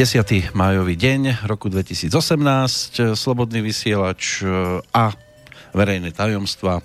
[0.00, 0.56] 10.
[0.56, 2.08] májový deň roku 2018,
[3.12, 4.48] slobodný vysielač e,
[4.96, 5.12] a
[5.76, 6.80] verejné tajomstva.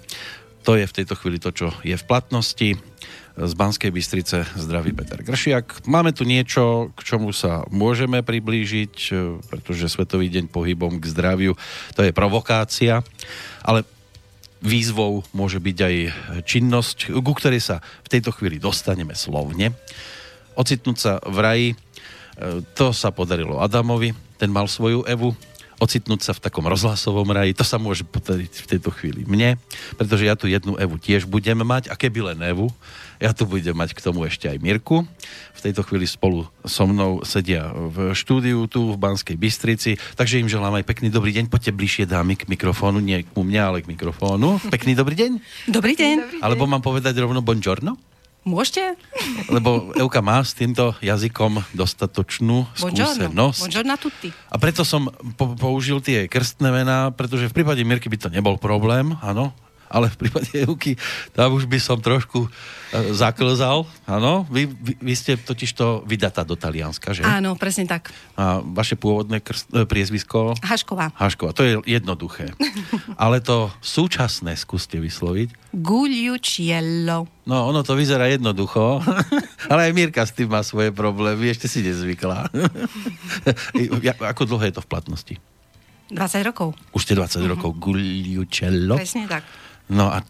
[0.67, 2.75] To je v tejto chvíli to, čo je v platnosti.
[3.39, 5.87] Z Banskej Bystrice zdraví Peter Gršiak.
[5.87, 11.55] Máme tu niečo, k čomu sa môžeme priblížiť, e, pretože Svetový deň pohybom k zdraviu
[11.95, 12.99] to je provokácia,
[13.63, 13.87] ale
[14.59, 15.95] výzvou môže byť aj
[16.43, 19.71] činnosť, ku ktorej sa v tejto chvíli dostaneme slovne.
[20.59, 21.69] Ocitnúť sa v raji
[22.75, 25.31] to sa podarilo Adamovi, ten mal svoju Evu,
[25.75, 29.59] ocitnúť sa v takom rozhlasovom raji, to sa môže podariť v tejto chvíli mne,
[29.99, 32.71] pretože ja tu jednu Evu tiež budem mať a keby len Evu,
[33.19, 35.07] ja tu budem mať k tomu ešte aj Mirku.
[35.55, 40.51] V tejto chvíli spolu so mnou sedia v štúdiu tu v Banskej Bystrici, takže im
[40.51, 41.47] želám aj pekný dobrý deň.
[41.47, 44.59] Poďte bližšie dámy k mikrofónu, nie ku mňa, ale k mikrofónu.
[44.67, 45.31] Pekný dobrý deň.
[45.71, 46.15] Dobrý deň.
[46.23, 46.43] Dobrý deň.
[46.43, 48.14] Alebo mám povedať rovno buongiorno?
[48.45, 48.93] Môžete?
[49.49, 53.57] Lebo Euka má s týmto jazykom dostatočnú skúsenosť.
[53.57, 54.29] Buongiorno tutti.
[54.53, 58.61] A preto som po- použil tie krstné mená, pretože v prípade Mirky by to nebol
[58.61, 59.49] problém, áno,
[59.89, 60.97] ale v prípade Euky
[61.33, 62.49] tam už by som trošku e,
[63.13, 64.47] zaklzal, áno.
[64.49, 67.23] Vy, vy, vy ste totiž to vydatá do Talianska, že?
[67.23, 68.09] Áno, presne tak.
[68.35, 70.57] A vaše pôvodné krst, e, priezvisko?
[70.61, 71.13] Hašková.
[71.15, 72.51] Hašková, to je jednoduché.
[73.23, 75.75] ale to súčasné skúste vysloviť.
[75.75, 77.27] Gugliuciello.
[77.45, 79.05] No, ono to vyzerá jednoducho,
[79.71, 82.49] ale aj Mirka s tým má svoje problémy, ešte si nezvykla.
[84.33, 85.35] Ako dlho je to v platnosti?
[86.09, 86.77] 20 rokov.
[86.93, 87.51] Už ste 20 uh-huh.
[87.57, 88.97] rokov Gugliucello?
[88.97, 89.41] Presne tak.
[89.87, 90.21] No a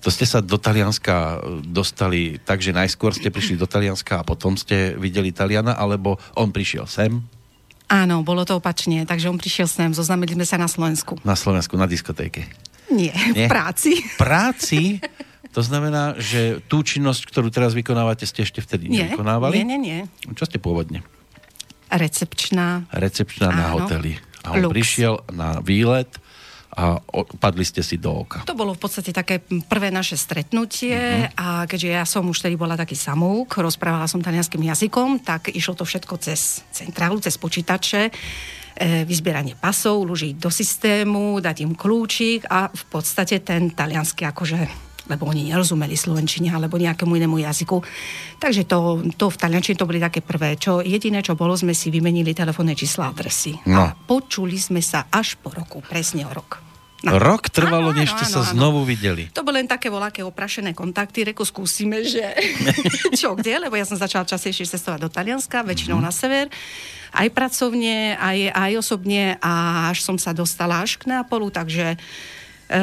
[0.00, 4.54] to ste sa do Talianska dostali tak, že najskôr ste prišli do Talianska a potom
[4.54, 7.18] ste videli Taliana, alebo on prišiel sem?
[7.92, 11.20] Áno, bolo to opačne, takže on prišiel sem, zoznamili sme sa na Slovensku.
[11.28, 12.48] Na Slovensku, na diskotéke?
[12.88, 13.46] Nie, Nie?
[13.46, 14.00] v práci.
[14.00, 14.80] V práci?
[15.52, 19.60] To znamená, že tú činnosť, ktorú teraz vykonávate, ste ešte vtedy nie, nevykonávali?
[19.60, 19.98] Nie, nie, nie.
[20.32, 21.04] Čo ste pôvodne?
[21.92, 22.88] Recepčná.
[22.88, 23.60] Recepčná Áno.
[23.60, 24.16] na hoteli.
[24.48, 24.72] A on Lux.
[24.72, 26.08] prišiel na výlet
[26.72, 26.96] a
[27.36, 28.48] padli ste si do oka.
[28.48, 31.36] To bolo v podstate také prvé naše stretnutie uh-huh.
[31.36, 35.76] a keďže ja som už tedy bola taký samouk, rozprávala som talianským jazykom, tak išlo
[35.76, 42.48] to všetko cez centrálu, cez počítače, e, vyzbieranie pasov, uložiť do systému, dať im kľúčik
[42.48, 47.82] a v podstate ten talianský akože lebo oni nerozumeli slovenčine alebo nejakému inému jazyku.
[48.38, 50.54] Takže to, to v taliančine to boli také prvé.
[50.54, 53.58] Čo, jediné, čo bolo, sme si vymenili telefónne čísla adresy.
[53.66, 53.90] No.
[53.90, 56.72] A počuli sme sa až po roku, presne o rok.
[57.02, 57.18] No.
[57.18, 58.50] Rok trvalo, áno, než ste sa áno.
[58.54, 59.26] znovu videli.
[59.34, 62.22] To boli len také voľaké oprašené kontakty, reko skúsime, že
[63.18, 66.04] čo kde, lebo ja som začala častejšie cestovať do Talianska, väčšinou mm.
[66.06, 66.46] na sever,
[67.10, 71.98] aj pracovne, aj, aj osobne a až som sa dostala až k Neapolu, takže
[72.70, 72.78] e,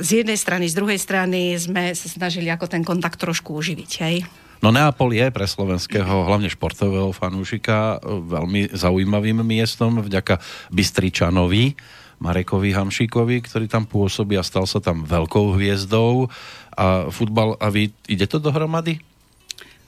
[0.00, 4.24] z jednej strany, z druhej strany sme sa snažili ako ten kontakt trošku uživiť, hej.
[4.60, 10.36] No Neapol je pre slovenského, hlavne športového fanúšika, veľmi zaujímavým miestom vďaka
[10.68, 11.72] Bystričanovi,
[12.20, 16.28] Marekovi Hamšíkovi, ktorý tam pôsobí a stal sa tam veľkou hviezdou.
[16.76, 19.00] A futbal, a vy, ide to dohromady?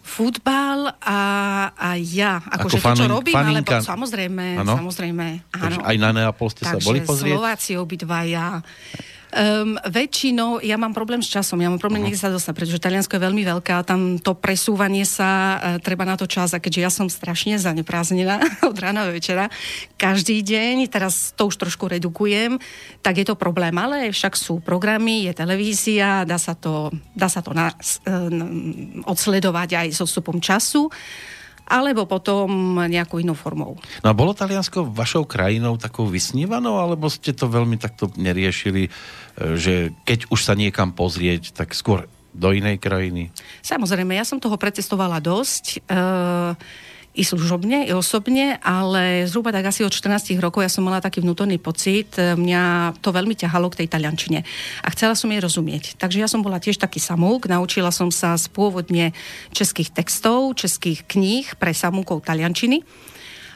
[0.01, 1.21] Futbal a,
[1.77, 3.85] a ja, akože Ako to, čo robím, faninka...
[3.85, 4.75] alebo samozrejme, ano?
[4.81, 5.79] samozrejme, áno.
[5.85, 7.37] aj na Neapol ste Takže sa boli pozrieť?
[7.37, 8.65] Slováci obidvaja.
[9.33, 12.13] Um, väčšinou ja mám problém s časom, ja mám problém uh-huh.
[12.13, 16.05] niekde sa dostať, pretože Taliansko je veľmi veľké a tam to presúvanie sa, uh, treba
[16.05, 19.49] na to čas a keďže ja som strašne zaneprázdnená od rána do večera,
[19.97, 22.61] každý deň, teraz to už trošku redukujem,
[23.01, 27.41] tak je to problém, ale však sú programy, je televízia, dá sa to, dá sa
[27.41, 30.93] to na, uh, odsledovať aj so stupom času
[31.67, 33.79] alebo potom nejakou inou formou.
[34.03, 38.91] No a bolo Taliansko vašou krajinou takou vysnívanou, alebo ste to veľmi takto neriešili, e,
[39.57, 39.75] že
[40.05, 43.29] keď už sa niekam pozrieť, tak skôr do inej krajiny?
[43.61, 45.85] Samozrejme, ja som toho precestovala dosť.
[45.85, 46.55] E-
[47.13, 51.21] i služobne, i osobne, ale zhruba tak asi od 14 rokov ja som mala taký
[51.21, 54.41] vnútorný pocit, e, mňa to veľmi ťahalo k tej taliančine
[54.81, 56.01] a chcela som jej rozumieť.
[56.01, 59.13] Takže ja som bola tiež taký samúk, naučila som sa z pôvodne
[59.53, 62.81] českých textov, českých kníh pre samúkov taliančiny.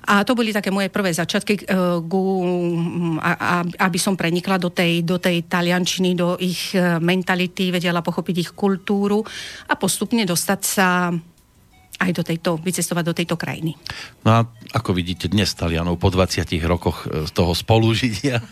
[0.07, 5.19] A to boli také moje prvé začiatky, a, a, aby som prenikla do tej, do
[5.19, 9.27] tej taliančiny, do ich e, mentality, vedela pochopiť ich kultúru
[9.67, 11.11] a postupne dostať sa
[11.97, 13.77] aj do tejto, vycestovať do tejto krajiny.
[14.25, 18.41] No a ako vidíte dnes Talianov po 20 rokoch z e, toho spolužitia?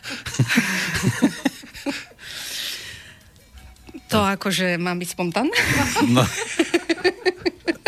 [4.13, 5.57] to akože mám byť spontánne?
[6.09, 6.25] No.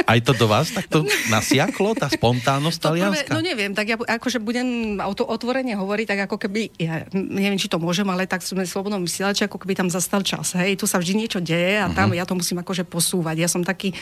[0.06, 3.32] Aj to do vás takto nasiaklo, tá spontánnosť talianska?
[3.34, 7.58] No neviem, tak ja akože budem o to otvorene hovoriť, tak ako keby, ja neviem,
[7.58, 10.54] či to môžem, ale tak sme slobodnom vysielači, ako keby tam zastal čas.
[10.54, 12.22] Hej, tu sa vždy niečo deje a tam uh-huh.
[12.22, 13.36] ja to musím akože posúvať.
[13.42, 13.92] Ja som taký,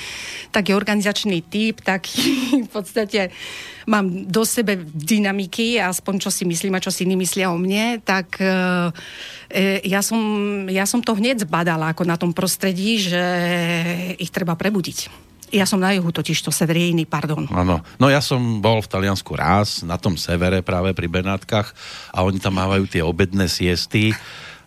[0.53, 2.21] taký organizačný typ, taký
[2.67, 3.33] v podstate
[3.89, 8.01] mám do sebe dynamiky, aspoň čo si myslím a čo si iní myslia o mne,
[8.01, 8.49] tak e,
[9.53, 10.21] e, ja, som,
[10.69, 13.25] ja som to hneď zbadala ako na tom prostredí, že
[14.17, 15.24] ich treba prebudiť.
[15.55, 17.47] Ja som na juhu totiž to severíny, pardon.
[17.55, 17.79] Áno.
[18.03, 21.71] No ja som bol v Taliansku raz, na tom severe práve pri Benátkach
[22.11, 24.11] a oni tam mávajú tie obedné siesty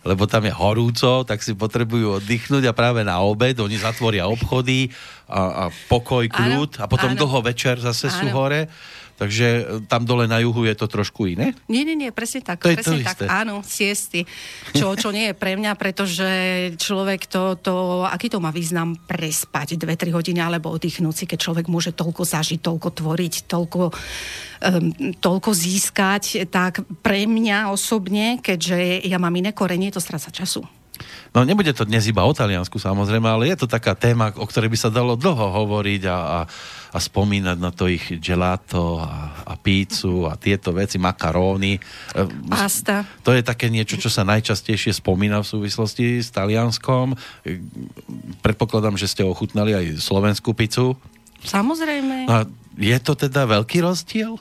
[0.06, 4.88] lebo tam je horúco, tak si potrebujú oddychnúť a práve na obed oni zatvoria obchody
[5.28, 7.18] a, a pokoj, kľud a potom áno.
[7.20, 8.16] dlho večer zase áno.
[8.16, 8.72] sú hore
[9.18, 11.58] Takže e, tam dole na juhu je to trošku iné?
[11.66, 12.62] Nie, nie, nie, presne tak.
[12.62, 13.26] To presne je to tak, isté.
[13.26, 14.20] áno, siesty.
[14.70, 16.30] Čo, čo nie je pre mňa, pretože
[16.78, 21.66] človek to, to, aký to má význam prespať 2-3 hodiny alebo oddychnúť si, keď človek
[21.66, 24.86] môže toľko zažiť, toľko tvoriť, toľko, um,
[25.18, 30.62] toľko získať, tak pre mňa osobne, keďže ja mám iné korenie, to stráca času.
[31.34, 34.72] No nebude to dnes iba o Taliansku samozrejme, ale je to taká téma, o ktorej
[34.72, 36.38] by sa dalo dlho hovoriť a, a,
[36.92, 41.76] a spomínať na to ich gelato a, a pícu a tieto veci, makaróny.
[42.48, 43.04] Pasta.
[43.22, 47.16] To je také niečo, čo sa najčastejšie spomína v súvislosti s Talianskom.
[48.40, 50.96] Predpokladám, že ste ochutnali aj slovenskú pizzu.
[51.44, 52.26] Samozrejme.
[52.26, 52.48] A
[52.78, 54.38] je to teda veľký rozdiel?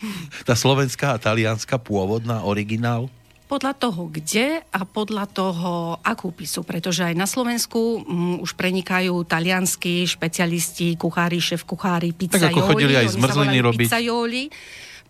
[0.48, 3.12] Tá slovenská a talianská pôvodná, originál?
[3.50, 8.54] Podľa toho, kde a podľa toho, akú pisu, pretože aj na Slovensku m, mm, už
[8.54, 12.46] prenikajú talianskí špecialisti, kuchári, šéf kuchári, pizzajoli.
[12.46, 13.86] Tak ako chodili aj zmrzliny robiť.
[13.90, 14.42] Pizzajoli,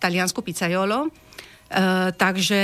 [0.01, 1.13] taliansku pizzajolo.
[1.71, 2.59] Uh, takže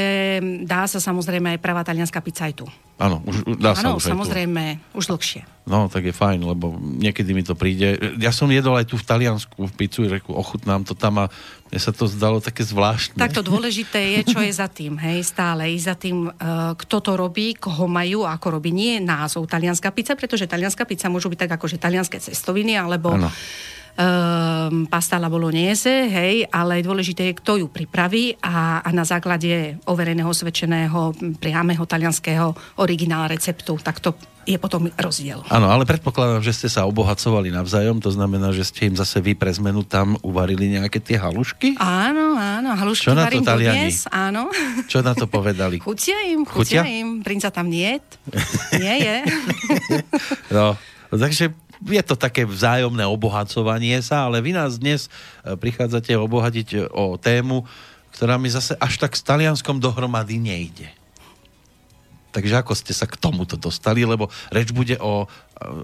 [0.67, 2.67] dá sa samozrejme aj pravá talianská pizza aj tu.
[2.99, 4.99] Áno, už dá sa Áno, už samozrejme, tu.
[4.99, 5.47] už dlhšie.
[5.63, 8.19] No, tak je fajn, lebo niekedy mi to príde.
[8.19, 11.31] Ja som jedol aj tu v Taliansku v pizzu, reku, ochutnám to tam a
[11.71, 13.15] mne sa to zdalo také zvláštne.
[13.15, 15.71] Tak to dôležité je, čo je za tým, hej, stále.
[15.71, 18.75] I za tým, uh, kto to robí, koho majú, ako robí.
[18.75, 23.31] Nie názov talianská pizza, pretože talianská pizza môžu byť tak akože talianské cestoviny, alebo ano
[23.97, 29.81] um, pasta la bolognese, hej, ale dôležité je, kto ju pripraví a, a na základe
[29.89, 34.15] overeného, svedčeného, priamého talianského originál receptu, tak to
[34.47, 35.43] je potom rozdiel.
[35.51, 39.35] Áno, ale predpokladám, že ste sa obohacovali navzájom, to znamená, že ste im zase vy
[39.35, 41.75] pre zmenu tam uvarili nejaké tie halušky?
[41.83, 43.91] Áno, áno, halušky Čo na to Taliani?
[43.91, 44.47] Dnes, áno.
[44.87, 45.83] Čo na to povedali?
[45.83, 47.03] chutia im, chutia, chutia?
[47.03, 47.99] im, princa tam nie,
[48.79, 49.17] nie je.
[50.57, 50.79] no,
[51.11, 51.51] takže
[51.85, 55.09] je to také vzájomné obohacovanie sa, ale vy nás dnes
[55.45, 57.69] e, prichádzate obohatiť e, o tému,
[58.17, 60.89] ktorá mi zase až tak s Talianskom dohromady nejde.
[62.33, 65.27] Takže ako ste sa k tomuto dostali, lebo reč bude o, e,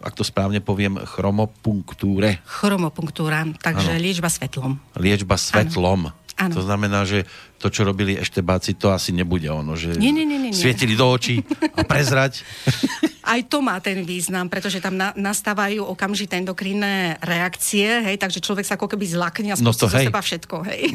[0.05, 2.41] ak to správne poviem, chromopunktúre.
[2.45, 4.01] Chromopunktúra, takže ano.
[4.01, 4.77] liečba svetlom.
[4.97, 6.13] Liečba svetlom.
[6.37, 6.55] Ano.
[6.57, 7.29] To znamená, že
[7.63, 10.51] to, čo robili eštebáci, to asi nebude ono, že nie, nie, nie, nie.
[10.51, 11.39] svietili do očí
[11.79, 12.43] a prezrať.
[13.23, 18.67] Aj to má ten význam, pretože tam na, nastávajú okamžité endokrinné reakcie, hej, takže človek
[18.67, 20.11] sa ako keby zlakne a no to, hej.
[20.11, 20.83] seba všetko, hej.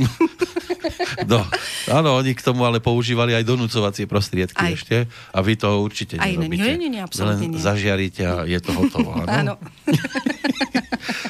[1.27, 1.43] No,
[1.91, 4.73] áno, oni k tomu ale používali aj donúcovacie prostriedky aj.
[4.75, 4.97] ešte
[5.35, 6.63] a vy to určite aj nerobíte.
[6.63, 7.59] Nie, nie, nie, absolútne nie.
[7.59, 9.27] zažiarite a je to hotovo, áno?
[9.39, 9.53] áno.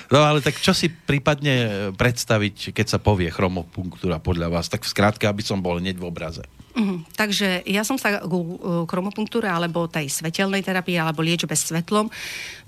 [0.08, 4.72] No ale tak čo si prípadne predstaviť, keď sa povie chromopunktúra podľa vás?
[4.72, 6.44] Tak v skrátke, aby som bol hneď v obraze.
[6.78, 7.02] Uh-huh.
[7.18, 12.06] Takže ja som sa ku chromopunktúre alebo tej svetelnej terapii alebo liečbe svetlom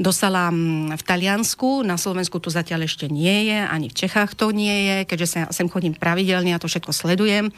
[0.01, 1.85] dostala mm, v Taliansku.
[1.85, 5.69] Na Slovensku tu zatiaľ ešte nie je, ani v Čechách to nie je, keďže sem
[5.69, 7.53] chodím pravidelne a to všetko sledujem.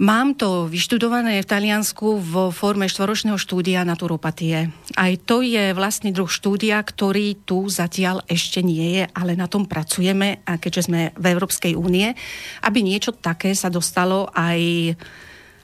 [0.00, 4.72] Mám to vyštudované v Taliansku vo forme štvoročného štúdia naturopatie.
[4.96, 9.68] Aj to je vlastne druh štúdia, ktorý tu zatiaľ ešte nie je, ale na tom
[9.68, 12.16] pracujeme, a keďže sme v Európskej únie,
[12.64, 14.96] aby niečo také sa dostalo aj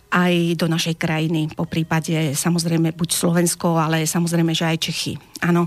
[0.07, 5.19] aj do našej krajiny, po prípade samozrejme buď Slovensko, ale samozrejme, že aj Čechy.
[5.43, 5.67] Áno.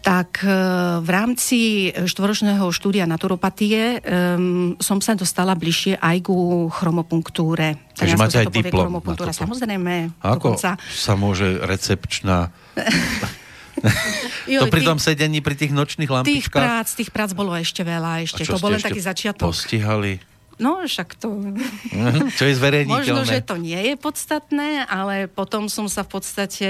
[0.00, 0.56] Tak e,
[1.04, 1.58] v rámci
[1.92, 7.76] štvoročného štúdia naturopatie um, som sa dostala bližšie aj ku chromopunktúre.
[7.92, 9.04] Takže máte aj diplom
[9.36, 10.16] Samozrejme.
[10.24, 10.80] A ako dokonca...
[10.80, 12.48] sa môže recepčná...
[14.48, 16.32] to pri tom sedení pri tých nočných lampičkách?
[16.32, 18.24] Tých prác, tých prác bolo ešte veľa.
[18.24, 18.44] Ešte.
[18.48, 19.52] To bol len taký začiatok.
[19.52, 20.29] Postihali?
[20.60, 21.56] No, však to...
[22.36, 23.00] Čo je zverejniteľné.
[23.00, 26.68] Možno, že to nie je podstatné, ale potom som sa v podstate...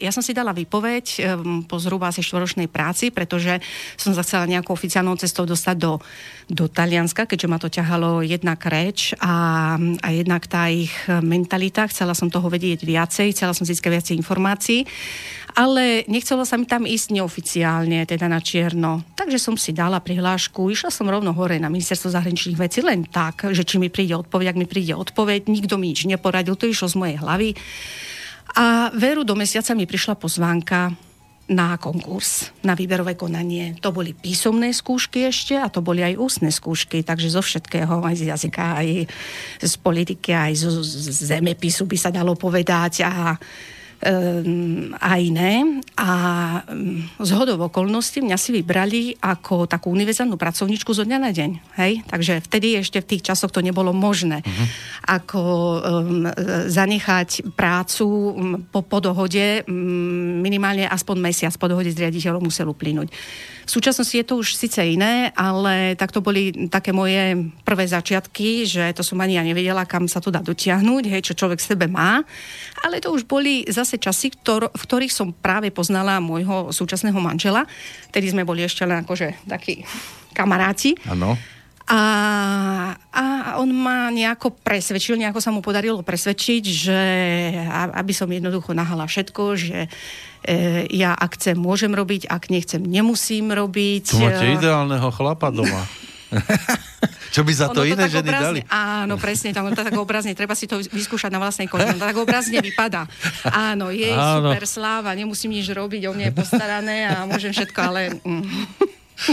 [0.00, 1.36] Ja som si dala výpoveď
[1.68, 3.60] po zhruba asi štvoročnej práci, pretože
[4.00, 6.00] som sa chcela nejakou oficiálnou cestou dostať do,
[6.48, 11.84] do Talianska, keďže ma to ťahalo jednak reč a, a jednak tá ich mentalita.
[11.92, 14.88] Chcela som toho vedieť viacej, chcela som získať viacej informácií
[15.58, 19.02] ale nechcelo sa mi tam ísť neoficiálne, teda na čierno.
[19.18, 23.42] Takže som si dala prihlášku, išla som rovno hore na ministerstvo zahraničných vecí, len tak,
[23.50, 26.86] že či mi príde odpoveď, ak mi príde odpoveď, nikto mi nič neporadil, to išlo
[26.86, 27.58] z mojej hlavy.
[28.54, 30.94] A veru do mesiaca mi prišla pozvánka
[31.50, 33.74] na konkurs, na výberové konanie.
[33.82, 38.14] To boli písomné skúšky ešte a to boli aj ústne skúšky, takže zo všetkého, aj
[38.14, 38.88] z jazyka, aj
[39.58, 40.70] z politiky, aj zo
[41.10, 43.34] zemepisu by sa dalo povedať a
[44.98, 45.82] a iné.
[45.98, 46.10] A
[46.62, 51.50] mm, z hodov okolností mňa si vybrali ako takú univerzálnu pracovničku zo dňa na deň.
[51.82, 52.06] Hej?
[52.06, 54.46] Takže vtedy ešte v tých časoch to nebolo možné.
[54.46, 54.66] Uh-huh.
[55.18, 55.78] Ako um,
[56.70, 62.70] zanechať prácu mm, po, po dohode um, minimálne aspoň mesiac po dohode s riaditeľom musel
[62.70, 63.10] uplynúť.
[63.68, 68.64] V súčasnosti je to už síce iné, ale tak to boli také moje prvé začiatky,
[68.64, 71.84] že to som ani ja nevedela, kam sa to dá dotiahnuť, hej, čo človek sebe
[71.84, 72.24] má.
[72.80, 77.64] Ale to už boli zase časy, ktor- v ktorých som práve poznala môjho súčasného manžela.
[78.12, 79.88] Tedy sme boli ešte len akože takí
[80.36, 80.92] kamaráti.
[81.08, 81.32] Áno.
[81.88, 82.00] A,
[83.16, 83.24] a
[83.56, 87.00] on ma nejako presvedčil, nejako sa mu podarilo presvedčiť, že
[87.72, 89.88] aby som jednoducho nahala všetko, že
[90.44, 94.04] e, ja ak chcem, môžem robiť, ak nechcem, nemusím robiť.
[94.04, 95.88] Tu máte ideálneho chlapa doma.
[97.28, 98.60] Čo by za to ono iné to ženy obrazne, dali?
[98.72, 101.92] Áno, presne, tam, to tak obrazne, treba si to vyskúšať na vlastnej koži.
[101.96, 103.04] To tak obrazne vypadá.
[103.48, 104.48] Áno, je áno.
[104.48, 108.00] super sláva, nemusím nič robiť, o mne je postarané a môžem všetko, ale...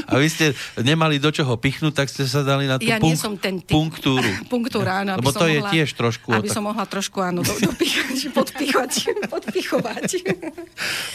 [0.10, 3.22] A vy ste nemali do čoho pichnúť, tak ste sa dali na tú ja punk-
[3.22, 3.70] som ten typ.
[3.70, 4.26] punktúru.
[4.54, 5.22] Punktúra, áno.
[5.22, 6.34] Lebo to je tiež trošku...
[6.34, 6.58] Aby tak...
[6.58, 8.92] som mohla trošku, áno, do, dopíchať, podpíchať,
[9.30, 10.26] podpichovať.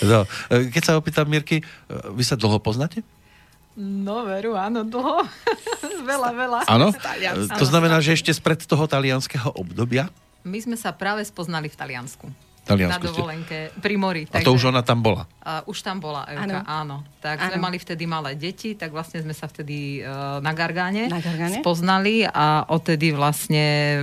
[0.06, 1.66] No, keď sa opýtam, Mirky,
[2.14, 3.02] vy sa dlho poznáte?
[3.78, 5.22] No veru, áno, dlho.
[6.10, 6.60] veľa, veľa.
[6.66, 6.90] Áno?
[7.54, 10.10] To znamená, že ešte spred toho talianského obdobia?
[10.42, 12.26] My sme sa práve spoznali v Taliansku.
[12.64, 13.80] Taliansku na dovolenke ste...
[13.80, 14.22] pri mori.
[14.28, 15.24] Takže, a to už ona tam bola?
[15.42, 17.02] Uh, už tam bola, Evka, áno.
[17.02, 17.18] áno.
[17.18, 17.46] Tak áno.
[17.50, 21.58] sme mali vtedy malé deti, tak vlastne sme sa vtedy uh, na Gargáne, na Gargáne
[21.58, 24.00] spoznali a odtedy vlastne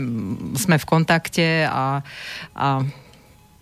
[0.57, 2.01] sme v kontakte a,
[2.57, 2.67] a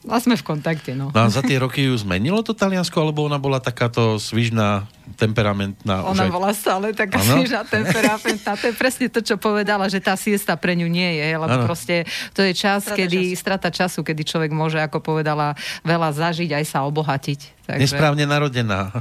[0.05, 1.09] a sme v kontakte, no.
[1.09, 4.85] no a za tie roky ju zmenilo to Taliansko, alebo ona bola takáto svižná,
[5.17, 6.05] temperamentná?
[6.05, 6.31] Ona aj...
[6.31, 7.41] bola stále taká ano?
[7.41, 8.53] svižná, temperamentná.
[8.53, 11.65] To je presne to, čo povedala, že tá siesta pre ňu nie je, lebo ano.
[11.65, 12.05] proste
[12.37, 13.39] to je čas, strata kedy, času.
[13.41, 17.65] strata času, kedy človek môže, ako povedala, veľa zažiť, aj sa obohatiť.
[17.65, 17.81] Takže...
[17.81, 18.93] Nesprávne narodená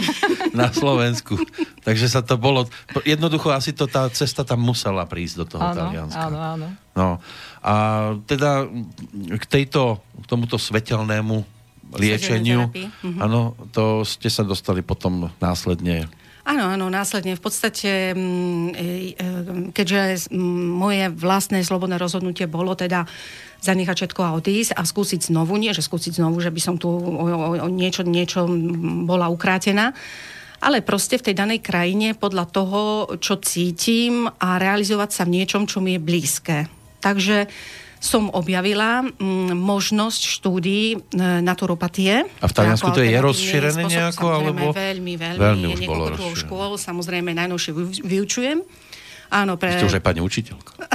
[0.58, 1.34] na Slovensku.
[1.82, 2.70] Takže sa to bolo...
[3.02, 6.22] Jednoducho asi to tá cesta tam musela prísť do toho áno, Talianska.
[6.30, 6.66] Áno, áno.
[6.94, 7.18] No.
[7.62, 7.74] A
[8.26, 8.66] teda
[9.38, 11.46] k tejto, k tomuto svetelnému
[11.94, 13.20] liečeniu, mhm.
[13.22, 16.10] áno, to ste sa dostali potom následne
[16.42, 17.38] Áno, áno, následne.
[17.38, 19.26] V podstate, mm, e, e,
[19.70, 23.06] keďže moje vlastné slobodné rozhodnutie bolo teda
[23.62, 26.90] zanechať všetko a odísť a skúsiť znovu, nie že skúsiť znovu, že by som tu
[26.90, 28.50] o, o, o niečo, niečo
[29.06, 29.94] bola ukrátená,
[30.58, 32.80] ale proste v tej danej krajine podľa toho,
[33.22, 36.81] čo cítim a realizovať sa v niečom, čo mi je blízke.
[37.02, 37.50] Takže
[38.02, 42.26] som objavila m, možnosť štúdií e, naturopatie.
[42.42, 44.26] A v Taliansku to je rozšírené nejako?
[44.26, 44.74] Alebo...
[44.74, 45.38] Veľmi, veľmi.
[45.38, 47.70] Veľmi už bolo škôl, samozrejme najnovšie
[48.02, 48.58] vyučujem.
[49.32, 49.78] Áno, pre...
[49.78, 50.72] Ste už aj pani učiteľka.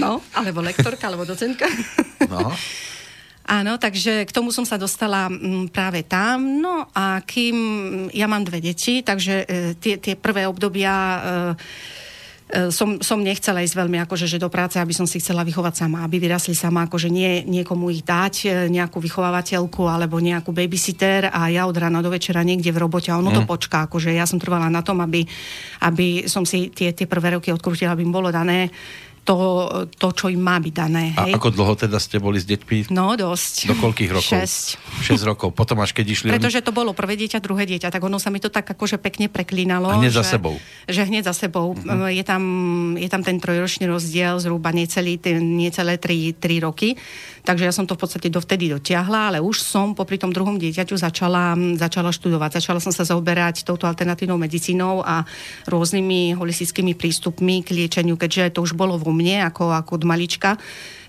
[0.00, 1.68] No, alebo lektorka, alebo docentka.
[2.24, 2.48] No.
[3.42, 6.62] Áno, takže k tomu som sa dostala mm, práve tam.
[6.62, 7.56] No a kým
[8.14, 11.20] ja mám dve deti, takže e, tie, tie prvé obdobia e,
[12.68, 16.04] som, som nechcela ísť veľmi akože, že do práce, aby som si chcela vychovať sama,
[16.04, 21.64] aby vyrasli sama, akože nie niekomu ich dať, nejakú vychovávateľku alebo nejakú babysitter a ja
[21.64, 23.36] od rána do večera niekde v robote a ono mm.
[23.40, 25.24] to počká, akože ja som trvala na tom, aby,
[25.80, 28.68] aby som si tie, tie prvé roky odkrutila, aby im bolo dané
[29.22, 29.36] to,
[29.86, 31.14] to, čo im má byť dané.
[31.14, 31.32] Hej?
[31.32, 32.90] A ako dlho teda ste boli s deťmi?
[32.90, 33.70] No, dosť.
[33.70, 34.34] Do koľkých rokov?
[34.34, 35.06] 6.
[35.06, 35.54] 6 rokov.
[35.54, 36.28] Potom až keď išli...
[36.34, 39.30] Pretože to bolo prvé dieťa, druhé dieťa, tak ono sa mi to tak akože pekne
[39.30, 39.94] preklínalo.
[39.94, 40.58] A hneď za sebou.
[40.90, 41.78] Že hneď za sebou.
[41.78, 42.10] Uh-huh.
[42.10, 42.42] Je, tam,
[42.98, 46.98] je tam ten trojročný rozdiel, zhruba necelý, necelé 3, 3 roky.
[47.42, 50.94] Takže ja som to v podstate dovtedy dotiahla, ale už som popri tom druhom dieťaťu
[50.94, 52.62] začala, začala študovať.
[52.62, 55.26] Začala som sa zaoberať touto alternatívnou medicínou a
[55.66, 60.54] rôznymi holistickými prístupmi k liečeniu, keďže to už bolo vo mne ako, ako od malička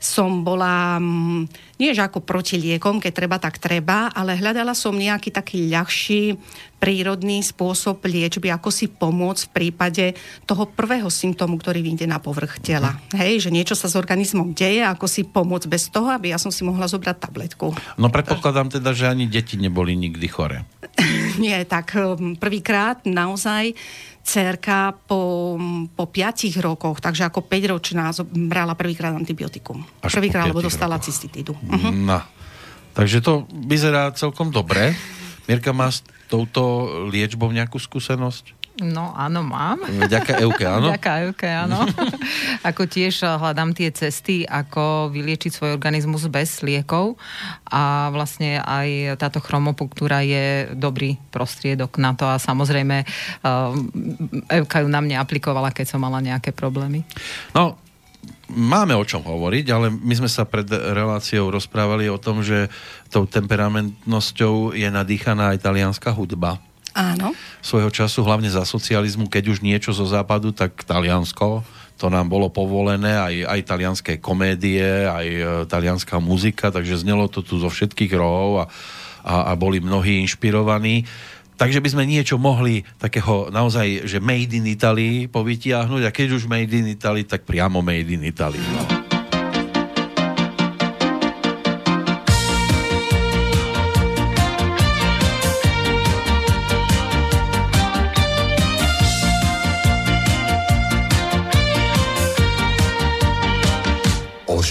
[0.04, 1.48] som bola mm,
[1.80, 6.36] nie že ako proti liekom, keď treba, tak treba, ale hľadala som nejaký taký ľahší
[6.84, 10.06] prírodný spôsob liečby, ako si pomôcť v prípade
[10.44, 13.00] toho prvého symptómu, ktorý vyjde na povrch tela.
[13.16, 16.52] Hej, že niečo sa s organizmom deje, ako si pomôcť bez toho, aby ja som
[16.52, 17.72] si mohla zobrať tabletku.
[17.96, 20.68] No predpokladám teda, že ani deti neboli nikdy chore.
[21.44, 23.74] Nie, tak um, prvýkrát naozaj
[24.24, 25.60] cerka po,
[25.94, 29.84] po 5 rokoch, takže ako 5 ročná brala prvýkrát antibiotikum.
[30.00, 31.52] Prvýkrát, lebo dostala cystitídu.
[31.60, 31.92] Uh-huh.
[31.92, 32.24] No.
[32.96, 34.96] Takže to vyzerá celkom dobre.
[35.44, 36.00] Mirka má s
[36.32, 38.63] touto liečbou nejakú skúsenosť?
[38.82, 39.86] No áno, mám.
[39.86, 40.90] Ďaká Euke, áno?
[40.98, 41.86] Ďaká Euke, áno.
[42.70, 47.14] ako tiež hľadám tie cesty, ako vyliečiť svoj organizmus bez liekov
[47.70, 53.06] a vlastne aj táto chromopunktúra je dobrý prostriedok na to a samozrejme
[54.50, 57.06] Euka ju na mne aplikovala, keď som mala nejaké problémy.
[57.54, 57.78] No,
[58.50, 62.74] máme o čom hovoriť, ale my sme sa pred reláciou rozprávali o tom, že
[63.14, 66.58] tou temperamentnosťou je nadýchaná italianská hudba
[66.94, 67.34] Áno.
[67.66, 71.66] Svojho času, hlavne za socializmu, keď už niečo zo západu, tak Taliansko,
[71.98, 77.46] to nám bolo povolené, aj, aj talianské komédie, aj e, talianská muzika, takže znelo to
[77.46, 78.66] tu zo všetkých rohov a,
[79.24, 81.06] a, a boli mnohí inšpirovaní.
[81.54, 86.50] Takže by sme niečo mohli takého naozaj, že made in Italy povytiahnuť a keď už
[86.50, 88.58] made in Italy, tak priamo made in Italy.
[88.58, 89.03] No.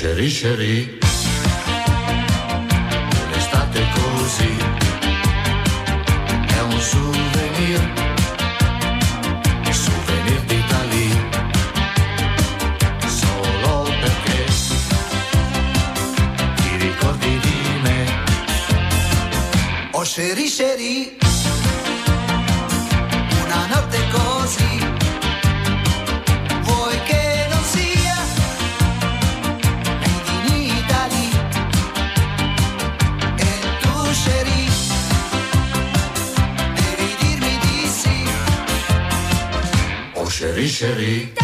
[0.03, 0.99] Sherry Sherry
[3.25, 4.57] Un'estate così.
[6.45, 7.81] È un souvenir.
[9.71, 11.29] Souvenir d'Italia
[13.07, 14.45] Solo perché
[16.57, 18.07] Ti ricordi di me.
[19.93, 21.22] Oh Sherry Sherry
[40.43, 41.42] Sherry Sherry.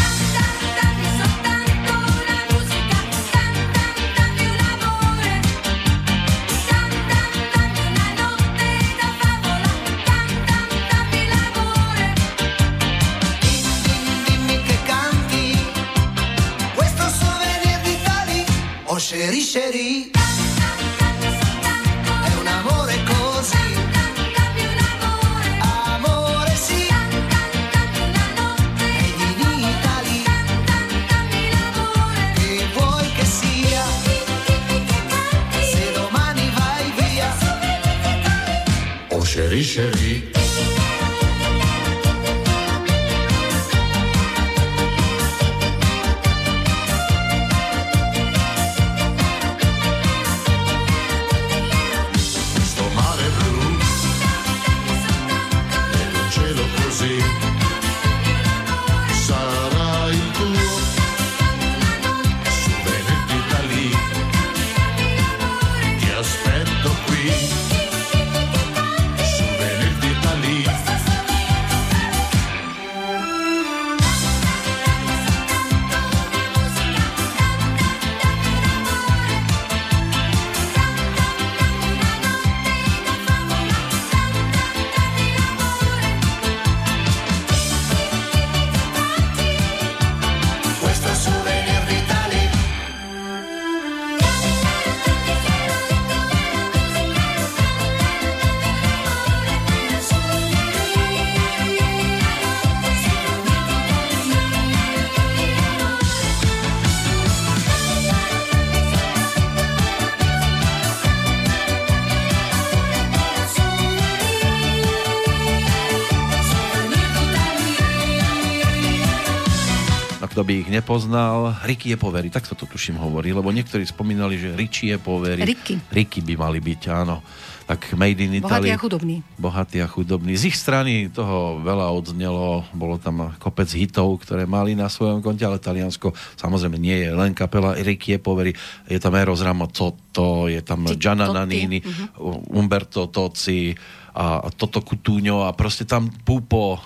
[120.42, 121.56] By ich nepoznal.
[121.64, 125.42] Ricky je povery, tak sa to tuším hovorí, lebo niektorí spomínali, že Ricky je povery.
[125.42, 125.78] Ricky.
[125.90, 127.22] Ricky by mali byť, áno.
[127.68, 128.72] Tak Made in Italy.
[128.72, 129.16] Bohatý a chudobný.
[129.36, 130.32] Bohatý a chudobný.
[130.40, 135.44] Z ich strany toho veľa odznelo, bolo tam kopec hitov, ktoré mali na svojom konte,
[135.44, 138.56] ale Taliansko samozrejme nie je len kapela Ricky je povery,
[138.88, 142.56] je tam Eros Ramazotto, je tam Gianna Nannini, uh-huh.
[142.56, 143.76] Umberto Toci
[144.16, 146.80] a, a Toto Coutinho a proste tam Pupo,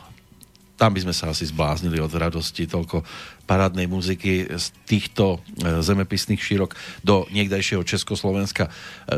[0.76, 3.06] tam by sme sa asi zbláznili od radosti, toľko
[3.46, 8.70] parádnej muziky z týchto e, zemepisných šírok do niekdajšieho Československa e,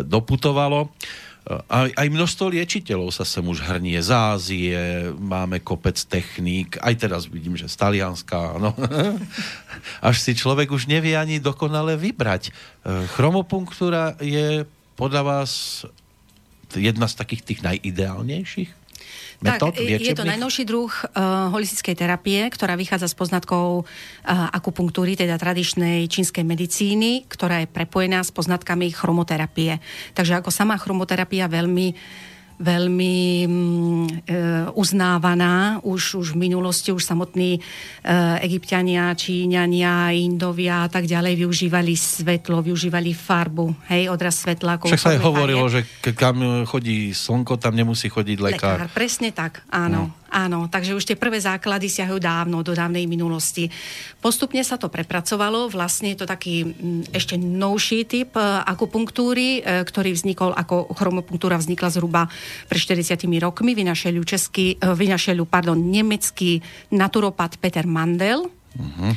[0.05, 0.90] doputovalo.
[1.45, 4.81] Aj, aj množstvo liečiteľov sa sem už hrnie z Ázie,
[5.12, 8.73] máme kopec techník, aj teraz vidím, že z Talianska, no.
[10.09, 12.49] Až si človek už nevie ani dokonale vybrať.
[13.12, 14.64] Chromopunktúra je
[14.97, 15.85] podľa vás
[16.73, 18.84] jedna z takých tých najideálnejších?
[19.44, 20.09] Metód tak, liečebných?
[20.09, 26.09] je to najnovší druh uh, holistickej terapie, ktorá vychádza z poznatkov uh, akupunktúry, teda tradičnej
[26.09, 29.78] čínskej medicíny, ktorá je prepojená s poznatkami chromoterapie.
[30.16, 31.92] Takže ako sama chromoterapia veľmi
[32.59, 34.38] veľmi mm, e,
[34.75, 37.61] uznávaná už, už v minulosti, už samotní e,
[38.43, 44.79] egyptiania, číňania, indovia a tak ďalej využívali svetlo, využívali farbu, hej, odraz svetla.
[44.79, 48.79] Však sa aj hovorilo, že kam chodí slnko, tam nemusí chodiť lekár.
[48.81, 50.11] lekár presne tak, áno.
[50.11, 50.24] No.
[50.35, 53.70] Áno, takže už tie prvé základy siahajú dávno, do dávnej minulosti.
[54.18, 59.87] Postupne sa to prepracovalo, vlastne je to taký mm, ešte novší typ e, akupunktúry, e,
[59.87, 62.27] ktorý vznikol ako chromopunktúra vznikla zhruba
[62.66, 63.79] pred 40 rokmi.
[63.79, 66.59] Vynašiel český, e, pardon, nemecký
[66.90, 68.51] naturopat Peter Mandel.
[68.51, 69.14] Uh-huh.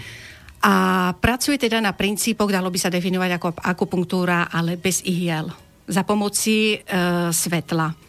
[0.61, 0.73] A
[1.17, 5.49] pracuje teda na princípoch, dalo by sa definovať ako akupunktúra, ale bez ihiel.
[5.89, 6.93] Za pomoci e,
[7.33, 8.06] svetla.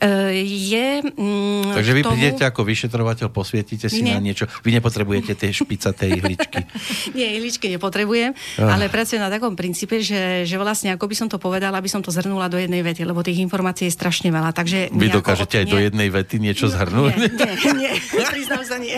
[0.00, 1.04] Eh, je...
[1.04, 2.16] Mm, Takže vy tomu...
[2.16, 4.16] prídete ako vyšetrovateľ, posvietite si Nie.
[4.16, 4.48] na niečo.
[4.64, 6.64] Vy nepotrebujete tie špicaté ihličky.
[7.16, 8.64] Nie, ihličky nepotrebujem, uh.
[8.64, 12.00] ale pracujem na takom princípe, že, že vlastne, ako by som to povedala, aby som
[12.00, 14.56] to zhrnula do jednej vety, lebo tých informácií je strašne veľa.
[14.56, 17.14] Takže vy dokážete aj do jednej vety niečo no, zhrnúť?
[17.36, 18.96] Nie, nie, nie priznám sa nie.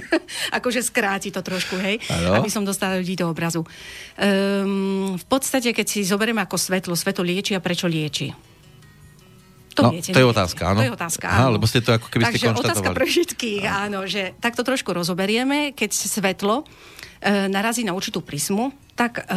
[0.60, 2.44] akože skráti to trošku, hej, ano?
[2.44, 3.64] aby som dostala ľudí do obrazu.
[4.20, 8.51] Um, v podstate, keď si zoberieme ako svetlo, svetlo lieči a prečo lieči?
[9.72, 10.78] To, no, viete, to je otázka, áno.
[10.80, 11.36] To je otázka, áno.
[11.36, 12.68] Aha, lebo ste to ako keby Takže ste konštatovali.
[12.68, 16.64] otázka pre všetkých, áno, že takto trošku rozoberieme, keď svetlo e,
[17.48, 19.34] narazí na určitú prismu, tak e,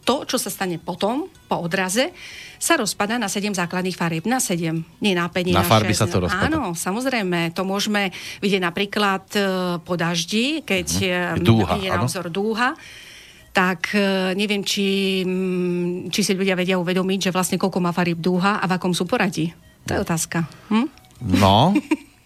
[0.00, 2.16] to, čo sa stane potom, po odraze,
[2.56, 4.24] sa rozpadá na 7 základných farieb.
[4.24, 6.00] Na 7, nie na 5, nie na, na farby 6.
[6.00, 6.48] sa to rozpadá.
[6.48, 7.52] Áno, samozrejme.
[7.52, 8.08] To môžeme
[8.40, 9.40] vidieť napríklad e,
[9.84, 10.88] po daždi, keď
[11.36, 11.44] mm.
[11.44, 12.72] dúha, je na dúha
[13.54, 18.18] tak e, neviem, či, mm, či si ľudia vedia uvedomiť, že vlastne koľko má farieb
[18.18, 19.54] dúha a v akom sú poradí.
[19.86, 20.42] To je otázka.
[20.74, 20.90] Hm?
[21.38, 21.70] No,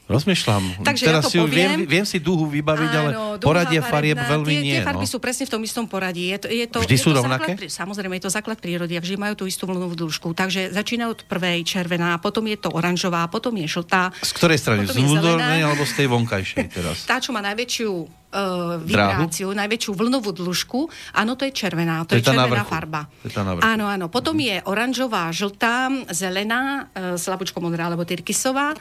[0.08, 0.62] Rozmýšľam.
[0.88, 1.84] Takže Teraz ja to si poviem.
[1.84, 3.10] Viem, viem si dúhu vybaviť, Áno, ale
[3.44, 4.76] poradie farieb veľmi tie, nie.
[4.80, 5.12] Tie farby no.
[5.12, 6.32] sú presne v tom istom poradí.
[6.32, 7.52] Je to, je to, vždy je sú to rovnaké?
[7.54, 10.32] Základ, samozrejme, je to základ prírody a vždy majú tú istú vlnovú dĺžku.
[10.32, 14.08] Takže začínajú od prvej červená, potom je to oranžová, potom je žltá.
[14.24, 14.88] Z ktorej strany?
[14.88, 17.04] Z vnútornej alebo z tej vonkajšej teraz?
[17.04, 19.60] Tá, čo má najväčšiu uh, vibráciu, Dráhu?
[19.64, 20.80] najväčšiu vlnovú dĺžku,
[21.16, 23.08] áno, to je červená, to, to je, je červená farba.
[23.24, 24.06] To je tá áno, áno.
[24.12, 28.76] Potom je oranžová, žltá, zelená, uh, slabúčko modrá alebo tyrkysová,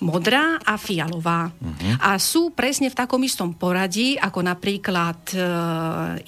[0.00, 1.50] modrá a fialová.
[1.50, 1.94] Uh-huh.
[2.00, 5.38] A sú presne v takom istom poradí, ako napríklad e,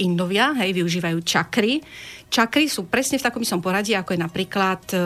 [0.04, 1.80] Indovia, hej, využívajú čakry.
[2.28, 5.04] Čakry sú presne v takom istom poradí, ako je napríklad e,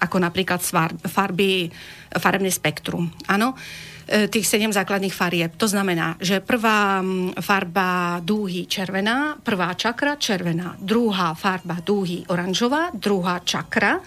[0.00, 0.60] ako napríklad
[1.08, 1.72] farby,
[2.12, 3.08] farebné spektrum.
[3.28, 3.56] Áno?
[3.56, 5.56] E, tých sedem základných farieb.
[5.56, 7.00] To znamená, že prvá
[7.40, 14.04] farba dúhy červená, prvá čakra červená, druhá farba dúhy oranžová, druhá čakra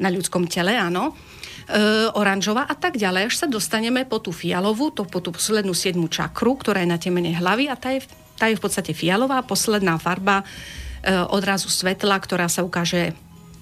[0.00, 1.12] na ľudskom tele, áno,
[1.68, 5.76] e, oranžová a tak ďalej, až sa dostaneme po tú fialovú, to po tú poslednú
[5.76, 8.02] siedmu čakru, ktorá je na temene hlavy a tá je,
[8.34, 10.44] tá je v podstate fialová, posledná farba e,
[11.30, 13.14] odrazu svetla, ktorá sa ukáže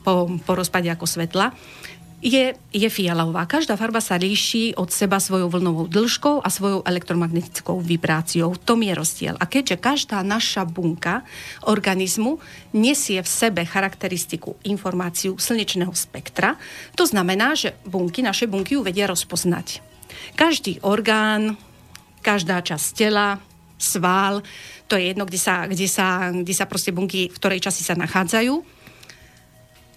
[0.06, 1.54] po, po rozpade ako svetla
[2.22, 3.50] je, je fialová.
[3.50, 8.54] Každá farba sa líši od seba svojou vlnovou dĺžkou a svojou elektromagnetickou vibráciou.
[8.54, 9.34] V tom je rozdiel.
[9.42, 11.26] A keďže každá naša bunka
[11.66, 12.38] organizmu
[12.70, 16.54] nesie v sebe charakteristiku, informáciu slnečného spektra,
[16.94, 19.82] to znamená, že bunky, naše bunky ju vedia rozpoznať.
[20.38, 21.58] Každý orgán,
[22.22, 23.42] každá časť tela,
[23.82, 24.46] sval,
[24.86, 27.98] to je jedno, kde sa, kde sa, kde sa proste bunky v ktorej časti sa
[27.98, 28.81] nachádzajú,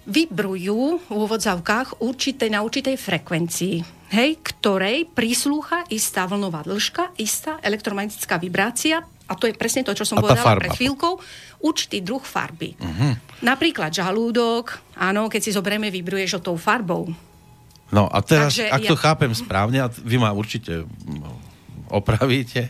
[0.05, 3.75] vybrujú v úvodzavkách určité, na určitej frekvencii,
[4.13, 10.05] hej, ktorej príslucha istá vlnová dĺžka, istá elektromagnetická vibrácia a to je presne to, čo
[10.05, 11.17] som povedala pred chvíľkou,
[11.65, 12.77] určitý druh farby.
[12.77, 13.17] Uh-huh.
[13.41, 17.09] Napríklad žalúdok, áno, keď si zoberieme, vybruješ o tou farbou.
[17.89, 18.89] No a teraz, Takže ak ja...
[18.93, 20.85] to chápem správne, a vy ma určite
[21.89, 22.69] opravíte,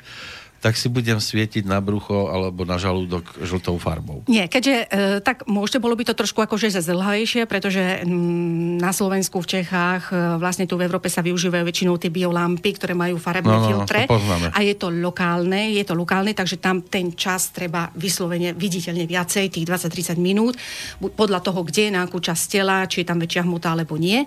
[0.66, 4.26] tak si budem svietiť na brucho alebo na žalúdok žltou farbou.
[4.26, 4.86] Nie, keďže e,
[5.22, 10.42] tak môžete, bolo by to trošku akože zazlhajšie, pretože m, na Slovensku, v Čechách, e,
[10.42, 13.70] vlastne tu v Európe sa využívajú väčšinou tie biolampy, ktoré majú farebné No, no, no,
[13.86, 14.10] filtre.
[14.10, 14.50] poznáme.
[14.50, 19.54] a je to lokálne, je to lokálne, takže tam ten čas treba vyslovene viditeľne viacej,
[19.54, 20.58] tých 20-30 minút,
[20.98, 24.26] podľa toho, kde je na akú časť tela, či je tam väčšia hmota alebo nie.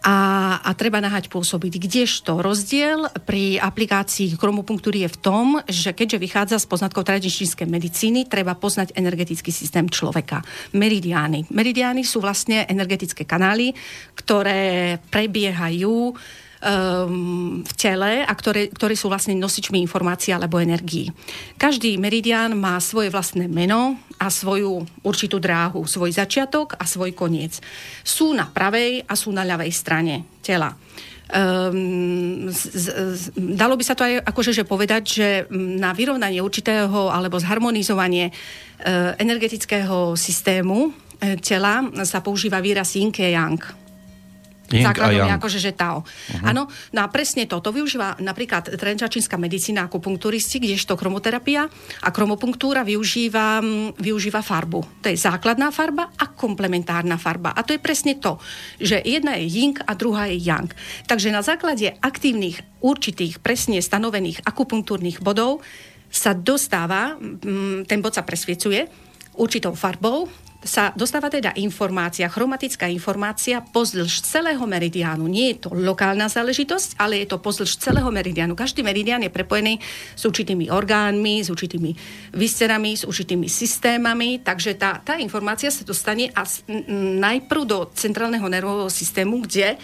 [0.00, 1.76] A, a treba nahať pôsobiť.
[1.76, 8.26] Kdežto rozdiel pri aplikácii chromopunktúry je v tom, že keďže vychádza z poznatkov tradičnej medicíny,
[8.26, 10.42] treba poznať energetický systém človeka.
[10.74, 11.48] Meridiány.
[11.50, 13.72] Meridiány sú vlastne energetické kanály,
[14.18, 16.12] ktoré prebiehajú
[16.60, 21.08] um, v tele a ktoré, ktoré sú vlastne nosičmi informácií alebo energií.
[21.56, 27.58] Každý meridián má svoje vlastné meno a svoju určitú dráhu, svoj začiatok a svoj koniec.
[28.04, 30.76] Sú na pravej a sú na ľavej strane tela.
[31.30, 37.06] Um, z, z, dalo by sa to aj akože že povedať, že na vyrovnanie určitého
[37.06, 40.92] alebo zharmonizovanie uh, energetického systému uh,
[41.38, 43.79] tela sa používa výraz yin yang.
[44.70, 46.06] Yin Základom je akože, že Tao.
[46.46, 51.66] Áno, no a presne toto využíva napríklad trenčačínska medicína, akupunkturisti, kdežto chromoterapia
[52.02, 53.58] a chromopunktúra využíva,
[53.98, 55.02] využíva farbu.
[55.02, 57.50] To je základná farba a komplementárna farba.
[57.50, 58.38] A to je presne to,
[58.78, 60.70] že jedna je yin a druhá je yang.
[61.06, 65.62] Takže na základe aktívnych, určitých, presne stanovených akupunktúrnych bodov
[66.10, 67.14] sa dostáva,
[67.86, 68.90] ten bod sa presviecuje
[69.38, 70.26] určitou farbou,
[70.60, 75.24] sa dostáva teda informácia, chromatická informácia pozdĺž celého meridiánu.
[75.24, 78.52] Nie je to lokálna záležitosť, ale je to pozdĺž celého meridiánu.
[78.52, 79.80] Každý meridián je prepojený
[80.12, 81.90] s určitými orgánmi, s určitými
[82.36, 86.44] viscerami, s určitými systémami, takže tá, tá informácia sa dostane a
[87.24, 89.80] najprv do centrálneho nervového systému, kde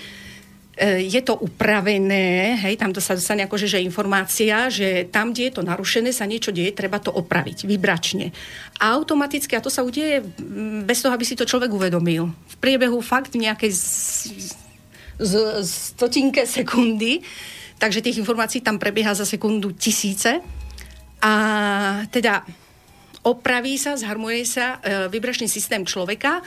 [0.85, 5.63] je to upravené, hej, tam sa dostane akože, že informácia, že tam, kde je to
[5.65, 8.29] narušené, sa niečo deje, treba to opraviť, vybračne.
[8.77, 10.21] A automaticky, a to sa udeje
[10.85, 12.29] bez toho, aby si to človek uvedomil.
[12.29, 13.89] V priebehu fakt nejakej z,
[15.17, 15.33] z,
[15.65, 17.25] stotinke sekundy,
[17.81, 20.45] takže tých informácií tam prebieha za sekundu tisíce.
[21.25, 21.33] A
[22.13, 22.45] teda
[23.25, 26.45] opraví sa, zharmuje sa e, vibračný systém človeka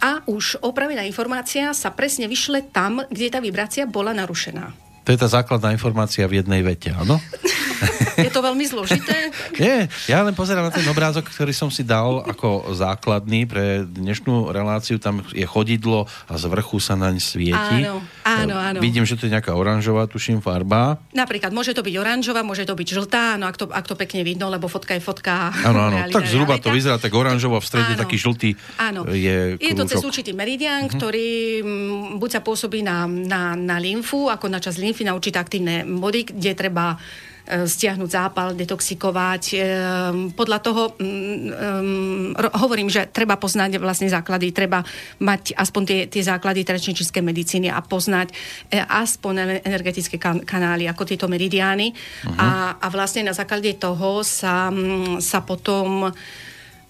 [0.00, 4.72] a už opravená informácia sa presne vyšle tam, kde tá vibrácia bola narušená.
[5.04, 7.20] To je tá základná informácia v jednej vete, áno?
[8.26, 9.32] Je to veľmi zložité.
[9.56, 14.52] Nie, ja len pozerám na ten obrázok, ktorý som si dal ako základný pre dnešnú
[14.52, 15.00] reláciu.
[15.00, 17.88] Tam je chodidlo a z vrchu sa naň svieti.
[17.88, 18.78] Áno, áno, áno.
[18.78, 21.00] Vidím, že to je nejaká oranžová, tuším, farba.
[21.16, 24.20] Napríklad môže to byť oranžová, môže to byť žltá, no ak to, ak to pekne
[24.20, 25.52] vidno, lebo fotka je fotka.
[25.64, 25.96] Áno, áno.
[25.96, 26.76] realita Tak zhruba to realita.
[26.76, 28.00] vyzerá tak oranžovo, a v strede Áno.
[28.04, 29.08] taký žltý Áno.
[29.08, 30.08] je je to cez krúžok.
[30.12, 30.96] určitý meridian, uh-huh.
[30.96, 31.30] ktorý
[31.62, 35.84] mm, buď sa pôsobí na, na, na lymfu, ako na časť lymfy, na určité aktívne
[35.86, 36.98] body, kde treba
[37.46, 39.42] stiahnuť zápal, detoxikovať.
[39.52, 39.56] E,
[40.34, 40.82] Podľa toho
[42.34, 44.84] ro- hovorím, že treba poznať vlastne základy, treba
[45.22, 48.30] mať aspoň tie, tie základy tradičnej medicíny a poznať
[48.70, 51.92] e, aspoň ener- energetické kan- kanály, ako tieto meridiány.
[52.38, 56.12] A, a vlastne na základe toho sa, mm, sa potom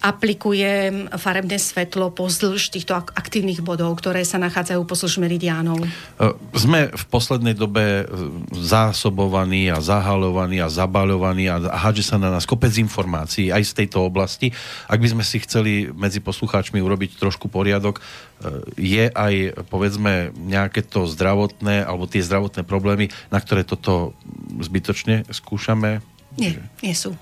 [0.01, 5.77] aplikuje farebné svetlo pozdĺž týchto ak- aktívnych bodov, ktoré sa nachádzajú pozdĺž meridiánov.
[5.77, 5.89] E,
[6.57, 8.05] Sme v poslednej dobe e,
[8.57, 14.01] zásobovaní a zahalovaní a zabaľovaní a hádže sa na nás kopec informácií aj z tejto
[14.01, 14.49] oblasti.
[14.89, 18.03] Ak by sme si chceli medzi poslucháčmi urobiť trošku poriadok, e,
[18.81, 24.17] je aj povedzme nejaké to zdravotné alebo tie zdravotné problémy, na ktoré toto
[24.57, 26.01] zbytočne skúšame?
[26.41, 27.13] Nie, nie sú.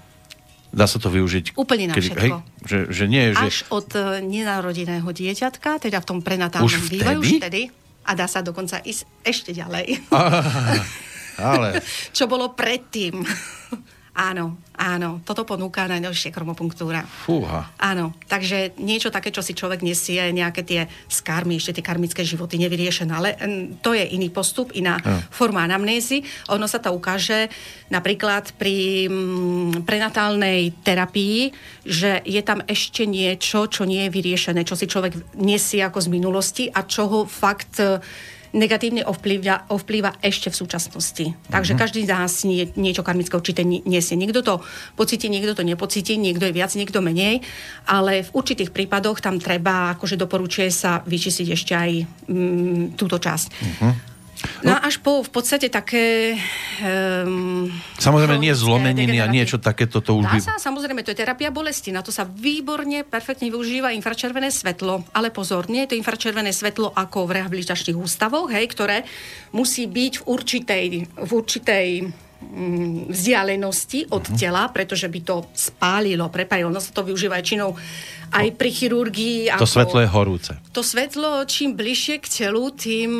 [0.69, 1.57] Dá sa to využiť?
[1.57, 2.21] Úplne na všetko.
[2.21, 3.41] Hej, že, že nie, že...
[3.41, 7.17] Až od e, nenarodeného dieťatka, teda v tom prenatálnom Už vtedy?
[7.17, 7.61] už vtedy.
[8.05, 9.97] A dá sa dokonca ísť ešte ďalej.
[11.41, 11.81] Ale
[12.17, 13.25] Čo bolo predtým.
[14.15, 15.21] Áno, áno.
[15.23, 17.05] Toto ponúka najnovšie chromopunktúra.
[17.05, 17.69] fúha.
[17.77, 22.57] Áno, takže niečo také, čo si človek nesie, nejaké tie skarmy, ešte tie karmické životy
[22.59, 23.29] nevyriešené, ale
[23.79, 25.19] to je iný postup, iná Áno.
[25.29, 26.23] forma anamnézy.
[26.49, 27.47] Ono sa to ukáže
[27.93, 31.51] napríklad pri mm, prenatálnej terapii,
[31.85, 36.07] že je tam ešte niečo, čo nie je vyriešené, čo si človek nesie ako z
[36.11, 37.81] minulosti a čo ho fakt
[38.53, 41.25] negatívne ovplyvňa, ovplyva ešte v súčasnosti.
[41.49, 44.17] Takže každý z nás nie, niečo karmické určite nesie.
[44.17, 44.53] Niekto to
[44.97, 47.45] pocíti, niekto to nepocíti, niekto je viac, niekto menej,
[47.85, 51.91] ale v určitých prípadoch tam treba, akože doporučuje sa vyčistiť ešte aj
[52.29, 53.47] mm, túto časť.
[54.63, 56.35] No a až po v podstate také...
[56.79, 60.39] Um, Samozrejme nie zlomeniny a niečo takéto to už Dá by...
[60.39, 61.91] sa, samozrejme, to je terapia bolesti.
[61.91, 65.03] Na to sa výborne, perfektne využíva infračervené svetlo.
[65.11, 69.03] Ale pozor, nie je to infračervené svetlo ako v rehabilitačných ústavoch, hej, ktoré
[69.51, 70.85] musí byť v určitej,
[71.19, 71.87] v určitej
[72.39, 74.39] mm, vzdialenosti od uh-huh.
[74.39, 76.71] tela, pretože by to spálilo, prepálilo.
[76.71, 77.75] No sa to využíva činou
[78.31, 79.51] aj pri chirurgii.
[79.59, 80.51] To ako, svetlo je horúce.
[80.71, 83.11] To svetlo, čím bližšie k telu, tým,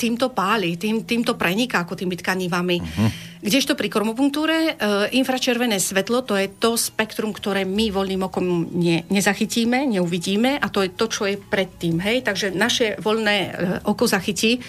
[0.00, 2.80] tým to páli, tým, tým to preniká ako tými tkanivami.
[2.80, 3.10] Uh-huh.
[3.44, 4.72] Kdežto pri kromopunktúre e,
[5.16, 10.84] infračervené svetlo, to je to spektrum, ktoré my voľným okom ne, nezachytíme, neuvidíme a to
[10.84, 12.00] je to, čo je predtým.
[12.00, 12.24] Hej?
[12.24, 13.48] Takže naše voľné e,
[13.84, 14.60] oko zachytí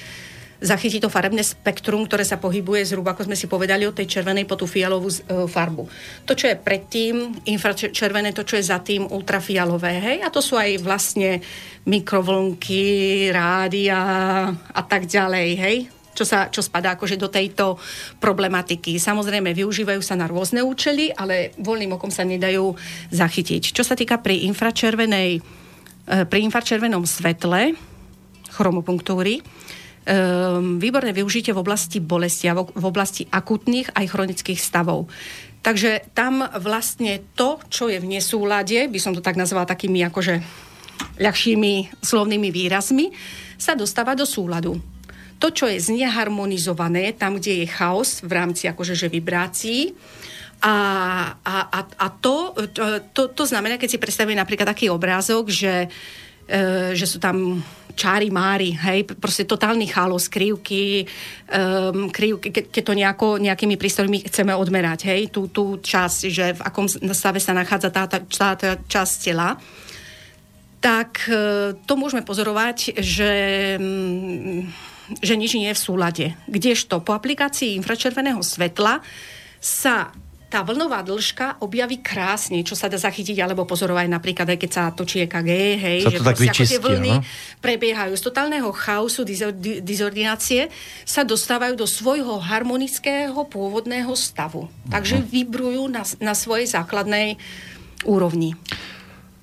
[0.62, 4.46] zachytí to farebné spektrum, ktoré sa pohybuje zhruba, ako sme si povedali, od tej červenej
[4.46, 5.90] po tú fialovú e, farbu.
[6.30, 10.56] To, čo je predtým, infračervené, to, čo je za tým, ultrafialové, hej, a to sú
[10.56, 11.42] aj vlastne
[11.90, 14.00] mikrovlnky, rádia
[14.54, 15.78] a tak ďalej, hej,
[16.14, 17.82] čo, sa, čo spadá akože do tejto
[18.22, 19.02] problematiky.
[19.02, 22.78] Samozrejme, využívajú sa na rôzne účely, ale voľným okom sa nedajú
[23.10, 23.74] zachytiť.
[23.74, 25.42] Čo sa týka pri infračervenej,
[26.06, 27.74] e, pri infračervenom svetle,
[28.52, 29.42] chromopunktúry,
[30.82, 35.06] výborné využitie v oblasti bolesti a v oblasti akutných aj chronických stavov.
[35.62, 40.42] Takže tam vlastne to, čo je v nesúlade, by som to tak nazvala takými akože
[41.22, 43.14] ľahšími slovnými výrazmi,
[43.62, 44.82] sa dostáva do súladu
[45.42, 49.90] to, čo je zneharmonizované, tam, kde je chaos v rámci akože, že vibrácií,
[50.62, 50.76] a,
[51.42, 52.54] a, a, a to,
[53.18, 55.90] to, to znamená, keď si predstavíme napríklad taký obrázok, že,
[56.46, 61.06] e, že sú tam čári mári, hej, proste totálny chaos, krivky,
[61.52, 66.46] um, krivky ke, keď to nejako, nejakými prístrojmi chceme odmerať, hej, tú, tú časť, že
[66.58, 69.60] v akom stave sa nachádza tá, tá, tá, tá časť tela,
[70.82, 73.32] tak e, to môžeme pozorovať, že
[73.78, 76.26] mm, že nič nie je v súlade.
[76.48, 79.04] Kdežto po aplikácii infračerveného svetla
[79.60, 80.16] sa
[80.52, 84.84] tá vlnová dĺžka objaví krásne, čo sa dá zachytiť alebo pozorovať napríklad aj keď sa
[84.92, 87.24] točí EKG, hej, sa že tak vyčistia, ako tie vlny no?
[87.64, 89.24] prebiehajú z totálneho chaosu,
[89.80, 90.68] dizordinácie
[91.08, 94.68] sa dostávajú do svojho harmonického pôvodného stavu.
[94.68, 94.92] Uh-huh.
[94.92, 97.40] Takže vybrujú na, na svojej základnej
[98.04, 98.60] úrovni.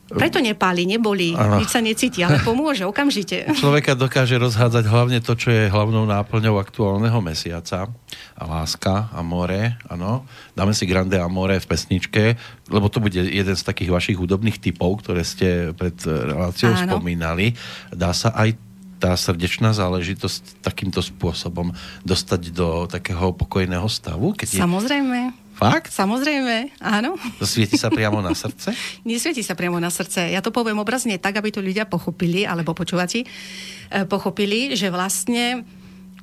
[0.08, 1.60] Preto nepáli, neboli, ano.
[1.60, 3.44] nič sa necíti, ale pomôže okamžite.
[3.60, 7.92] Človeka dokáže rozhádzať hlavne to, čo je hlavnou náplňou aktuálneho mesiaca.
[8.38, 10.24] A láska, more, áno.
[10.56, 12.40] Dáme si Grande Amore v pesničke,
[12.72, 16.88] lebo to bude jeden z takých vašich hudobných typov, ktoré ste pred reláciou áno.
[16.88, 17.52] spomínali.
[17.92, 18.56] Dá sa aj
[18.98, 21.70] tá srdečná záležitosť takýmto spôsobom
[22.02, 24.34] dostať do takého pokojného stavu?
[24.34, 25.18] Keď Samozrejme.
[25.30, 25.90] Je Fakt?
[25.90, 27.18] Samozrejme, áno.
[27.42, 28.70] Svieti sa priamo na srdce?
[29.08, 30.30] Nesvieti sa priamo na srdce.
[30.30, 35.66] Ja to poviem obrazne tak, aby to ľudia pochopili, alebo počúvati, eh, pochopili, že vlastne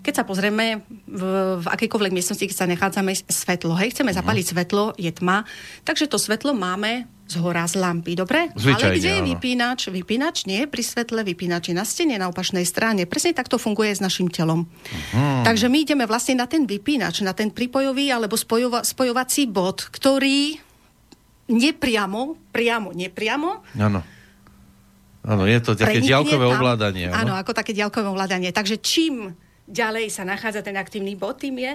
[0.06, 1.22] keď sa pozrieme v,
[1.58, 4.18] v akejkoľvek miestnosti, keď sa nachádzame svetlo, hej, chceme mhm.
[4.22, 5.50] zapaliť svetlo, je tma,
[5.82, 8.54] takže to svetlo máme z hora z lampy, dobre?
[8.54, 9.30] Zvyčajne, Ale kde je áno.
[9.34, 9.80] vypínač?
[9.89, 13.10] Vypínač nie pri svetle, vypínač je na stene na opačnej strane.
[13.10, 14.70] Presne takto funguje s našim telom.
[14.70, 15.41] Uh-huh.
[15.41, 20.62] Takže my ideme vlastne na ten vypínač, na ten pripojový alebo spojova, spojovací bod, ktorý
[21.50, 23.50] nepriamo, priamo, nepriamo,
[23.82, 24.06] Áno.
[25.26, 27.10] Áno, je to také diaľkové ovládanie.
[27.10, 28.54] Áno, ako také diaľkové ovládanie.
[28.54, 29.34] Takže čím
[29.65, 31.73] ďalej sa nachádza ten aktívny bod, tým je,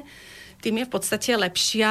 [0.62, 1.90] tým je v podstate lepšia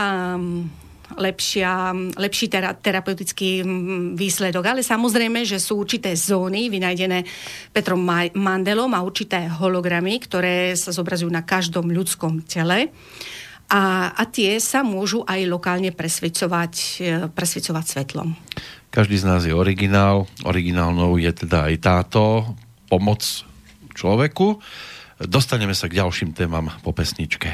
[1.18, 1.90] lepšia,
[2.22, 3.66] lepší tera, terapeutický
[4.14, 4.62] výsledok.
[4.62, 7.26] Ale samozrejme, že sú určité zóny vynajdené
[7.74, 8.06] Petrom
[8.38, 12.94] Mandelom a určité hologramy, ktoré sa zobrazujú na každom ľudskom tele.
[13.70, 18.34] A, a tie sa môžu aj lokálne presvedcovať, e, presvedcovať svetlom.
[18.90, 20.26] Každý z nás je originál.
[20.42, 22.22] Originálnou je teda aj táto
[22.90, 23.22] pomoc
[23.94, 24.58] človeku.
[25.20, 27.52] Dostaneme sa k ďalším témam po pesničke.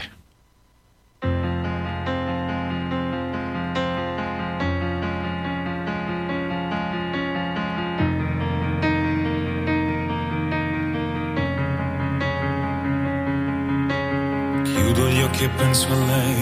[14.61, 16.37] Chiudo gli occhi e penso a lei,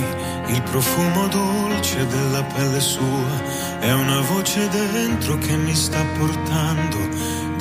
[0.52, 3.32] il profumo dolce della pelle sua,
[3.80, 7.00] è una voce dentro che mi sta portando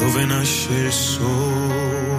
[0.03, 2.12] dove nasce il sole.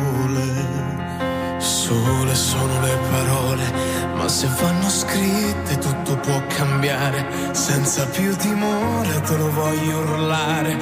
[1.93, 3.71] Sole sono le parole,
[4.15, 7.23] ma se vanno scritte tutto può cambiare.
[7.51, 10.75] Senza più timore te lo voglio urlare.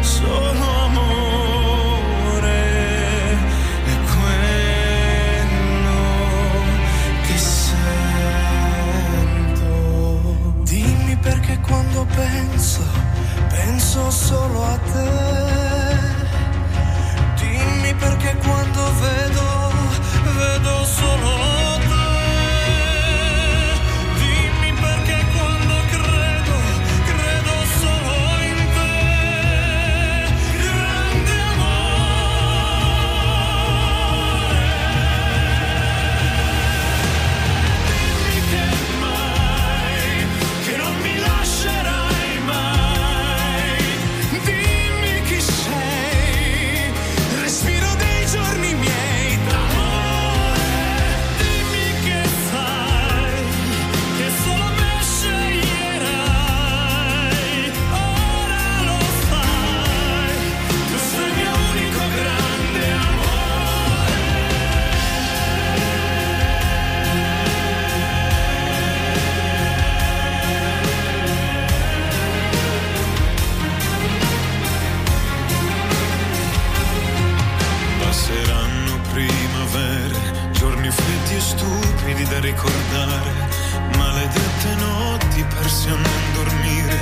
[0.00, 2.60] solo amore.
[3.84, 6.00] È quello
[7.26, 7.74] che sento.
[10.62, 12.95] Dimmi perché quando penso
[13.66, 15.10] penso solo a te.
[17.40, 19.72] Dimmi perché quando vedo,
[20.38, 21.75] vedo solo
[82.28, 83.48] da ricordare,
[83.96, 86.98] maledette notti persi a non dormire,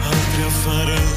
[0.00, 1.13] altri a fare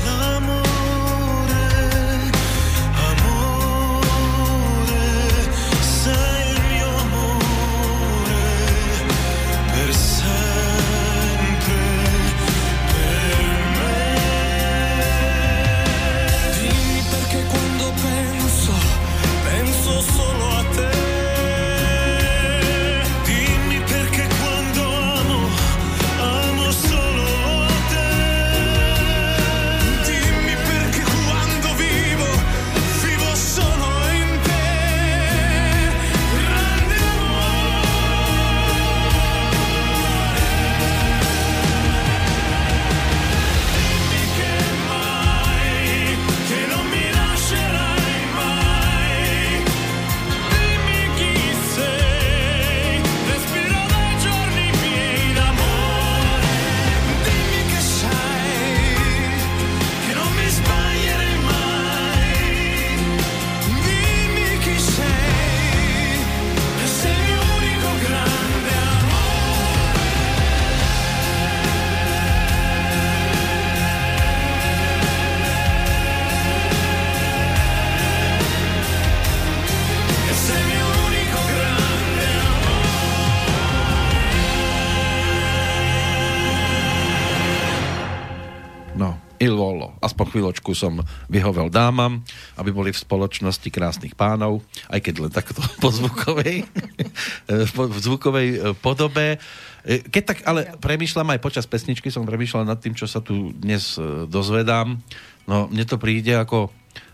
[89.53, 89.95] Volo.
[90.03, 90.99] Aspoň chvíľočku som
[91.31, 92.23] vyhovel dámam,
[92.59, 96.65] aby boli v spoločnosti krásnych pánov, aj keď len takto po zvukovej,
[97.93, 99.37] v zvukovej e, podobe.
[99.85, 103.53] E, keď tak ale premýšľam aj počas pesničky, som premýšľal nad tým, čo sa tu
[103.53, 104.99] dnes e, dozvedám.
[105.47, 106.73] No, mne to príde ako,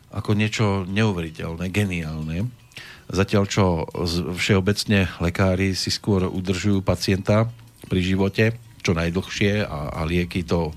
[0.10, 2.50] ako niečo neuveriteľné, geniálne.
[3.14, 3.86] Zatiaľ, čo
[4.40, 7.52] všeobecne lekári si skôr udržujú pacienta
[7.86, 8.46] pri živote
[8.84, 10.76] čo najdlhšie a, a lieky to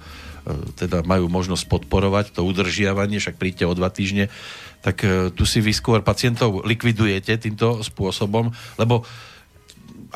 [0.79, 4.31] teda majú možnosť podporovať to udržiavanie, však príďte o dva týždne,
[4.81, 9.03] tak e, tu si vy skôr pacientov likvidujete týmto spôsobom, lebo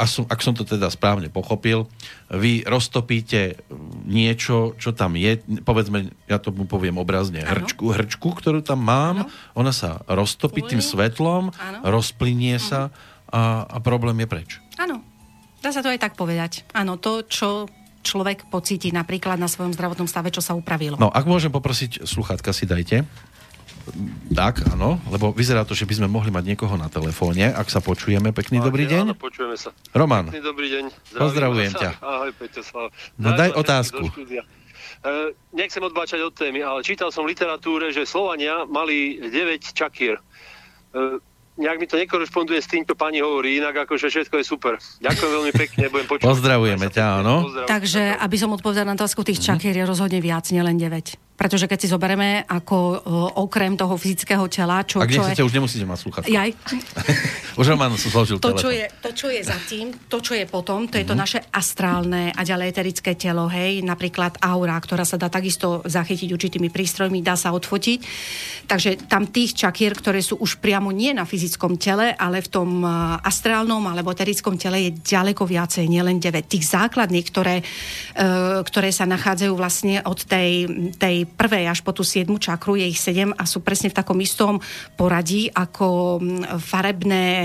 [0.00, 1.84] ak som to teda správne pochopil,
[2.32, 3.60] vy roztopíte
[4.08, 7.52] niečo, čo tam je, povedzme, ja to mu poviem obrazne, ano.
[7.52, 9.32] hrčku, hrčku, ktorú tam mám, ano.
[9.52, 11.78] ona sa roztopí tým svetlom, ano.
[11.84, 12.88] rozplynie sa
[13.28, 14.50] a, a problém je preč.
[14.80, 15.04] Áno,
[15.60, 16.64] dá sa to aj tak povedať.
[16.72, 17.68] Áno, to, čo
[18.00, 20.96] človek pocíti napríklad na svojom zdravotnom stave, čo sa upravilo.
[20.96, 23.04] No, ak môžem poprosiť, sluchátka si dajte.
[24.30, 27.82] Tak, áno, lebo vyzerá to, že by sme mohli mať niekoho na telefóne, ak sa
[27.82, 28.30] počujeme.
[28.30, 29.04] Pekný Máte, dobrý deň.
[29.10, 29.74] Áno, počujeme sa.
[29.96, 30.30] Roman.
[30.30, 30.84] Pekný dobrý deň.
[31.10, 31.90] Zdravím Pozdravujem ťa.
[31.98, 32.62] Ahoj, Peťo,
[33.18, 34.04] No daj otázku.
[35.00, 40.20] Uh, nechcem odbáčať od témy, ale čítal som v literatúre, že Slovania mali 9 čakír.
[40.92, 41.16] Uh,
[41.60, 44.80] nejak mi to nekorešponduje s tým, čo pani hovorí, inak akože všetko je super.
[45.04, 46.24] Ďakujem veľmi pekne, budem počuť.
[46.24, 47.44] Pozdravujeme ťa, áno.
[47.68, 51.20] Takže, aby som odpovedal na otázku tých čakier, je rozhodne viac, nielen 9.
[51.40, 52.88] Pretože keď si zoberieme ako o,
[53.48, 55.48] okrem toho fyzického tela, čo, Ak čo nechcete, je...
[55.48, 56.28] už nemusíte mať slúchadko.
[56.28, 56.52] Jaj.
[57.56, 60.86] už mám zložil to, čo je, to, čo je za tým, to, čo je potom,
[60.86, 61.24] to je to mm-hmm.
[61.24, 66.68] naše astrálne a ďalej eterické telo, hej, napríklad aura, ktorá sa dá takisto zachytiť určitými
[66.70, 67.98] prístrojmi, dá sa odfotiť.
[68.70, 72.70] Takže tam tých čakier, ktoré sú už priamo nie na fyzickom tele, ale v tom
[73.20, 76.46] astrálnom alebo eterickom tele je ďaleko viacej, nielen 9.
[76.46, 82.06] Tých základných, ktoré, uh, ktoré sa nachádzajú vlastne od tej, tej prvej až po tú
[82.06, 84.62] siedmu čakru, je ich sedem a sú presne v takom istom
[84.94, 86.20] poradí ako
[86.60, 87.39] farebné e,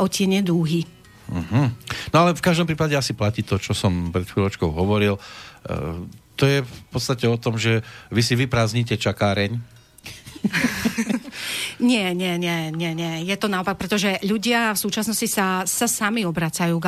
[0.00, 0.84] otiene dúhy.
[1.30, 1.70] Uh-huh.
[2.10, 5.14] No ale v každom prípade asi platí to, čo som pred chvíľočkou hovoril.
[5.14, 5.20] E,
[6.34, 9.54] to je v podstate o tom, že vy si vyprázdnite čakáreň
[11.80, 13.24] nie, nie, nie, nie, nie.
[13.24, 16.86] Je to naopak, pretože ľudia v súčasnosti sa, sa sami obracajú k,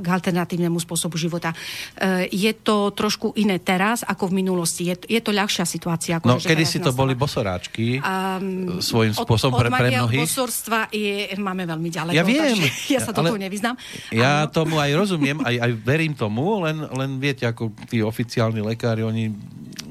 [0.00, 1.56] k alternatívnemu spôsobu života.
[1.96, 4.92] E, je to trošku iné teraz ako v minulosti.
[4.92, 6.20] Je, je to ľahšia situácia.
[6.20, 10.28] Ako no, kedy si to boli bosoráčky um, svojím spôsobom od, od pre, pre mnohých.
[10.28, 12.16] Bosorstva je, máme veľmi ďaleko.
[12.16, 12.60] Ja viem.
[12.90, 13.78] Ja sa tomu nevyznám.
[14.10, 14.52] Ja ano.
[14.52, 19.30] tomu aj rozumiem, aj, aj verím tomu, len, len viete, ako tí oficiálni lekári, oni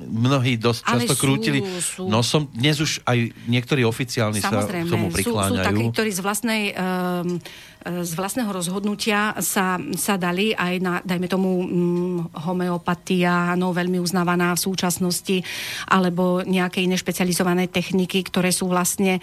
[0.09, 2.09] mnohí dosť často sú, krútili sú.
[2.09, 2.49] nosom.
[2.51, 5.53] Dnes už aj niektorí oficiálni Samozrejme, sa k tomu prikláňajú.
[5.53, 7.37] Sú, sú takí, ktorí z vlastnej um,
[7.79, 14.51] z vlastného rozhodnutia sa, sa dali aj na, dajme tomu, hm, homeopatia, no, veľmi uznávaná
[14.51, 15.39] v súčasnosti,
[15.87, 19.21] alebo nejaké iné špecializované techniky, ktoré sú vlastne e,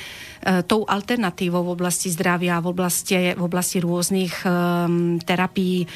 [0.65, 4.49] tou alternatívou v oblasti zdravia, v oblasti, v oblasti rôznych e,
[5.21, 5.87] terapií, e,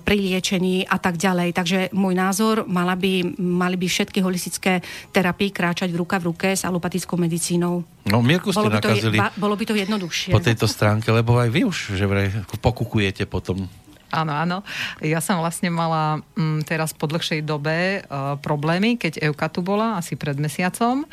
[0.00, 1.52] pri liečení a tak ďalej.
[1.52, 4.80] Takže môj názor, mala by, mali by všetky holistické
[5.12, 7.99] terapie kráčať v ruka v ruke s alopatickou medicínou.
[8.08, 10.32] No, Mirku ste bolo by nakazili to, bolo by to jednoduchšie.
[10.32, 12.32] Po tejto stránke, lebo aj vy už že vraj
[12.64, 13.68] pokukujete potom.
[14.10, 14.58] Áno, áno.
[14.98, 19.62] Ja som vlastne mala m, mm, teraz po dlhšej dobe uh, problémy, keď Euka tu
[19.62, 21.06] bola, asi pred mesiacom.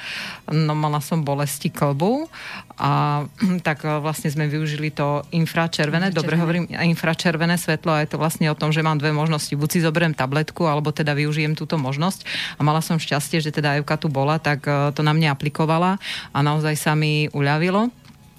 [0.50, 2.26] No mala som bolesti klbu
[2.82, 8.10] a hm, tak uh, vlastne sme využili to infračervené, dobre hovorím, infračervené svetlo a je
[8.10, 9.54] to vlastne o tom, že mám dve možnosti.
[9.54, 12.26] Buď si zoberiem tabletku, alebo teda využijem túto možnosť.
[12.58, 16.02] A mala som šťastie, že teda Euka tu bola, tak uh, to na mňa aplikovala
[16.34, 17.94] a naozaj sa mi uľavilo.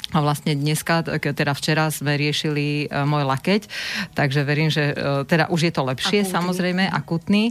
[0.09, 3.69] A vlastne dneska, teda včera sme riešili uh, môj lakeť,
[4.17, 6.33] takže verím, že uh, teda už je to lepšie, akutný.
[6.33, 7.45] samozrejme, akutný.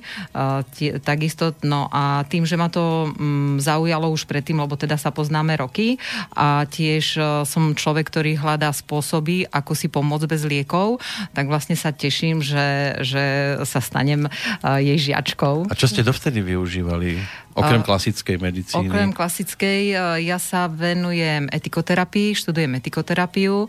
[0.74, 5.14] Tie, takisto, no a tým, že ma to um, zaujalo už predtým, lebo teda sa
[5.14, 6.02] poznáme roky
[6.34, 11.02] a tiež som človek, ktorý hľadá spôsoby, ako si pomôcť bez liekov,
[11.34, 14.30] tak vlastne sa teším, že, že sa stanem
[14.64, 15.70] jej žiačkou.
[15.70, 17.22] A čo ste dovtedy využívali?
[17.58, 18.86] Okrem klasickej medicíny?
[18.86, 23.66] Okrem klasickej, ja sa venujem etikoterapii, študujem etikoterapiu,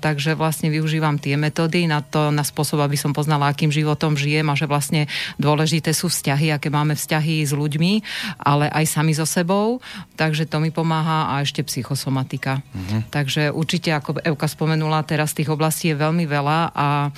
[0.00, 4.48] takže vlastne využívam tie metódy na to, na spôsob, aby som poznala, akým životom žijem
[4.48, 5.04] a že vlastne
[5.36, 7.92] dôležité sú vzťahy, aké máme vzťahy s ľuďmi,
[8.40, 9.84] ale aj sami so sebou,
[10.16, 12.64] takže to mi pomáha a ešte psychosomatika.
[12.72, 13.04] Uh-huh.
[13.12, 17.12] Takže určite, ako Evka spomenula, teraz tých oblastí je veľmi veľa a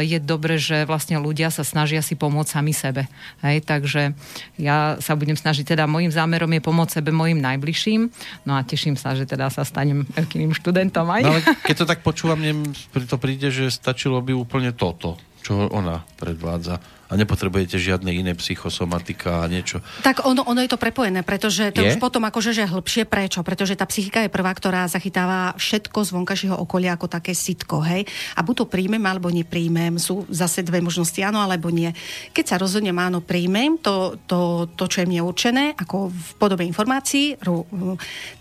[0.00, 3.12] je dobre, že vlastne ľudia sa snažia si pomôcť sami sebe.
[3.44, 4.16] Hej, takže
[4.56, 8.06] ja sa budem budem snažiť, teda môjim zámerom je pomôcť sebe mojim najbližším.
[8.46, 11.22] No a teším sa, že teda sa stanem veľkým študentom aj.
[11.26, 15.66] No ale keď to tak počúvam, mne to príde, že stačilo by úplne toto, čo
[15.74, 16.78] ona predvádza.
[17.08, 19.84] A nepotrebujete žiadne iné psychosomatika a niečo.
[20.00, 21.94] Tak ono, ono je to prepojené, pretože to je?
[21.94, 23.40] už potom akože že hĺbšie prečo?
[23.44, 28.08] Pretože tá psychika je prvá, ktorá zachytáva všetko z vonkajšieho okolia ako také sitko, hej?
[28.34, 31.92] A buď to príjmem alebo nepríjmem, sú zase dve možnosti, áno alebo nie.
[32.32, 36.64] Keď sa rozhodnem áno, príjmem to, to, to, čo je mne určené, ako v podobe
[36.64, 37.36] informácií,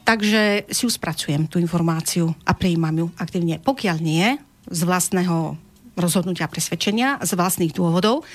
[0.07, 3.59] takže si ju spracujem, tú informáciu a príjmam ju aktívne.
[3.59, 5.59] Pokiaľ nie, z vlastného
[5.97, 8.25] rozhodnutia presvedčenia, z vlastných dôvodov,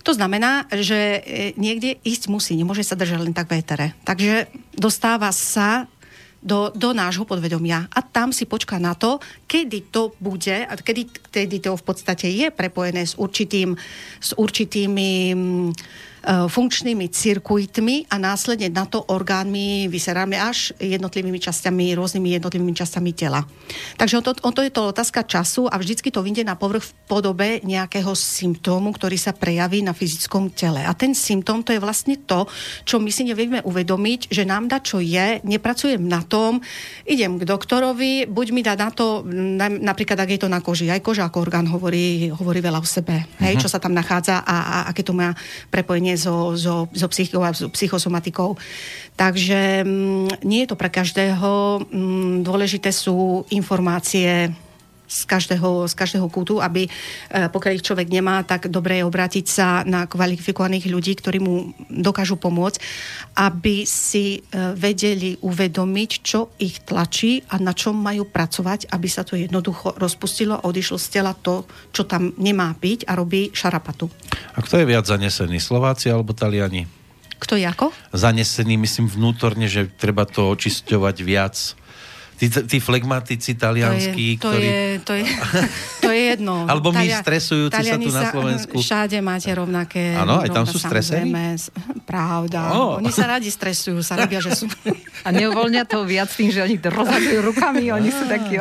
[0.00, 1.20] to znamená, že e,
[1.60, 3.86] niekde ísť musí, nemôže sa držať len tak v étere.
[4.08, 5.84] Takže dostáva sa
[6.40, 11.12] do, do nášho podvedomia a tam si počká na to, kedy to bude a kedy,
[11.28, 13.76] kedy to v podstate je prepojené s, určitým,
[14.24, 22.36] s určitými E, funkčnými cirkuitmi a následne na to orgánmi vyseráme až jednotlivými časťami, rôznymi
[22.36, 23.40] jednotlivými časťami tela.
[23.96, 26.84] Takže o to, o to je to otázka času a vždycky to vyjde na povrch
[26.84, 30.84] v podobe nejakého symptómu, ktorý sa prejaví na fyzickom tele.
[30.84, 32.44] A ten symptóm to je vlastne to,
[32.84, 36.60] čo my si nevieme uvedomiť, že nám dá čo je, nepracujem na tom,
[37.08, 39.24] idem k doktorovi, buď mi dá na to,
[39.80, 43.24] napríklad ak je to na koži, aj koža ako orgán hovorí, hovorí veľa o sebe,
[43.40, 43.62] hej, uh-huh.
[43.62, 45.32] čo sa tam nachádza a, a aké to má
[45.72, 48.56] prepojenie hlavne so, so, so psychikou a so psychosomatikou.
[49.16, 51.82] Takže mm, nie je to pre každého.
[51.92, 54.50] Mm, dôležité sú informácie
[55.10, 56.90] z každého, z každého kútu, aby e,
[57.50, 62.38] pokiaľ ich človek nemá, tak dobre je obrátiť sa na kvalifikovaných ľudí, ktorí mu dokážu
[62.38, 62.78] pomôcť,
[63.34, 69.26] aby si e, vedeli uvedomiť, čo ich tlačí a na čom majú pracovať, aby sa
[69.26, 74.06] to jednoducho rozpustilo a odišlo z tela to, čo tam nemá byť a robí šarapatu.
[74.54, 76.86] A kto je viac zanesený, Slováci alebo Taliani?
[77.40, 77.88] Kto je ako?
[78.12, 81.56] Zanesený, myslím vnútorne, že treba to očisťovať viac
[82.40, 84.64] tí, tí flegmatici talianskí, to je, to ktorí...
[84.64, 85.24] Je, to, je,
[86.00, 86.64] to je jedno.
[86.72, 88.76] Alebo my Talia, stresujúci sa tu na Slovensku.
[88.80, 90.16] Všade máte rovnaké.
[90.16, 91.28] Áno, aj tam sú stresení?
[92.10, 92.74] Pravda.
[92.74, 92.98] Oh.
[92.98, 94.66] Oni sa radi stresujú, sa robia, že sú...
[95.22, 98.58] A neuvoľnia to viac tým, že oni rozhadujú rukami, oni sú takí...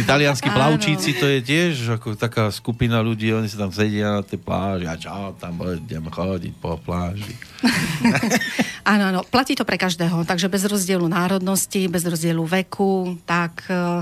[0.00, 4.40] Italianskí plavčíci, to je tiež ako taká skupina ľudí, oni sa tam sedia na tej
[4.40, 7.36] pláži a čau, tam budem chodiť po pláži.
[8.92, 14.00] áno, áno, platí to pre každého, takže bez rozdielu národnosti, bez rozdielu veku, tak um,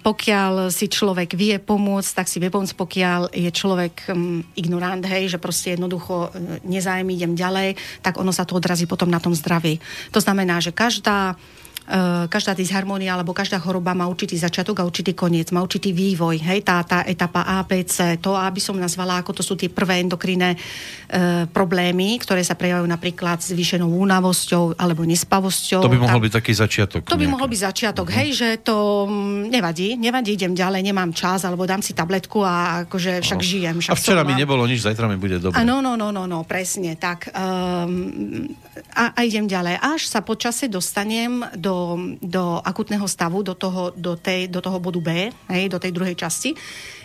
[0.00, 5.28] pokiaľ si človek vie pomôcť, tak si vie pomôcť, pokiaľ je človek um, ignorant, hej,
[5.28, 9.36] že proste jednoducho e, nezájem, idem ďalej, tak ono sa to odrazí potom na tom
[9.36, 9.76] zdraví.
[10.16, 11.36] To znamená, že každá
[12.32, 16.40] každá disharmónia alebo každá choroba má určitý začiatok a určitý koniec, má určitý vývoj.
[16.40, 19.68] Hej, tá, tá etapa A, B, C, to, aby som nazvala, ako to sú tie
[19.68, 20.58] prvé endokrinné e,
[21.52, 25.84] problémy, ktoré sa prejavujú napríklad zvýšenou únavosťou alebo nespavosťou.
[25.84, 27.00] To by mohol tak, byť taký začiatok.
[27.12, 28.18] To by mohol byť začiatok, uh-huh.
[28.24, 32.88] hej, že to mm, nevadí, nevadí, idem ďalej, nemám čas, alebo dám si tabletku a
[32.88, 33.52] akože však uh-huh.
[33.52, 33.76] žijem.
[33.84, 35.60] Však a včera mi nebolo nič, zajtra mi bude dobre.
[35.60, 37.28] No, no, no, no, no, presne, tak.
[37.36, 38.48] Um,
[38.96, 39.76] a, a idem ďalej.
[39.80, 41.92] Až sa počase dostanem do
[42.22, 45.10] do, akutného stavu, do toho, do, tej, do toho bodu B,
[45.52, 46.54] hej, do tej druhej časti,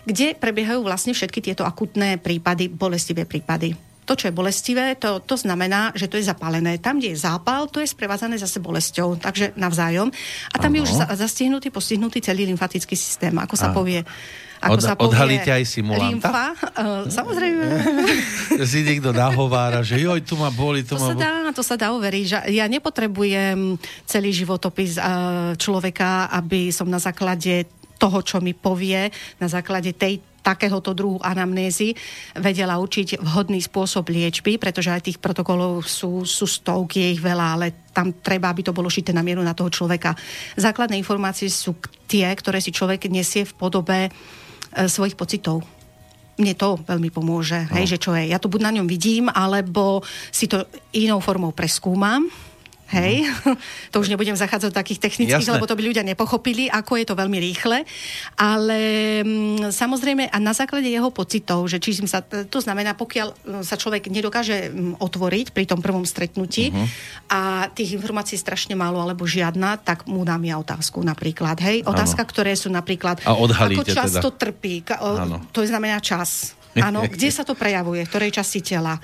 [0.08, 3.76] kde prebiehajú vlastne všetky tieto akutné prípady, bolestivé prípady.
[4.08, 6.80] To, čo je bolestivé, to, to znamená, že to je zapálené.
[6.80, 10.08] Tam, kde je zápal, to je sprevádzané zase bolesťou, takže navzájom.
[10.48, 10.76] A tam ano.
[10.80, 13.76] je už zastihnutý, postihnutý celý lymfatický systém, ako sa Aha.
[13.76, 14.00] povie
[14.58, 16.30] ako Od, sa povie, odhalíte aj simulanta?
[16.30, 17.64] Limfa, uh, samozrejme.
[18.72, 21.14] si niekto nahovára, že joj, tu ma boli, tu to ma...
[21.14, 22.26] Sa dá, to sa dá overiť.
[22.26, 23.78] Že ja nepotrebujem
[24.10, 29.10] celý životopis uh, človeka, aby som na základe toho, čo mi povie,
[29.42, 31.92] na základe tej takéhoto druhu anamnézy
[32.40, 37.46] vedela učiť vhodný spôsob liečby, pretože aj tých protokolov sú, sú stovky, je ich veľa,
[37.60, 40.16] ale tam treba, aby to bolo šité na mieru na toho človeka.
[40.56, 41.76] Základné informácie sú
[42.08, 44.47] tie, ktoré si človek nesie v podobe E,
[44.86, 45.66] svojich pocitov
[46.38, 47.74] mne to veľmi pomôže, no.
[47.82, 48.30] hej, že čo je.
[48.30, 52.30] Ja to buď na ňom vidím, alebo si to inou formou preskúmam,
[52.88, 53.60] Hej, mm.
[53.92, 55.60] to už nebudem zachádzať do takých technických, Jasné.
[55.60, 57.84] lebo to by ľudia nepochopili, ako je to veľmi rýchle.
[58.40, 58.80] Ale
[59.24, 63.64] m, mm, samozrejme, a na základe jeho pocitov, že či sa, to znamená, pokiaľ mm,
[63.68, 64.72] sa človek nedokáže
[65.04, 66.88] otvoriť pri tom prvom stretnutí uh-huh.
[67.28, 67.42] a
[67.76, 71.60] tých informácií strašne málo alebo žiadna, tak mu dám ja otázku napríklad.
[71.60, 72.32] Hej, otázka, ano.
[72.32, 74.40] ktoré sú napríklad, a ako často teda.
[74.48, 75.10] trpí, ka, o,
[75.52, 76.56] to znamená čas.
[76.88, 79.02] Áno, kde sa to prejavuje, v ktorej časti tela.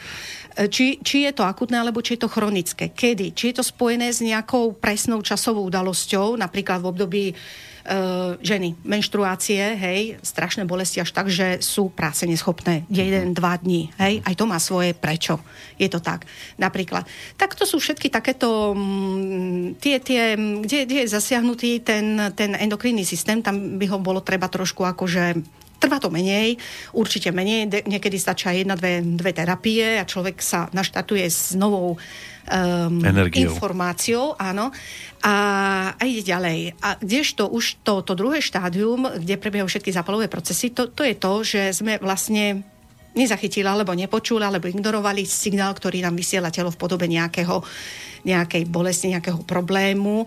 [0.54, 2.94] E, či, či je to akutné, alebo či je to chronické.
[2.94, 3.34] Kedy?
[3.34, 9.76] Či je to spojené s nejakou presnou časovou udalosťou, napríklad v období uh, ženy, menštruácie,
[9.76, 12.86] hej, strašné bolesti až tak, že sú práce neschopné.
[12.88, 15.42] Jeden, dva dní, hej, aj to má svoje prečo.
[15.82, 16.30] Je to tak.
[16.62, 17.10] Napríklad.
[17.36, 22.54] Tak to sú všetky takéto m, mm, tie, tie kde, kde je zasiahnutý ten, ten
[22.54, 26.56] endokrinný systém, tam by ho bolo treba trošku akože Trvá to menej,
[26.96, 32.00] určite menej, de- niekedy stačia jedna, dve, dve terapie a človek sa naštartuje s novou
[32.00, 33.04] um,
[33.36, 34.72] informáciou, áno,
[35.20, 35.36] a,
[36.00, 36.80] a ide ďalej.
[36.80, 41.16] A kdežto už to, to druhé štádium, kde prebiehajú všetky zápalové procesy, to, to je
[41.20, 42.64] to, že sme vlastne
[43.14, 47.62] nezachytili alebo nepočuli, alebo ignorovali signál, ktorý nám vysiela telo v podobe nejakého
[48.24, 50.24] nejakej bolesti, nejakého problému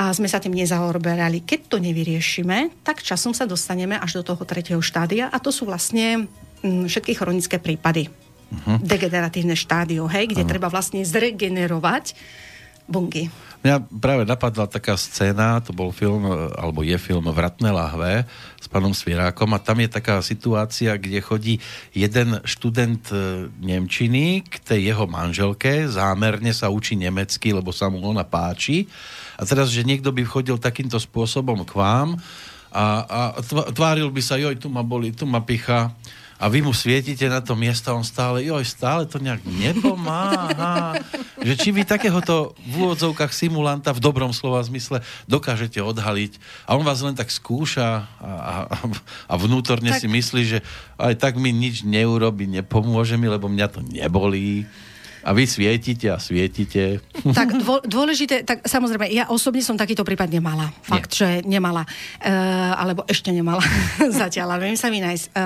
[0.00, 1.44] a sme sa tým nezaoberali.
[1.44, 5.68] Keď to nevyriešime, tak časom sa dostaneme až do toho tretieho štádia a to sú
[5.68, 6.24] vlastne
[6.64, 8.08] mm, všetky chronické prípady.
[8.08, 8.80] Uh-huh.
[8.80, 10.52] Degeneratívne štádio, hej, kde uh-huh.
[10.56, 12.16] treba vlastne zregenerovať
[12.88, 13.28] bungy.
[13.64, 18.28] Mňa práve napadla taká scéna, to bol film, alebo je film Vratné lahve
[18.60, 21.54] s pánom Svierákom a tam je taká situácia, kde chodí
[21.96, 28.04] jeden študent e, Nemčiny k tej jeho manželke, zámerne sa učí nemecky, lebo sa mu
[28.04, 28.84] ona páči.
[29.40, 32.20] A teraz, že niekto by chodil takýmto spôsobom k vám
[32.68, 33.18] a, a
[33.72, 35.88] tváril by sa, joj, tu ma boli, tu ma picha
[36.44, 41.00] a vy mu svietite na to miesto a on stále, joj, stále to nejak nepomáha.
[41.40, 46.36] že či vy takéhoto v úvodzovkách simulanta v dobrom slova zmysle dokážete odhaliť
[46.68, 48.54] a on vás len tak skúša a, a,
[49.24, 50.04] a vnútorne tak...
[50.04, 50.58] si myslí, že
[51.00, 54.68] aj tak mi nič neurobi, nepomôže mi, lebo mňa to nebolí.
[55.24, 57.00] A vy svietite a svietite.
[57.24, 57.56] Tak
[57.88, 60.68] dôležité, tak samozrejme, ja osobne som takýto prípad nemala.
[60.84, 61.16] Fakt, Nie.
[61.16, 61.88] že nemala.
[62.20, 62.28] E,
[62.76, 63.64] alebo ešte nemala
[64.20, 65.24] zatiaľ, ale viem sa mi nájsť.
[65.24, 65.44] E,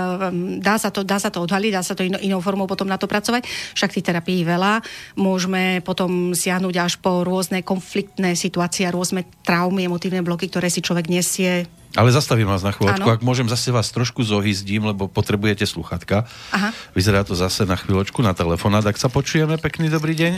[0.59, 2.99] dá, sa to, dá sa to odhaliť, dá sa to inou, inou formou potom na
[2.99, 3.47] to pracovať.
[3.79, 4.83] Však tých terapií veľa.
[5.15, 11.07] Môžeme potom siahnuť až po rôzne konfliktné situácie, rôzne traumy, emotívne bloky, ktoré si človek
[11.07, 16.31] nesie ale zastavím vás na chvíľočku, ak môžem zase vás trošku zohyzdím, lebo potrebujete sluchatka.
[16.55, 16.71] Aha.
[16.95, 19.59] Vyzerá to zase na chvíľočku na telefóna, tak sa počujeme.
[19.59, 20.33] Pekný dobrý deň.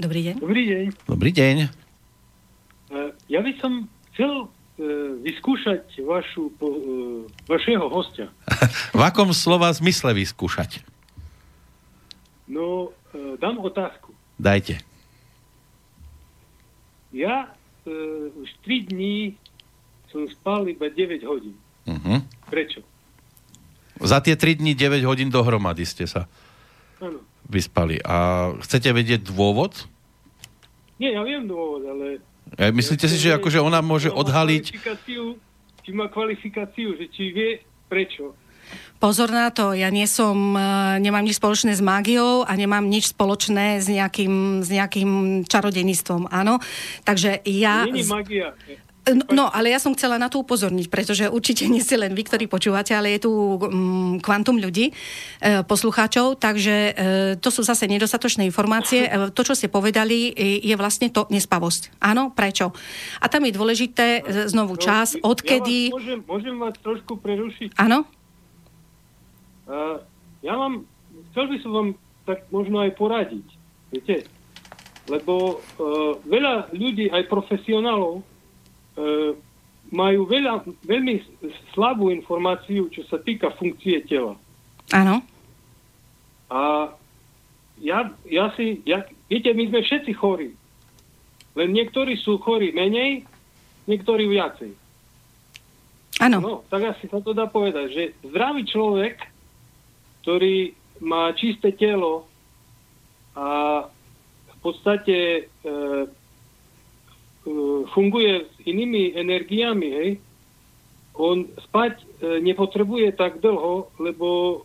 [0.00, 0.34] Dobrý deň.
[0.40, 0.84] Dobrý deň.
[1.04, 1.56] Dobrý deň.
[1.60, 1.68] E,
[3.28, 3.84] ja by som
[4.16, 4.46] chcel e,
[5.20, 6.64] vyskúšať vašu, e,
[7.44, 8.32] vašeho hostia.
[8.96, 10.80] v akom slova zmysle vyskúšať?
[12.48, 12.96] No,
[13.36, 14.16] dám otázku.
[14.40, 14.80] Dajte.
[17.12, 17.52] Ja
[17.84, 19.36] už 3 dní
[20.12, 21.56] som spal iba 9 hodín.
[21.88, 22.20] Uh-huh.
[22.52, 22.84] Prečo?
[23.98, 26.28] Za tie 3 dní 9 hodín dohromady ste sa
[27.00, 27.24] ano.
[27.48, 27.98] vyspali.
[28.04, 29.88] A chcete vedieť dôvod?
[31.00, 32.22] Nie, ja viem dôvod, ale...
[32.60, 34.64] Ja, myslíte ja si, že akože ona môže odhaliť...
[35.82, 37.50] Či má kvalifikáciu, že či vie
[37.90, 38.38] prečo.
[39.02, 40.62] Pozor na to, ja nie som, e,
[41.02, 46.62] nemám nič spoločné s mágiou a nemám nič spoločné s nejakým, s nejakým čarodenistvom, áno.
[47.02, 47.82] Takže ja...
[47.90, 48.54] Je magia.
[49.02, 52.22] No, no, ale ja som chcela na to upozorniť, pretože určite nie si len vy,
[52.22, 54.94] ktorí počúvate, ale je tu um, kvantum ľudí,
[55.42, 56.92] e, poslucháčov, takže e,
[57.42, 59.10] to sú zase nedostatočné informácie.
[59.10, 61.98] E, to, čo ste povedali, e, je vlastne to nespavosť.
[61.98, 62.70] Áno, prečo?
[63.18, 65.90] A tam je dôležité e, znovu no, čas, odkedy...
[65.90, 67.74] Ja môžem, môžem vás trošku prerušiť?
[67.82, 68.06] Áno?
[69.66, 69.98] Uh,
[70.46, 70.86] ja vám,
[71.34, 71.88] chcel by som vám
[72.22, 73.46] tak možno aj poradiť,
[73.90, 74.30] viete?
[75.10, 78.22] Lebo uh, veľa ľudí, aj profesionálov,
[79.92, 81.20] majú veľa, veľmi
[81.76, 84.36] slabú informáciu, čo sa týka funkcie tela.
[84.92, 85.20] Áno.
[86.48, 86.92] A
[87.80, 90.56] ja, ja si, ja, viete, my sme všetci chorí.
[91.52, 93.28] Len niektorí sú chorí menej,
[93.84, 94.72] niektorí viacej.
[96.20, 96.38] Áno.
[96.40, 99.20] No, tak asi sa to dá povedať, že zdravý človek,
[100.24, 100.72] ktorý
[101.02, 102.30] má čisté telo
[103.34, 103.82] a
[104.46, 106.21] v podstate e, E,
[107.90, 110.10] funguje s inými energiami, hej,
[111.18, 112.04] on spať e,
[112.40, 114.62] nepotrebuje tak dlho, lebo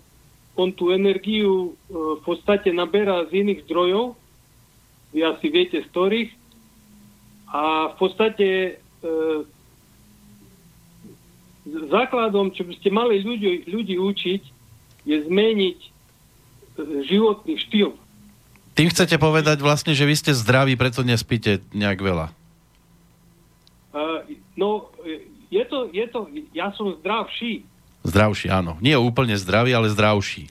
[0.56, 4.16] on tú energiu e, v podstate naberá z iných zdrojov,
[5.12, 6.32] vy asi viete z ktorých,
[7.48, 8.48] a v podstate
[11.88, 14.42] základom, čo by ste mali ľudí, ľudí učiť,
[15.08, 15.80] je zmeniť
[17.08, 17.96] životný štýl.
[18.78, 22.37] Tým chcete povedať vlastne, že vy ste zdraví, preto nespíte nejak veľa.
[24.58, 24.90] No,
[25.48, 27.64] je to, je to, ja som zdravší.
[28.04, 28.76] Zdravší, áno.
[28.80, 30.48] Nie úplne zdravý, ale zdravší.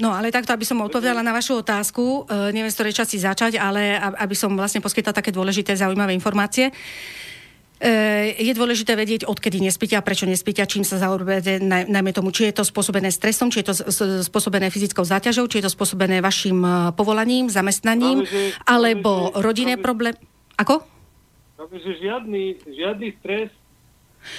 [0.00, 3.60] No ale takto, aby som odpovedala na vašu otázku, e, neviem z ktorej časti začať,
[3.60, 6.72] ale aby som vlastne poskytla také dôležité, zaujímavé informácie.
[6.72, 7.92] E,
[8.40, 12.48] je dôležité vedieť, odkedy nespíte a prečo nespíte a čím sa zaoberáte, najmä tomu, či
[12.48, 13.74] je to spôsobené stresom, či je to
[14.24, 16.64] spôsobené fyzickou záťažou, či je to spôsobené vašim
[16.96, 18.24] povolaním, zamestnaním,
[18.64, 20.16] alebo rodinné problémy.
[20.56, 20.99] Ako?
[21.60, 23.52] Takže žiadny, žiadny stres.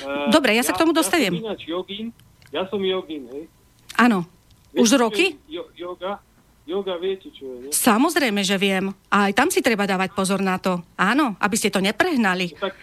[0.02, 1.38] Eh, Dobre, ja, ja sa k tomu dostanem.
[1.38, 2.06] Ja som jogín,
[2.50, 3.46] ja som jogín, hej.
[3.94, 4.26] Áno.
[4.74, 5.38] Viete, Už roky?
[5.46, 6.18] Jo, yoga,
[6.66, 7.72] yoga viete, čo je, nie?
[7.76, 8.90] Samozrejme, že viem.
[9.14, 10.82] A aj tam si treba dávať pozor na to.
[10.98, 12.58] Áno, aby ste to neprehnali.
[12.58, 12.74] Tak,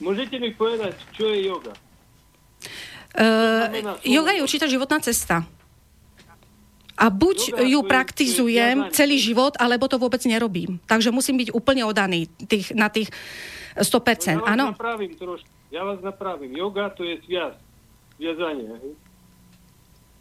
[0.00, 1.74] môžete mi povedať, čo je yoga?
[3.18, 5.44] Uh, yoga je určitá životná cesta.
[6.98, 10.82] A buď ju praktizujem je, celý život, alebo to vôbec nerobím.
[10.90, 13.14] Takže musím byť úplne odaný tých, na tých
[13.78, 14.42] 100%.
[14.42, 14.64] No, áno?
[14.74, 15.48] Vás napravím trošku.
[15.70, 16.58] Ja vás napravím.
[16.58, 17.54] Yoga to je sviaz.
[18.18, 18.66] Viazanie.
[18.66, 18.92] Hej?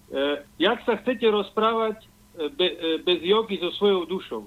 [0.07, 0.21] E,
[0.59, 2.07] jak sa chcete rozprávať e,
[2.53, 4.43] be, e, bez jogy so svojou dušou?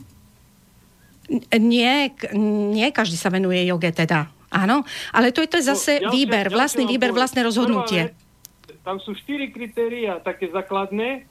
[1.54, 4.32] Nie, nie každý sa venuje joge teda.
[4.50, 4.82] Áno,
[5.14, 8.10] ale to je to zase no, ďalšia, výber, vlastný výber, vlastné rozhodnutie.
[8.10, 11.22] Vec, tam sú štyri kritéria také základné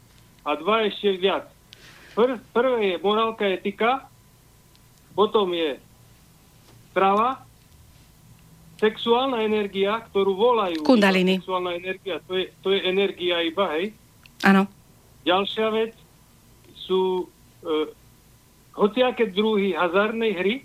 [0.46, 1.48] a dva ešte viac.
[2.16, 4.08] Pr- prvé je morálka etika,
[5.14, 5.80] potom je
[6.92, 7.44] strava,
[8.80, 10.88] sexuálna energia, ktorú volajú...
[10.88, 11.44] Kundalini.
[11.44, 13.92] Sexuálna energia, to je, to je energia iba, hej?
[14.48, 14.64] Áno.
[15.28, 15.94] Ďalšia vec
[16.80, 17.92] sú e,
[18.72, 20.56] hociaké druhy hazardnej hry,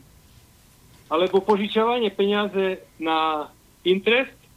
[1.11, 3.51] alebo požičovanie peniaze na
[3.83, 4.39] interest.
[4.39, 4.49] E,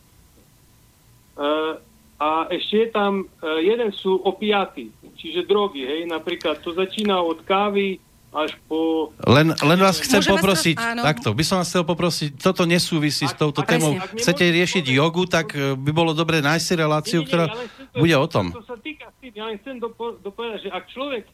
[2.22, 7.42] a ešte je tam, e, jeden sú opiaty, čiže drogy, hej, napríklad to začína od
[7.44, 8.00] kávy
[8.32, 9.10] až po...
[9.26, 10.94] Len, len vás chcem Môžeme poprosiť, sa...
[11.02, 13.98] takto, by som vás chcel poprosiť, toto nesúvisí ak, s touto ak, témou.
[13.98, 17.30] Ak Chcete riešiť povedať, jogu, tak e, by bolo dobre nájsť si reláciu, nie, nie,
[17.34, 17.58] ktorá to,
[17.98, 18.46] bude o tom.
[18.54, 21.26] To sa týka tým, ja len chcem dopo, dopovedať, že ak človek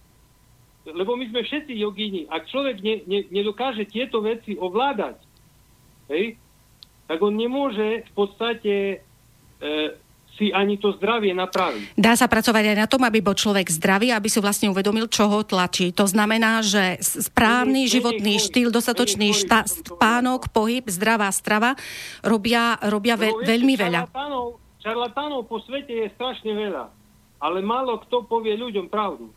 [0.83, 5.15] lebo my sme všetci jogíni, ak človek ne, ne, nedokáže tieto veci ovládať,
[6.11, 6.35] hej,
[7.07, 8.97] tak on nemôže v podstate e,
[10.33, 11.93] si ani to zdravie napraviť.
[11.93, 15.29] Dá sa pracovať aj na tom, aby bol človek zdravý, aby si vlastne uvedomil, čo
[15.29, 15.93] ho tlačí.
[15.93, 21.77] To znamená, že správny nie, životný nie, štýl, dostatočný nie, šta, spánok, pohyb, zdravá strava
[22.25, 24.09] robia, robia ve, veľmi veľa.
[24.83, 26.91] Čarlatánov po svete je strašne veľa,
[27.39, 29.31] ale málo kto povie ľuďom pravdu.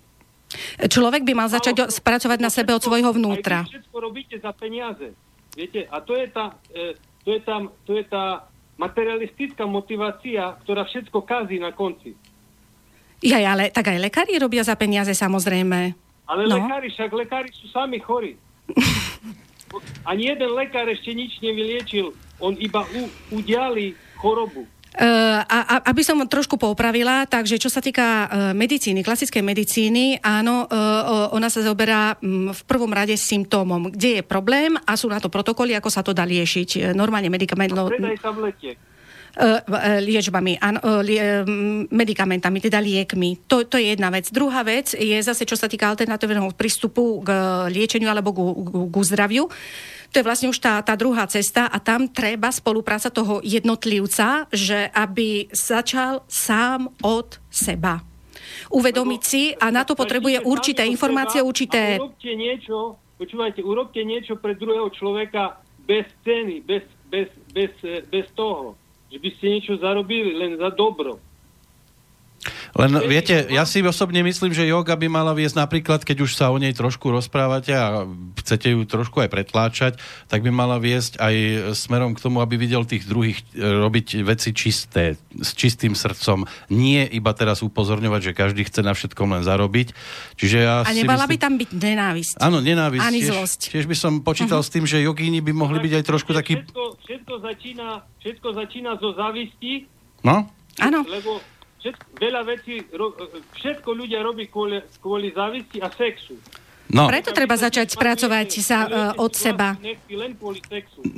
[0.80, 3.66] Človek by mal začať spracovať na sebe od svojho vnútra.
[3.68, 5.12] Všetko robíte za peniaze.
[5.54, 6.94] Viete, a to je tá, e,
[7.24, 8.24] to je tá, to je tá
[8.76, 12.12] materialistická motivácia, ktorá všetko kazí na konci.
[13.24, 15.96] Ja, ale tak aj lekári robia za peniaze, samozrejme.
[16.28, 16.60] Ale no.
[16.60, 18.36] lekári, však lekári sú sami chorí.
[20.10, 22.12] Ani jeden lekár ešte nič nevyliečil.
[22.38, 24.68] On iba u, udiali chorobu.
[24.96, 30.64] Uh, a, aby som trošku poupravila, takže čo sa týka uh, medicíny, klasickej medicíny, áno,
[30.64, 35.20] uh, ona sa zaoberá um, v prvom rade symptómom, kde je problém a sú na
[35.20, 36.96] to protokoly, ako sa to dá liešiť.
[36.96, 37.76] Normálne medikament...
[37.76, 38.80] No, predaj tabletiek
[40.00, 40.56] liečbami,
[41.92, 43.44] medikamentami, teda liekmi.
[43.44, 44.32] To, to je jedna vec.
[44.32, 47.28] Druhá vec je zase, čo sa týka alternatívneho prístupu k
[47.68, 49.44] liečeniu alebo k, k, k zdraviu.
[50.12, 54.88] To je vlastne už tá, tá druhá cesta a tam treba spolupráca toho jednotlivca, že
[54.94, 58.02] aby začal sám od seba.
[58.70, 61.98] Uvedomiť si a na to potrebuje určité informácie, určité...
[61.98, 67.72] Urobte niečo, počúvajte, urobte niečo pre druhého človeka bez ceny, bez, bez, bez,
[68.10, 68.74] bez toho,
[69.10, 71.22] že by ste niečo zarobili len za dobro.
[72.76, 76.52] Len viete, ja si osobne myslím, že yoga by mala viesť napríklad, keď už sa
[76.52, 78.04] o nej trošku rozprávate a
[78.42, 79.92] chcete ju trošku aj pretláčať,
[80.28, 81.34] tak by mala viesť aj
[81.72, 86.44] smerom k tomu, aby videl tých druhých e, robiť veci čisté, s čistým srdcom.
[86.68, 89.96] Nie iba teraz upozorňovať, že každý chce na všetkom len zarobiť.
[90.36, 91.32] Čiže ja a nemala myslím...
[91.32, 92.34] by tam byť nenávisť.
[92.38, 93.02] Áno, nenávisť.
[93.02, 93.60] Ani tiež, zlosť.
[93.72, 94.68] Tiež by som počítal uh-huh.
[94.68, 96.60] s tým, že jogíni by mohli byť aj trošku takí...
[96.60, 97.88] Všetko, všetko, začína,
[98.20, 99.88] všetko začína zo závisti.
[100.22, 100.46] No?
[100.80, 101.00] Áno.
[101.08, 101.40] Lebo
[101.80, 103.12] všetko, veľa vecí, ro,
[103.56, 106.36] všetko ľudia robí kvôli, kvôli závisti a sexu.
[106.86, 107.10] No.
[107.10, 109.74] Preto treba začať spracovať sa uh, od seba.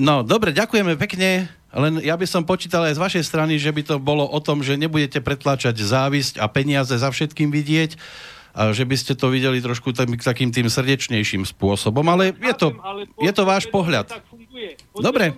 [0.00, 1.52] No, dobre, ďakujeme pekne.
[1.68, 4.64] Len ja by som počítal aj z vašej strany, že by to bolo o tom,
[4.64, 8.00] že nebudete pretláčať závisť a peniaze za všetkým vidieť,
[8.56, 12.72] a že by ste to videli trošku tým, takým tým srdečnejším spôsobom, ale je to,
[13.20, 14.08] je to váš pohľad.
[14.96, 15.36] Dobre.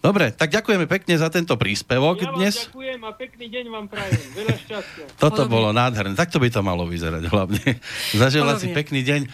[0.00, 2.72] Dobre, tak ďakujeme pekne za tento príspevok ja dnes.
[2.72, 4.20] ďakujem a pekný deň vám prajem.
[4.32, 5.04] Veľa šťastia.
[5.20, 5.52] Toto Podobne.
[5.52, 6.16] bolo nádherné.
[6.16, 7.60] Takto by to malo vyzerať hlavne.
[8.24, 9.20] Zaželať si pekný deň.
[9.20, 9.28] E,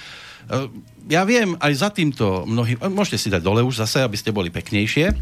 [1.07, 2.75] ja viem, aj za týmto mnohí...
[2.83, 5.07] E, môžete si dať dole už zase, aby ste boli peknejšie.
[5.07, 5.15] E,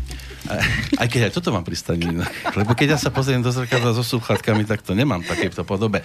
[0.97, 2.24] aj keď aj toto mám pristane.
[2.59, 6.01] Lebo keď ja sa pozriem do zrkadla so sluchatkami, tak to nemám takéto podobe.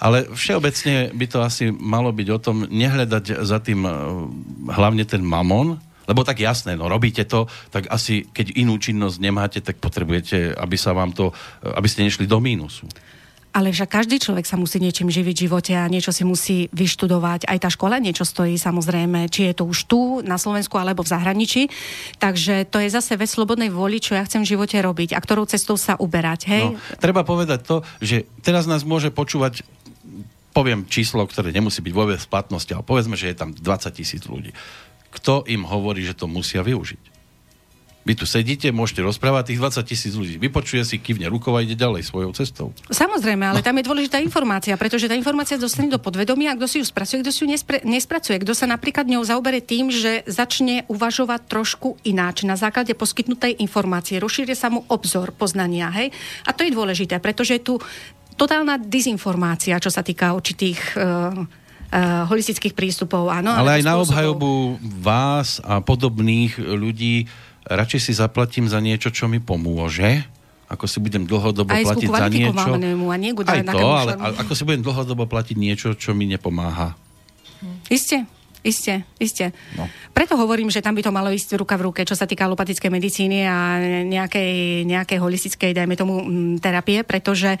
[0.00, 3.84] Ale všeobecne by to asi malo byť o tom nehľadať za tým
[4.72, 9.58] hlavne ten mamon, lebo tak jasné, no robíte to, tak asi keď inú činnosť nemáte,
[9.64, 11.32] tak potrebujete, aby sa vám to,
[11.64, 12.88] aby ste nešli do mínusu.
[13.54, 17.46] Ale však každý človek sa musí niečím živiť v živote a niečo si musí vyštudovať.
[17.46, 21.14] Aj tá škola niečo stojí, samozrejme, či je to už tu, na Slovensku, alebo v
[21.14, 21.70] zahraničí.
[22.18, 25.46] Takže to je zase vec slobodnej voli, čo ja chcem v živote robiť a ktorou
[25.46, 26.50] cestou sa uberať.
[26.50, 26.74] Hej?
[26.74, 29.62] No, treba povedať to, že teraz nás môže počúvať
[30.50, 34.22] poviem číslo, ktoré nemusí byť vôbec v platnosti, ale povedzme, že je tam 20 tisíc
[34.26, 34.54] ľudí
[35.14, 37.14] kto im hovorí, že to musia využiť?
[38.04, 41.72] Vy tu sedíte, môžete rozprávať, tých 20 tisíc ľudí vypočuje si, kývne rukou a ide
[41.72, 42.68] ďalej svojou cestou.
[42.92, 43.64] Samozrejme, ale no.
[43.64, 47.32] tam je dôležitá informácia, pretože tá informácia dostane do podvedomia, kto si ju spracuje, kto
[47.32, 52.44] si ju nespre, nespracuje, kto sa napríklad ňou zaoberie tým, že začne uvažovať trošku ináč
[52.44, 56.12] na základe poskytnutej informácie, rozšíri sa mu obzor poznania, hej?
[56.44, 57.74] A to je dôležité, pretože je tu
[58.36, 63.28] totálna dezinformácia, čo sa týka určitých uh, uh, holistických prístupov.
[63.28, 67.28] Áno, ale aj na obhajobu vás a podobných ľudí
[67.64, 70.24] radšej si zaplatím za niečo, čo mi pomôže,
[70.68, 72.72] ako si budem dlhodobo aj platiť za niečo.
[72.72, 76.96] A nie aj to, ale, ale ako si budem dlhodobo platiť niečo, čo mi nepomáha.
[77.88, 78.24] Isté.
[78.64, 79.52] Isté, isté.
[79.76, 79.84] No.
[80.16, 82.88] Preto hovorím, že tam by to malo ísť ruka v ruke, čo sa týka alopatickej
[82.88, 83.76] medicíny a
[84.08, 86.24] nejakej, nejakej holistickej, dajme tomu,
[86.64, 87.60] terapie, pretože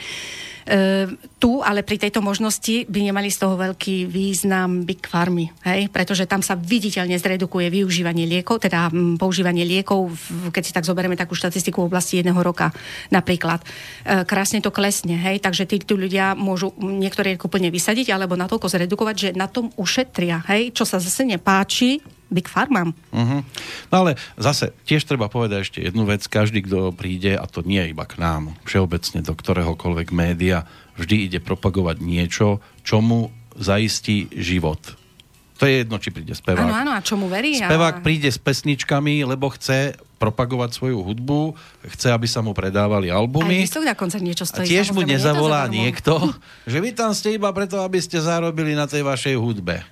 [1.36, 5.92] tu ale pri tejto možnosti by nemali z toho veľký význam big farmy, hej?
[5.92, 8.88] pretože tam sa viditeľne zredukuje využívanie liekov, teda
[9.20, 10.08] používanie liekov,
[10.48, 12.72] keď si tak zoberieme takú štatistiku v oblasti jedného roka
[13.12, 13.60] napríklad.
[13.60, 13.66] E,
[14.24, 15.36] krásne to klesne, hej?
[15.44, 20.48] takže tí, tí ľudia môžu niektoré úplne vysadiť alebo natoľko zredukovať, že na tom ušetria,
[20.48, 20.72] hej?
[20.72, 22.00] čo sa zase nepáči
[22.32, 22.90] Big Pharma.
[23.12, 23.40] Uh-huh.
[23.92, 26.24] No ale zase tiež treba povedať ešte jednu vec.
[26.24, 30.64] Každý, kto príde, a to nie iba k nám, všeobecne do ktoréhokoľvek média,
[30.98, 34.80] vždy ide propagovať niečo, čomu zaistí život.
[35.62, 36.66] To je jedno, či príde spevák.
[36.66, 37.54] Áno, áno, a čomu verí?
[37.54, 38.02] Spevák a...
[38.02, 41.54] príde s pesničkami, lebo chce propagovať svoju hudbu,
[41.94, 43.62] chce, aby sa mu predávali albumy.
[43.62, 44.66] Aj konca niečo stojí.
[44.66, 46.18] A tiež mu nezavolá niekto,
[46.66, 49.86] že vy tam ste iba preto, aby ste zarobili na tej vašej hudbe.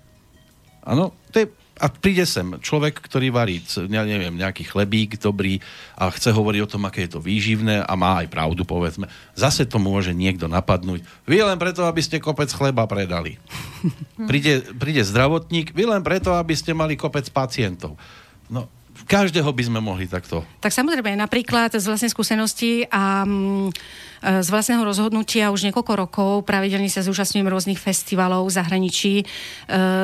[0.83, 1.47] Áno, to je
[1.83, 3.59] a príde sem človek, ktorý varí,
[3.91, 5.59] ja neviem, nejaký chlebík dobrý
[5.99, 9.11] a chce hovoriť o tom, aké je to výživné a má aj pravdu, povedzme.
[9.35, 11.03] Zase to môže niekto napadnúť.
[11.26, 13.43] Vy len preto, aby ste kopec chleba predali.
[14.30, 17.99] Príde, príde zdravotník, vy len preto, aby ste mali kopec pacientov.
[18.47, 18.70] No,
[19.11, 20.47] každého by sme mohli takto.
[20.62, 23.74] Tak samozrejme, napríklad z vlastnej skúsenosti a mm,
[24.22, 29.24] z vlastného rozhodnutia už niekoľko rokov pravidelne sa zúčastňujem rôznych festivalov v zahraničí e,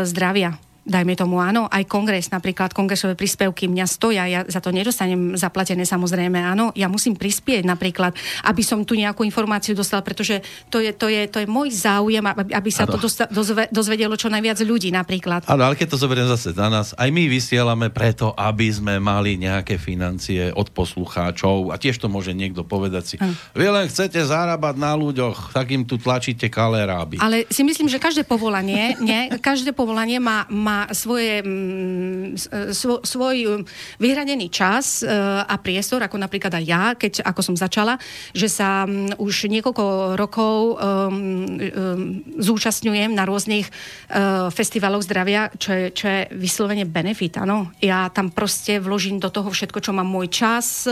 [0.03, 0.59] zdravia
[0.89, 5.85] dajme tomu áno, aj kongres, napríklad kongresové príspevky mňa stoja, ja za to nedostanem zaplatené
[5.85, 8.17] samozrejme, áno, ja musím prispieť napríklad,
[8.49, 10.41] aby som tu nejakú informáciu dostal, pretože
[10.73, 12.97] to je, to je, to je môj záujem, aby, aby sa ano.
[12.97, 15.45] to dosta, dozve, dozvedelo čo najviac ľudí napríklad.
[15.45, 19.37] Áno, ale keď to zoberiem zase na nás, aj my vysielame preto, aby sme mali
[19.37, 23.37] nejaké financie od poslucháčov a tiež to môže niekto povedať si, ano.
[23.53, 27.21] vy len chcete zarábať na ľuďoch, tak im tu tlačíte kaleráby.
[27.21, 32.39] Ale si myslím, že každé povolanie, nie, každé povolanie má, má svoje, mm,
[32.71, 33.67] svo, svoj
[33.99, 35.09] vyhradený čas e,
[35.43, 37.99] a priestor, ako napríklad aj ja, keď ako som začala,
[38.31, 45.71] že sa mm, už niekoľko rokov um, um, zúčastňujem na rôznych uh, festivaloch zdravia, čo
[45.73, 47.73] je, čo je vyslovene benefit, áno.
[47.81, 50.87] Ja tam proste vložím do toho všetko, čo mám môj čas,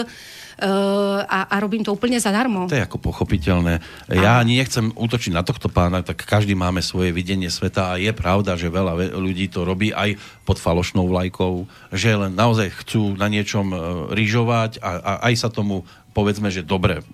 [0.57, 2.65] a, a robím to úplne zadarmo.
[2.65, 3.85] To je ako pochopiteľné.
[4.09, 8.09] Ja ani nechcem útočiť na tohto pána, tak každý máme svoje videnie sveta a je
[8.17, 10.17] pravda, že veľa ľudí to robí aj
[10.49, 13.77] pod falošnou vlajkou, že len naozaj chcú na niečom e,
[14.17, 15.85] rýžovať a, a aj sa tomu
[16.17, 17.05] povedzme, že dobre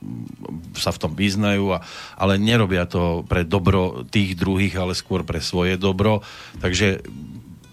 [0.79, 1.83] sa v tom vyznajú, a,
[2.15, 6.23] ale nerobia to pre dobro tých druhých, ale skôr pre svoje dobro.
[6.63, 7.03] Takže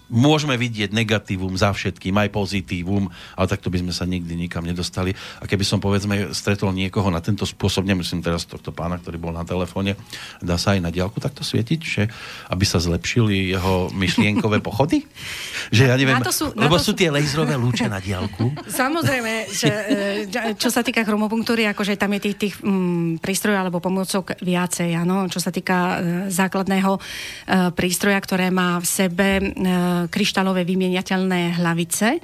[0.10, 3.08] môžeme vidieť negatívum za všetkým, aj pozitívum,
[3.38, 5.14] ale takto by sme sa nikdy nikam nedostali.
[5.40, 9.34] A keby som povedzme stretol niekoho na tento spôsob, nemyslím teraz tohto pána, ktorý bol
[9.34, 9.96] na telefóne,
[10.42, 12.04] dá sa aj na diálku takto svietiť, že
[12.50, 15.06] aby sa zlepšili jeho myšlienkové pochody?
[15.70, 18.56] že ja neviem, sú, lebo sú, sú tie laserové lúče na diálku.
[18.82, 23.78] Samozrejme, že e, čo sa týka chromopunktúry, akože tam je tých, tých mm, prístrojov alebo
[23.84, 25.96] pomôcok viacej, áno, čo sa týka e,
[26.34, 27.00] základného e,
[27.76, 29.28] prístroja, ktoré má v sebe
[30.08, 32.24] kryštálové vymieniateľné hlavice,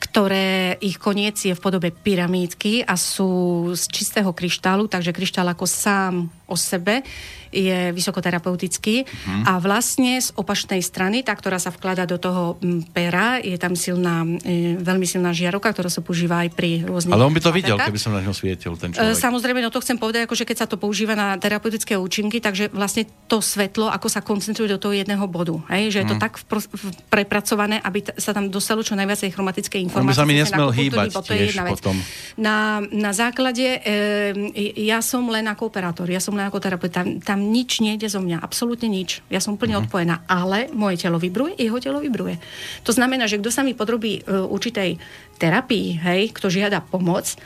[0.00, 5.68] ktoré ich koniec je v podobe pyramídky a sú z čistého kryštálu, takže kryštál ako
[5.68, 7.06] sám o sebe
[7.50, 9.42] je vysokoterapeutický uh-huh.
[9.42, 12.56] a vlastne z opačnej strany, tá, ktorá sa vklada do toho
[12.94, 17.10] pera, je tam silná, e, veľmi silná žiarovka, ktorá sa používa aj pri rôznych...
[17.10, 19.02] Ale on by to videl, keby som na ňo svietil, ten človek.
[19.02, 22.70] E, samozrejme, no to chcem povedať, akože keď sa to používa na terapeutické účinky, takže
[22.70, 25.58] vlastne to svetlo, ako sa koncentruje do toho jedného bodu.
[25.74, 25.90] Hej?
[25.90, 26.22] Že je to uh-huh.
[26.22, 26.70] tak vpr-
[27.10, 30.06] prepracované, aby t- sa tam dostalo čo najviac chromatické informácie.
[30.06, 31.98] On by sa mi nesmel hýbať tiež potom.
[32.38, 37.20] Na, na základe, e, ja som len ako operátor, ja som len ako terapeut, tam,
[37.20, 39.20] tam nič nejde zo mňa, absolútne nič.
[39.28, 39.80] Ja som úplne mm.
[39.84, 42.40] odpojená, ale moje telo vybruje, jeho telo vybruje.
[42.88, 44.96] To znamená, že kto sa mi podrobí uh, určitej
[45.36, 47.36] terapii, hej, kto žiada pomoc,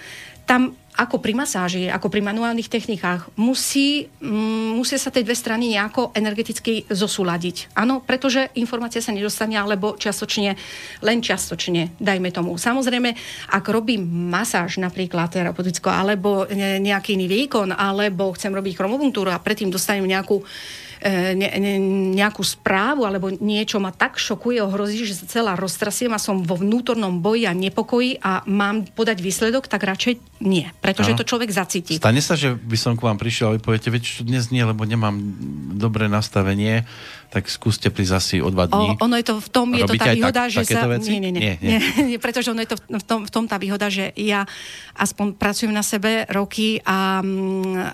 [0.47, 5.75] tam ako pri masáži, ako pri manuálnych technikách, musí, mm, musia sa tie dve strany
[5.75, 7.75] nejako energeticky zosúľadiť.
[7.75, 10.55] Áno, pretože informácia sa nedostane, alebo čiastočne,
[11.03, 12.55] len čiastočne, dajme tomu.
[12.55, 13.11] Samozrejme,
[13.51, 19.75] ak robím masáž napríklad terapeutickú, alebo nejaký iný výkon, alebo chcem robiť chromopunktúru a predtým
[19.75, 20.47] dostanem nejakú
[21.05, 21.75] ne, ne,
[22.17, 26.57] nejakú správu alebo niečo ma tak šokuje, ohrozí, že sa celá roztrasiem a som vo
[26.57, 31.21] vnútornom boji a nepokoji a mám podať výsledok, tak radšej nie, pretože ano.
[31.21, 32.01] to človek zacíti.
[32.01, 34.81] Stane sa, že by som k vám prišiel a vy poviete, veď dnes nie, lebo
[34.89, 35.21] nemám
[35.77, 36.89] dobré nastavenie
[37.35, 38.95] tak skúste prísť asi o dva dní.
[38.95, 40.87] O, ono je to v tom, je to tá výhoda, tak, že sa...
[40.87, 41.19] Veci?
[41.19, 41.79] Nie, nie, nie, nie,
[42.15, 42.19] nie.
[42.23, 44.47] pretože ono je to v tom, v tom tá výhoda, že ja
[44.95, 47.19] aspoň pracujem na sebe roky a,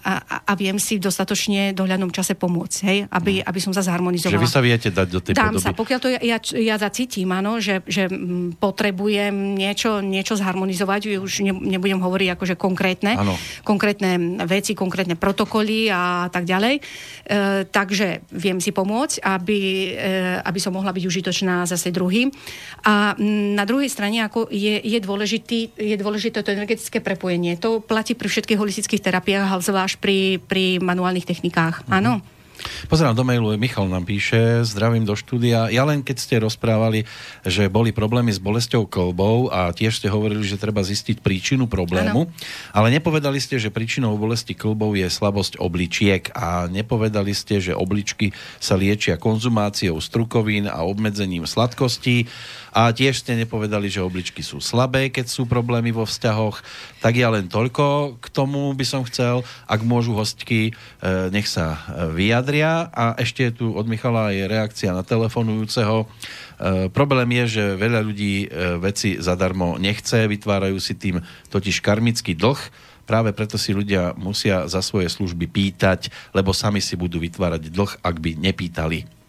[0.05, 0.13] a,
[0.45, 4.37] a viem si v dostatočne dohľadnom čase pomôcť, hej, aby, aby som sa zharmonizovala.
[4.37, 5.65] Že vy sa viete dať do tej Dám podoby.
[5.65, 8.13] sa, pokiaľ to ja, ja, ja zacítim, áno, že, že
[8.61, 13.41] potrebujem niečo, niečo zharmonizovať, už ne, nebudem hovoriť akože konkrétne, ano.
[13.65, 16.75] konkrétne veci, konkrétne protokoly a tak ďalej.
[16.77, 16.83] E,
[17.65, 22.33] takže viem si pomôcť aby, eh, aby som mohla byť užitočná zase druhým.
[22.89, 23.15] A
[23.55, 27.61] na druhej strane ako je, je, dôležitý, je dôležité to energetické prepojenie.
[27.61, 31.85] To platí pri všetkých holistických terapiách, ale zvlášť pri, pri manuálnych technikách.
[31.85, 31.99] Mm-hmm.
[32.01, 32.40] Áno.
[32.89, 35.69] Pozerám do mailu, Michal nám píše, zdravím do štúdia.
[35.69, 37.07] Ja len keď ste rozprávali,
[37.47, 42.27] že boli problémy s bolesťou kolbou a tiež ste hovorili, že treba zistiť príčinu problému,
[42.27, 42.33] ano.
[42.75, 48.33] ale nepovedali ste, že príčinou bolesti kolbou je slabosť obličiek a nepovedali ste, že obličky
[48.59, 52.27] sa liečia konzumáciou strukovín a obmedzením sladkostí
[52.71, 56.63] a tiež ste nepovedali, že obličky sú slabé, keď sú problémy vo vzťahoch.
[57.03, 59.43] Tak ja len toľko k tomu by som chcel.
[59.67, 60.73] Ak môžu hostky, e,
[61.35, 61.79] nech sa e,
[62.15, 62.87] vyjadria.
[62.95, 66.07] A ešte tu od Michala je reakcia na telefonujúceho.
[66.07, 66.07] E,
[66.95, 71.19] problém je, že veľa ľudí veci zadarmo nechce, vytvárajú si tým
[71.51, 72.59] totiž karmický dlh,
[73.05, 77.93] práve preto si ľudia musia za svoje služby pýtať, lebo sami si budú vytvárať dlh,
[78.07, 79.20] ak by nepýtali.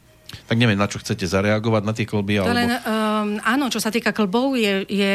[0.47, 2.43] Tak neviem, na čo chcete zareagovať, na tie klby?
[2.43, 2.55] Alebo...
[2.55, 5.13] Len, um, áno, čo sa týka klbov, je, je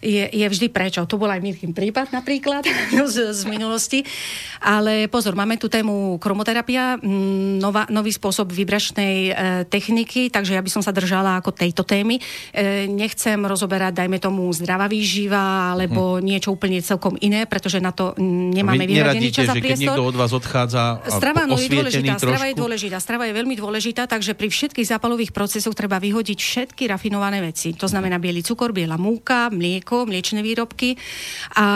[0.00, 1.04] je, je vždy prečo.
[1.04, 2.64] To bol aj Mirkin prípad napríklad
[3.12, 4.02] z, z minulosti.
[4.60, 7.00] Ale pozor, máme tu tému kromoterapia,
[7.60, 9.32] nová, nový spôsob vibračnej e,
[9.68, 12.20] techniky, takže ja by som sa držala ako tejto témy.
[12.52, 16.24] E, nechcem rozoberať, dajme tomu, zdravá výživa alebo hm.
[16.24, 19.64] niečo úplne celkom iné, pretože na to nemáme vyhradený čas a priestor.
[19.64, 22.96] keď niekto od vás odchádza strava, no, je dôležitá, strava je dôležitá.
[23.00, 27.72] Strava je veľmi dôležitá, takže pri všetkých zápalových procesoch treba vyhodiť všetky rafinované veci.
[27.76, 30.94] To znamená biely cukor, biela múka, mlieko, mlieko, mliečne výrobky
[31.58, 31.66] a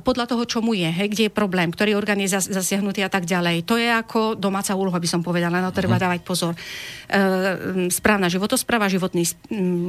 [0.00, 3.28] podľa toho, čo mu je, hej, kde je problém, ktorý orgán je zasiahnutý a tak
[3.28, 3.68] ďalej.
[3.68, 6.04] To je ako domáca úloha, by som povedala, na to treba uh-huh.
[6.08, 6.56] dávať pozor.
[6.56, 9.28] E, správna životospráva, životný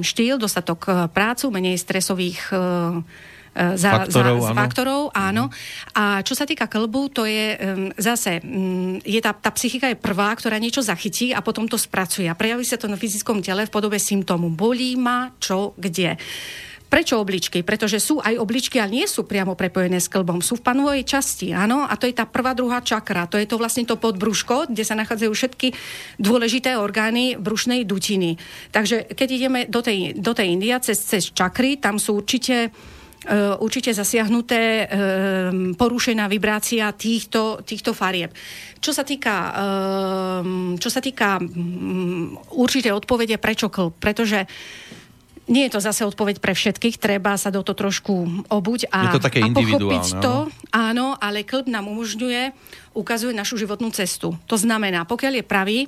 [0.04, 2.56] štýl, dostatok e, prácu, menej stresových e,
[3.56, 4.58] e, za, faktorov, za, áno.
[4.60, 5.44] faktorov, áno.
[5.48, 5.96] Uh-huh.
[5.96, 7.60] A čo sa týka klbu, to je um,
[7.96, 12.28] zase, um, je tá, tá psychika je prvá, ktorá niečo zachytí a potom to spracuje.
[12.28, 14.52] A prejaví sa to na fyzickom tele v podobe symptómu.
[14.52, 16.20] Bolí ma čo, kde.
[16.90, 17.62] Prečo obličky?
[17.62, 20.42] Pretože sú aj obličky, ale nie sú priamo prepojené s klbom.
[20.42, 21.86] Sú v panovej časti, áno?
[21.86, 23.30] A to je tá prvá, druhá čakra.
[23.30, 25.68] To je to vlastne to podbrúško, kde sa nachádzajú všetky
[26.18, 28.42] dôležité orgány brušnej dutiny.
[28.74, 32.74] Takže keď ideme do tej, do tej India cez, cez čakry, tam sú určite
[33.20, 38.32] Uh, určite zasiahnuté uh, porušená vibrácia týchto, týchto farieb.
[38.80, 40.42] Čo sa týka, uh,
[40.80, 44.48] čo sa týka um, určite odpovede prečo klb, pretože
[45.50, 49.18] nie je to zase odpoveď pre všetkých, treba sa do to trošku obuť a, je
[49.18, 50.48] to také a pochopiť to.
[50.70, 52.54] Áno, ale klb nám umožňuje,
[52.94, 54.38] ukazuje našu životnú cestu.
[54.46, 55.80] To znamená, pokiaľ je pravý,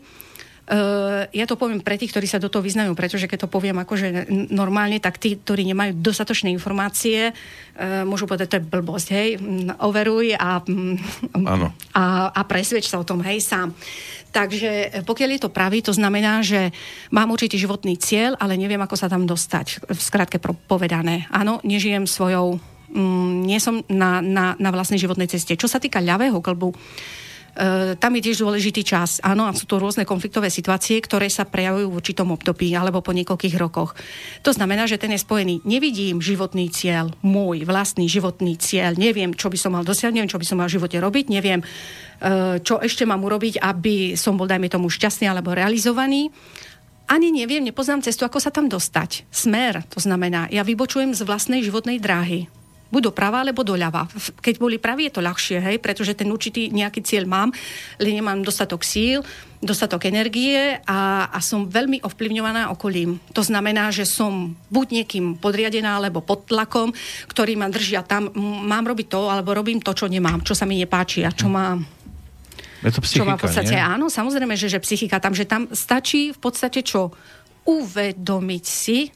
[0.71, 3.81] Uh, ja to poviem pre tých, ktorí sa do toho vyznajú, pretože keď to poviem
[3.83, 9.29] akože normálne, tak tí, ktorí nemajú dostatočné informácie, uh, môžu povedať, to je blbosť, hej,
[9.83, 10.63] overuj a,
[11.91, 13.75] a, a presvedč sa o tom, hej, sám.
[14.31, 16.71] Takže e, pokiaľ je to pravý, to znamená, že
[17.11, 19.85] mám určitý životný cieľ, ale neviem, ako sa tam dostať.
[19.91, 21.27] V skratke povedané.
[21.29, 22.57] Áno, nežijem svojou,
[22.95, 25.59] mm, nie som na, na, na vlastnej životnej ceste.
[25.59, 26.71] Čo sa týka ľavého klbu,
[27.99, 29.19] tam je tiež dôležitý čas.
[29.19, 33.11] Áno, a sú to rôzne konfliktové situácie, ktoré sa prejavujú v určitom období alebo po
[33.11, 33.91] niekoľkých rokoch.
[34.47, 35.67] To znamená, že ten je spojený.
[35.67, 38.95] Nevidím životný cieľ, môj vlastný životný cieľ.
[38.95, 41.59] Neviem, čo by som mal dosiahnuť, neviem, čo by som mal v živote robiť, neviem,
[41.59, 41.65] e,
[42.63, 46.31] čo ešte mám urobiť, aby som bol, dajme tomu, šťastný alebo realizovaný
[47.11, 49.27] ani neviem, nepoznám cestu, ako sa tam dostať.
[49.27, 52.47] Smer, to znamená, ja vybočujem z vlastnej životnej dráhy
[52.91, 54.05] buď doprava alebo doľava.
[54.43, 57.49] Keď boli praví, je to ľahšie, hej, pretože ten určitý nejaký cieľ mám,
[57.97, 59.23] ale nemám dostatok síl,
[59.63, 63.21] dostatok energie a, a som veľmi ovplyvňovaná okolím.
[63.31, 66.91] To znamená, že som buď niekým podriadená, alebo pod tlakom,
[67.31, 68.33] ktorý ma držia tam,
[68.67, 71.77] mám robiť to, alebo robím to, čo nemám, čo sa mi nepáči a čo má
[72.81, 73.85] je to psychika, čo má v podstate, nie?
[73.93, 77.13] áno, samozrejme, že, že psychika tam, že tam stačí v podstate čo?
[77.61, 79.13] Uvedomiť si,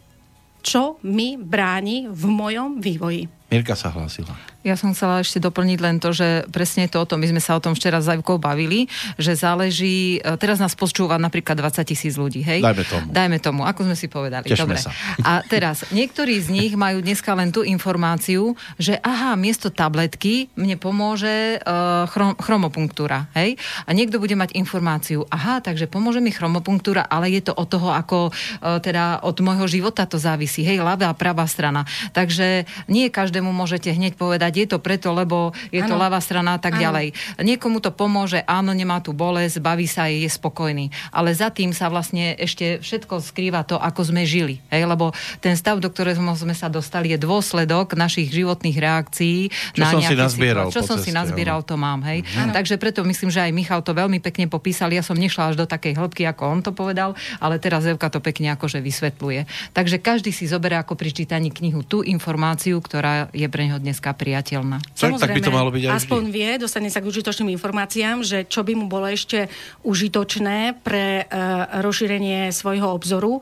[0.61, 3.34] čo mi bráni v mojom vývoji.
[3.51, 4.55] Mirka sa hlásila.
[4.66, 7.53] Ja som chcela ešte doplniť len to, že presne to o tom, my sme sa
[7.53, 12.18] o tom včera s Zajvkou bavili, že záleží, e, teraz nás počúva napríklad 20 tisíc
[12.18, 12.66] ľudí, hej?
[12.66, 13.05] Dajme tomu.
[13.13, 14.49] Dajme tomu, ako sme si povedali.
[14.49, 14.82] Tešme Dobre.
[14.82, 14.89] sa.
[15.22, 20.82] A teraz, niektorí z nich majú dneska len tú informáciu, že aha, miesto tabletky mne
[20.82, 23.61] pomôže uh, chrom, chromopunktúra, hej?
[23.86, 27.93] A niekto bude mať informáciu, aha, takže pomôže mi chromopunktúra, ale je to od toho,
[27.93, 31.86] ako uh, teda od môjho života to závisí, hej, ľavá a pravá strana.
[32.18, 35.89] Takže nie každému môžete hneď povedať, je to preto, lebo je ano.
[35.91, 36.84] to ľavá strana a tak ano.
[36.88, 37.08] ďalej.
[37.43, 40.89] Niekomu to pomôže, áno, nemá tu bolesť, baví sa, je spokojný.
[41.12, 44.64] Ale za tým sa vlastne ešte všetko skrýva to, ako sme žili.
[44.72, 44.88] Hej?
[44.88, 45.12] Lebo
[45.43, 49.51] ten stav, do ktorého sme sa dostali, je dôsledok našich životných reakcií.
[49.76, 52.01] Čo na som si nazbieral Čo som ceste, si nazbieral, to mám.
[52.08, 52.24] Hej?
[52.39, 52.56] Ano.
[52.56, 54.91] Takže preto myslím, že aj Michal to veľmi pekne popísal.
[54.91, 58.24] Ja som nešla až do takej hĺbky, ako on to povedal, ale teraz Evka to
[58.24, 59.74] pekne akože vysvetľuje.
[59.76, 64.14] Takže každý si zoberie ako pri čítaní knihu tú informáciu, ktorá je pre neho dneska
[64.14, 64.44] priateľná.
[64.93, 66.35] Tak, tak by to malo byť aj aspoň vždy.
[66.35, 69.49] vie, dostane sa k užitočným informáciám, že čo by mu bolo ešte
[69.81, 73.41] užitočné pre uh, rozšírenie svojho obzoru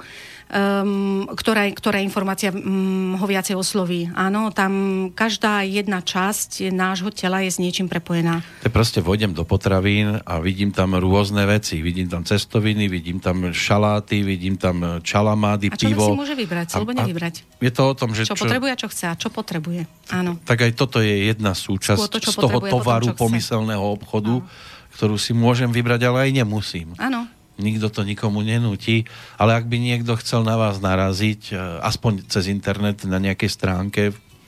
[0.54, 4.08] um, ktorá, ktorá informácia um, ho viacej osloví.
[4.14, 4.72] Áno, tam
[5.12, 8.46] každá jedna časť nášho tela je s niečím prepojená.
[8.62, 11.82] To proste vojdem do potravín a vidím tam rôzne veci.
[11.82, 16.14] Vidím tam cestoviny, vidím tam šaláty, vidím tam čalamády, a pivo.
[16.14, 17.36] si môže vybrať, alebo nevybrať?
[17.58, 18.30] Je to o tom, že...
[18.30, 19.82] Čo, čo potrebuje a čo chce a čo potrebuje.
[20.14, 20.38] Áno.
[20.46, 24.48] Tak aj toto je jedna súčasť to, z toho tovaru potom, pomyselného obchodu, Áno.
[24.94, 26.94] ktorú si môžem vybrať, ale aj nemusím.
[27.02, 27.26] Áno
[27.62, 29.06] nikto to nikomu nenúti,
[29.38, 34.02] ale ak by niekto chcel na vás naraziť, e, aspoň cez internet na nejakej stránke,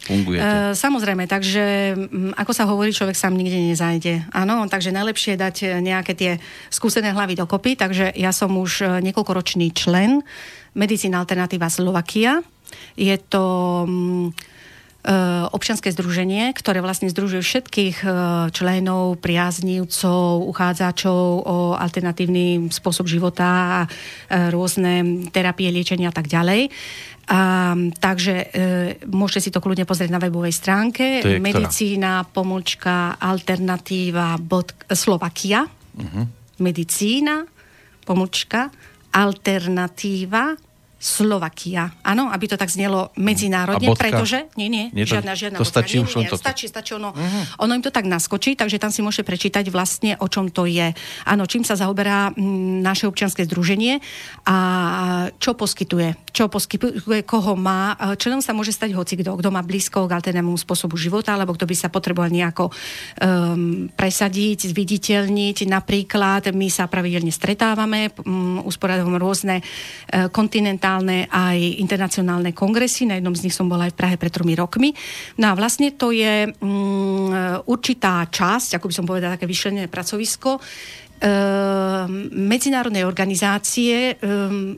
[0.06, 0.46] fungujete?
[0.46, 1.96] E, samozrejme, takže
[2.38, 4.30] ako sa hovorí, človek sám nikde nezajde.
[4.34, 6.32] Áno, takže najlepšie je dať nejaké tie
[6.70, 10.22] skúsené hlavy dokopy, takže ja som už e, niekoľkoročný člen
[10.78, 12.46] Medicína Alternatíva Slovakia.
[12.98, 13.44] Je to...
[13.90, 14.54] E,
[15.54, 18.08] občianske združenie, ktoré vlastne združuje všetkých e,
[18.50, 23.90] členov, priaznivcov, uchádzačov o alternatívny spôsob života a e,
[24.50, 26.74] rôzne terapie, liečenia a tak ďalej.
[27.30, 28.46] A, takže e,
[29.10, 36.26] môžete si to kľudne pozrieť na webovej stránke medicína pomlčka alternatíva bod, Slovakia uh-huh.
[36.62, 37.46] medicína
[38.06, 38.70] pomlčka
[39.10, 40.54] alternatíva
[40.96, 41.94] Slovakia.
[42.02, 44.50] Áno, aby to tak znelo medzinárodne, pretože...
[44.58, 46.40] Nie, nie, nie to, žiadna, žiadna to stačí nie, nie, nie, to...
[46.42, 47.62] Stačí, stačí ono, uh-huh.
[47.62, 50.98] ono im to tak naskočí, takže tam si môžete prečítať vlastne, o čom to je.
[51.30, 54.02] Áno, čím sa zaoberá m, naše občianske združenie
[54.50, 54.56] a
[55.38, 56.34] čo poskytuje.
[56.34, 57.94] Čo poskytuje, koho má.
[58.18, 61.70] Členom sa môže stať hoci kto, kto má blízko k alternátnemu spôsobu života, alebo kto
[61.70, 65.70] by sa potreboval nejako um, presadiť, zviditeľniť.
[65.70, 73.04] Napríklad my sa pravidelne stretávame, um, usporadujeme rôzne uh, kontinentálne regionálne aj internacionálne kongresy.
[73.04, 74.96] Na jednom z nich som bola aj v Prahe pred tromi rokmi.
[75.40, 77.32] No a vlastne to je um,
[77.68, 80.60] určitá časť, ako by som povedala, také vyšlenené pracovisko,
[81.16, 84.76] Uh, medzinárodnej organizácie um,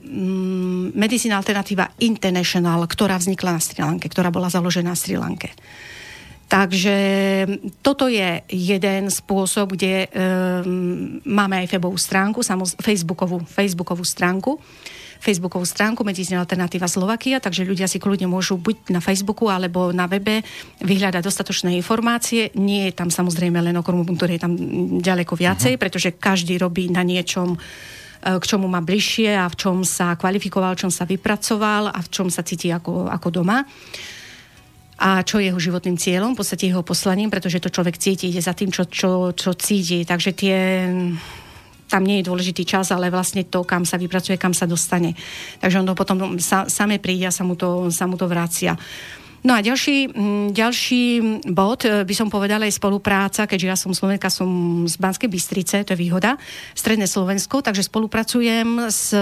[0.94, 5.58] Medicina Alternativa International, ktorá vznikla na Sri Lanke, ktorá bola založená na Sri Lanke.
[6.46, 6.98] Takže
[7.82, 14.62] toto je jeden spôsob, kde um, máme aj Facebookovú stránku, samoz, Facebookovú, Facebookovú stránku,
[15.20, 20.06] Facebookovú stránku Medicína Alternatíva Slovakia, takže ľudia si kľudne môžu buď na Facebooku alebo na
[20.06, 20.42] webe
[20.82, 22.54] vyhľadať dostatočné informácie.
[22.58, 24.54] Nie je tam samozrejme len okruhu, ktoré je tam
[25.02, 25.82] ďaleko viacej, uh-huh.
[25.82, 27.58] pretože každý robí na niečom e,
[28.38, 32.10] k čomu má bližšie a v čom sa kvalifikoval, v čom sa vypracoval a v
[32.10, 33.68] čom sa cíti ako, ako doma
[34.98, 38.42] a čo je jeho životným cieľom, v podstate jeho poslaním, pretože to človek cíti, ide
[38.42, 40.02] za tým, čo, čo, čo cíti.
[40.02, 40.58] Takže tie
[41.88, 45.16] tam nie je dôležitý čas, ale vlastne to, kam sa vypracuje, kam sa dostane.
[45.64, 48.76] Takže on to potom sa, same príde a sa mu to, sa mu to vracia.
[49.48, 51.04] No a ďalší, mm, ďalší
[51.48, 55.88] bod e, by som povedala je spolupráca, keďže ja som Slovenka, som z Banskej Bystrice,
[55.88, 56.36] to je výhoda,
[56.76, 59.16] Stredné Slovensko, takže spolupracujem s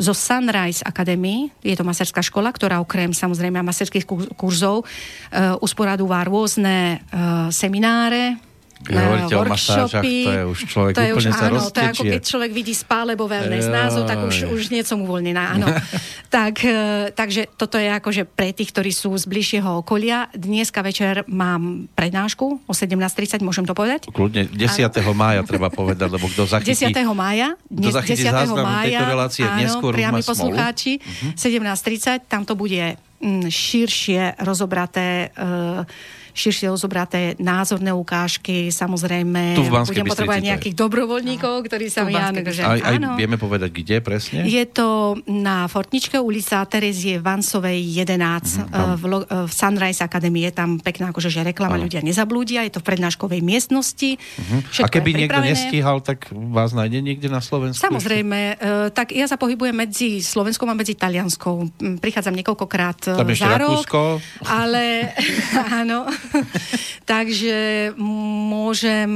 [0.00, 7.04] zo Sunrise Academy, je to maserská škola, ktorá okrem samozrejme maserských kurzov uh, usporadúva rôzne
[7.12, 8.40] uh, semináre,
[8.88, 11.88] hovoríte o masážach, to je už človek to je úplne už, sa áno, to je
[11.92, 15.68] ako keď človek vidí spa alebo wellness názov, tak už, už nie som uvoľnená, áno.
[16.36, 20.32] tak, e, takže toto je akože pre tých, ktorí sú z bližšieho okolia.
[20.32, 24.08] Dneska večer mám prednášku o 17.30, môžem to povedať?
[24.08, 24.56] Kľudne, 10.
[24.56, 25.12] Áno.
[25.12, 26.72] mája treba povedať, lebo kto zachytí...
[26.72, 27.04] 10.
[27.12, 28.32] mája, dnes, 10.
[28.56, 31.36] mája, tejto relácie áno, neskôr priami poslucháči, uh-huh.
[31.36, 35.84] 17.30, tam to bude mm, širšie rozobraté uh,
[36.32, 42.14] širšie rozobraté názorné ukážky, samozrejme tu v budem potrebovať nejakých dobrovoľníkov, ktorí sa mi...
[42.14, 44.46] Aj, aj vieme povedať, kde presne?
[44.46, 48.94] Je to na Fortničke ulica Terezie Vansovej 11 mm-hmm.
[48.98, 49.02] v,
[49.46, 50.46] v Sunrise Academy.
[50.46, 51.86] Je tam pekná akože, že reklama, ano.
[51.86, 52.64] ľudia nezablúdia.
[52.66, 54.16] Je to v prednáškovej miestnosti.
[54.16, 54.84] Mm-hmm.
[54.84, 57.82] A keby niekto nestíhal, tak vás nájde niekde na Slovensku?
[57.82, 58.38] Samozrejme.
[58.60, 61.82] Uh, tak ja sa pohybujem medzi Slovenskom a medzi Talianskou.
[62.00, 63.84] Prichádzam niekoľkokrát tam za rok.
[63.84, 64.02] Rakúsko.
[64.46, 65.12] Ale
[65.80, 66.06] áno.
[67.10, 69.10] Takže môžem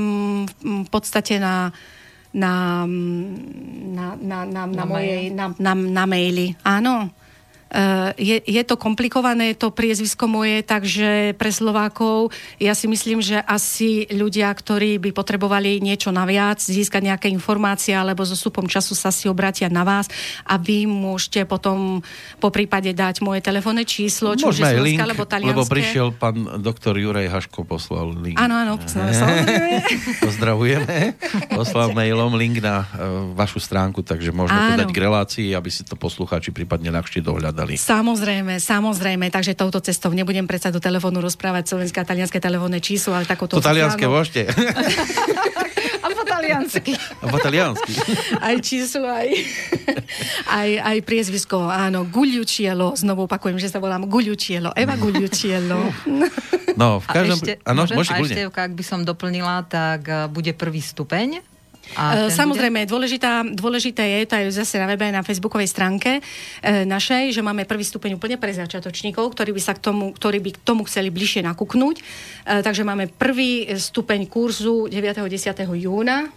[0.62, 1.72] v podstate na
[2.35, 6.59] na, na, na, na, na, na mojej, na, na, na maili.
[6.66, 7.14] Áno.
[7.75, 12.31] Eh, je, je to komplikované, to priezvisko moje, takže pre Slovákov
[12.63, 18.23] ja si myslím, že asi ľudia, ktorí by potrebovali niečo naviac, získať nejaké informácie alebo
[18.23, 20.07] so súpom času sa si obratia na vás
[20.47, 21.99] a vy môžete potom
[22.39, 25.59] po prípade dať moje telefónne číslo, či už je link, alebo talianské.
[25.59, 28.39] Lebo prišiel pán doktor Juraj Haško, poslal link.
[28.39, 29.83] Áno, áno, samozrejme.
[30.31, 31.19] Pozdravujeme.
[31.51, 35.83] Poslal mailom link na uh, vašu stránku, takže môžeme to dať k relácii, aby si
[35.83, 37.81] to poslucháči prípadne ľahšie dohľadali povedali.
[37.81, 43.16] Samozrejme, samozrejme, takže touto cestou nebudem predsa do telefónu rozprávať slovenské a talianské telefónne číslo,
[43.16, 43.57] ale takúto...
[43.59, 44.53] To talianské môžete.
[46.05, 46.93] a po taliansky.
[46.95, 47.93] A po taliansky.
[48.45, 49.28] aj číslo, aj,
[50.53, 55.89] aj, aj priezvisko, áno, Gugliucielo, znovu opakujem, že sa volám Gugliucielo, Eva Gugliucielo.
[56.77, 57.39] No, v každom...
[57.39, 61.53] A ešte, ano, môžem, a ešte, ak by som doplnila, tak eh, bude prvý stupeň
[61.94, 62.90] a e, Samozrejme, bude...
[62.90, 66.23] dôležitá, dôležité je, to aj zase na webe, na facebookovej stránke e,
[66.89, 70.51] našej, že máme prvý stupeň úplne pre začiatočníkov, ktorí by sa k tomu, ktorí by
[70.56, 71.97] k tomu chceli bližšie nakúknúť.
[72.01, 72.02] E,
[72.65, 75.28] takže máme prvý stupeň kurzu 9.
[75.28, 75.28] 10.
[75.78, 76.28] júna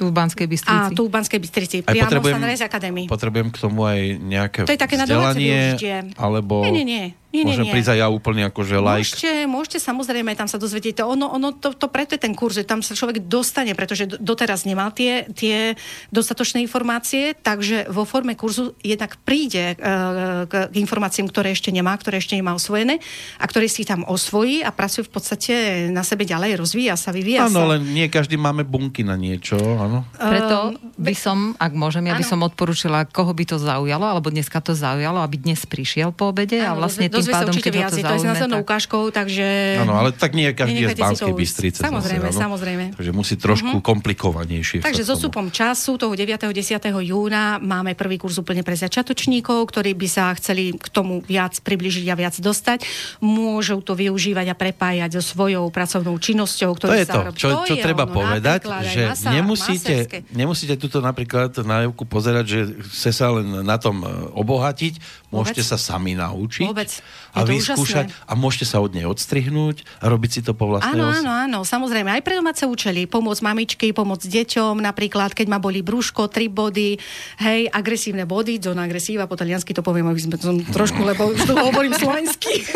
[0.00, 0.80] tu v Banskej Bystrici.
[0.80, 3.04] A tu v Banskej Bystrici, aj priamo v Sunrise Academy.
[3.04, 5.76] Potrebujem k tomu aj nejaké To je také vzdelanie,
[6.16, 6.64] alebo...
[6.64, 7.04] Nie, nie, nie.
[7.30, 9.14] Nie, Môžem nie, prísť aj ja úplne že like.
[9.14, 11.06] Môžete, môžete samozrejme tam sa dozvedieť.
[11.06, 14.66] Ono, ono to, to preto je ten kurz, že tam sa človek dostane, pretože doteraz
[14.66, 15.78] nemal tie, tie
[16.10, 22.18] dostatočné informácie, takže vo forme kurzu jednak príde uh, k, informáciám, ktoré ešte nemá, ktoré
[22.18, 22.98] ešte nemá osvojené
[23.38, 25.54] a ktoré si tam osvojí a pracuje v podstate
[25.94, 27.58] na sebe ďalej, rozvíja sa, vyvíja ano, sa.
[27.62, 30.02] Áno, len nie každý máme bunky na niečo, áno.
[30.18, 34.34] Preto ehm, by som, ak môžem, ja by som odporúčila, koho by to zaujalo, alebo
[34.34, 38.00] dneska to zaujalo, aby dnes prišiel po obede a vlastne tým pádom, keď viac, to,
[38.00, 38.66] zaujme, to je s následnou tak...
[38.66, 39.46] ukážkou, takže...
[39.84, 41.80] Áno, ale tak nie každý je z Banskej Bystrice.
[41.84, 42.84] Samozrejme, zase, samozrejme.
[42.96, 43.84] Takže musí trošku uh-huh.
[43.84, 44.84] komplikovanejšie.
[44.84, 46.26] Takže so súpom času, toho 9.
[46.50, 46.80] 10.
[47.04, 52.06] júna, máme prvý kurz úplne pre začiatočníkov, ktorí by sa chceli k tomu viac približiť
[52.10, 52.84] a viac dostať.
[53.20, 57.48] Môžu to využívať a prepájať so svojou pracovnou činnosťou, ktorú to je sa to, čo,
[57.64, 59.94] čo je treba ono, povedať, že masa, nemusíte,
[60.32, 62.60] nemusíte túto napríklad na Jevku pozerať, že
[62.92, 66.66] chce sa len na tom e, obohatiť, môžete sa sami naučiť.
[66.66, 66.90] Vôbec
[67.30, 71.06] a vyskúšať a môžete sa od nej odstrihnúť a robiť si to po vlastnej Áno,
[71.10, 72.10] áno, áno, samozrejme.
[72.10, 73.06] Aj pre domáce účely.
[73.06, 76.98] Pomôcť mamičky, pomôcť deťom, napríklad, keď ma boli brúško, tri body,
[77.42, 81.46] hej, agresívne body, zóna agresíva, po taliansky to poviem, aby sme to trošku, lebo už
[81.46, 82.66] to hovorím slovensky.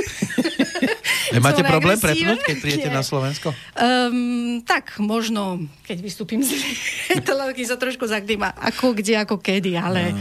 [1.35, 3.51] E, máte problém prepnúť, keď príjete na Slovensko?
[3.75, 6.55] Um, tak, možno, keď vystúpim z
[7.29, 10.21] televizí, sa trošku zakdým, ako kde, ako kedy, ale, no.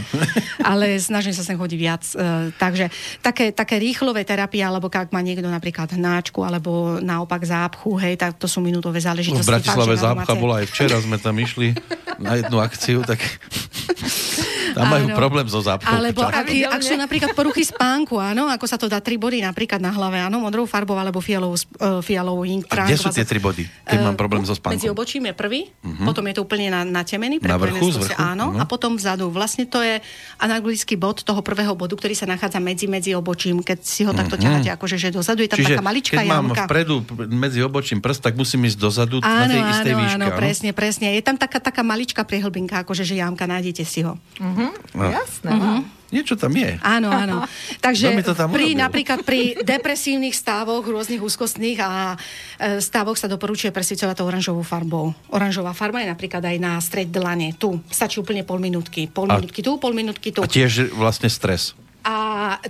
[0.63, 2.03] ale snažím sa sem chodiť viac.
[2.15, 7.95] Uh, takže také, také rýchlové terapie, alebo ak má niekto napríklad hnáčku, alebo naopak zápchu,
[8.03, 9.47] hej, tak to sú minútové záležitosti.
[9.47, 11.71] V Bratislave zápcha bola aj včera, sme tam išli
[12.19, 13.23] na jednu akciu, tak
[14.71, 15.17] tam majú áno.
[15.19, 15.91] problém so zápchou.
[15.91, 19.83] Alebo ak, ak sú napríklad poruchy spánku, áno, ako sa to dá tri body napríklad
[19.83, 22.71] na hlave, áno, modrou farbou alebo fialovou, uh, fialovou ink.
[22.71, 24.79] A kde sú tie tri body, keď uh, mám problém so spánkom?
[24.79, 26.07] Medzi obočím je prvý, uh-huh.
[26.07, 27.43] potom je to úplne na, natemený.
[27.43, 28.15] Na vrchu, z vrchu?
[28.15, 28.61] Áno, uh-huh.
[28.61, 29.27] a potom vzadu.
[29.33, 29.99] Vlastne to je
[30.39, 34.39] analogický bod toho prvého bodu, ktorý sa nachádza medzi, medzi obočím, keď si ho takto
[34.39, 34.63] uh-huh.
[34.63, 36.39] ťaháte, akože že dozadu je tam Čiže taká maličká keď jamka.
[36.39, 36.95] mám vpredu
[37.33, 40.15] medzi obočím prst, tak musím ísť dozadu áno, na tej istej áno, výške.
[40.15, 41.07] Áno, presne, presne.
[41.17, 44.15] Je tam taká, taká maličká priehlbinka, akože že jamka, nájdete si ho.
[44.15, 44.52] Uh-huh.
[44.93, 45.09] No.
[45.09, 45.49] Jasné.
[45.49, 45.81] Uh-huh.
[46.13, 46.77] Niečo tam je.
[46.85, 47.41] Áno, áno.
[47.85, 53.73] Takže to tam pri, napríklad pri depresívnych stavoch, rôznych úzkostných a e, stavoch sa doporučuje
[53.73, 55.17] presviecovať to oranžovou farbou.
[55.33, 57.57] Oranžová farba je napríklad aj na stred dlane.
[57.57, 59.09] Tu stačí úplne pol minútky.
[59.09, 60.45] Pol minútky tu, pol minútky tu.
[60.45, 61.73] A tiež vlastne stres.
[62.03, 62.15] A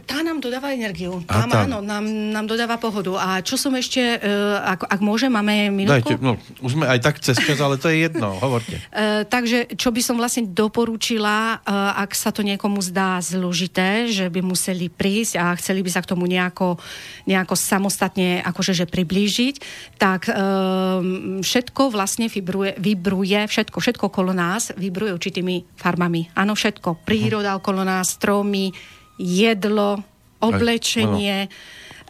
[0.06, 1.26] tá nám dodáva energiu.
[1.26, 1.66] Tam, tam.
[1.66, 3.18] áno, nám, nám dodáva pohodu.
[3.18, 6.14] A čo som ešte, uh, ak, ak môžem, máme minútku?
[6.14, 8.78] Dajte, no, už sme aj tak cez čas, ale to je jedno, hovorte.
[8.94, 14.30] Uh, takže, čo by som vlastne doporučila, uh, ak sa to niekomu zdá zložité, že
[14.30, 16.78] by museli prísť a chceli by sa k tomu nejako,
[17.26, 19.56] nejako samostatne akože, že priblížiť,
[19.98, 21.02] tak uh,
[21.42, 26.30] všetko vlastne vibruje, vibruje, všetko, všetko okolo nás vibruje určitými farbami.
[26.38, 27.02] Áno, všetko.
[27.02, 28.70] Príroda okolo nás, stromy,
[29.24, 30.04] jedlo,
[30.44, 31.48] oblečenie,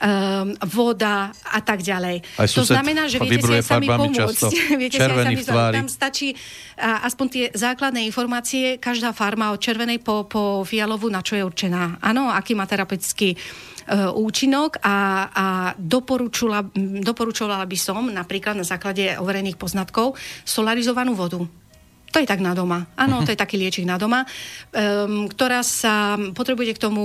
[0.04, 2.26] um, voda a tak ďalej.
[2.36, 4.52] Aj to znamená, že viete si aj sami pomôcť.
[4.76, 5.76] viete si aj sami tvári.
[5.78, 6.34] Tam stačí
[6.76, 11.44] a, aspoň tie základné informácie, každá farma od červenej po, po fialovú, na čo je
[11.46, 12.02] určená.
[12.02, 14.98] Áno, aký má terapeutický uh, účinok a,
[15.30, 15.46] a
[15.78, 16.74] doporučovala,
[17.06, 21.63] doporučovala by som napríklad na základe overených poznatkov solarizovanú vodu
[22.14, 22.86] to je tak na doma.
[22.94, 27.02] Áno, to je taký liečik na doma, um, ktorá sa, potrebuje k tomu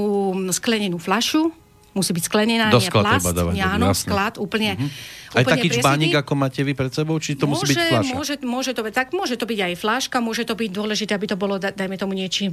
[0.52, 1.48] sklenenú flašu,
[1.96, 3.24] musí byť sklenená, Do nie plast.
[3.64, 5.27] Áno, sklad, úplne, uh-huh.
[5.34, 8.12] Aj taký čbánik, ako máte vy pred sebou, či to môže, musí byť fľaša?
[8.16, 11.26] Môže, môže, to byť, tak môže to byť aj fláška, môže to byť dôležité, aby
[11.28, 12.52] to bolo, dajme tomu, niečím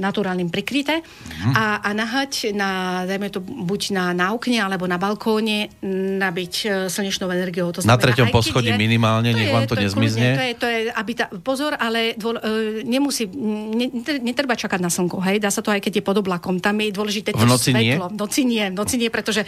[0.00, 1.52] naturálnym prikryté mm.
[1.52, 5.72] a, a nahať na, dajme to, buď na, na okne, alebo na balkóne,
[6.20, 7.72] nabiť e, slnečnou energiou.
[7.72, 10.36] To znamená, na treťom poschodí je, minimálne, nech vám to, to nezmizne.
[10.36, 13.92] To je, to je, aby tá, pozor, ale dôl, e, nemusí, ne,
[14.24, 16.90] netreba čakať na slnko, hej, dá sa to aj keď je pod oblakom, tam je
[16.92, 18.06] dôležité v noci svetlo.
[18.12, 19.44] V noci nie, v noci nie, pretože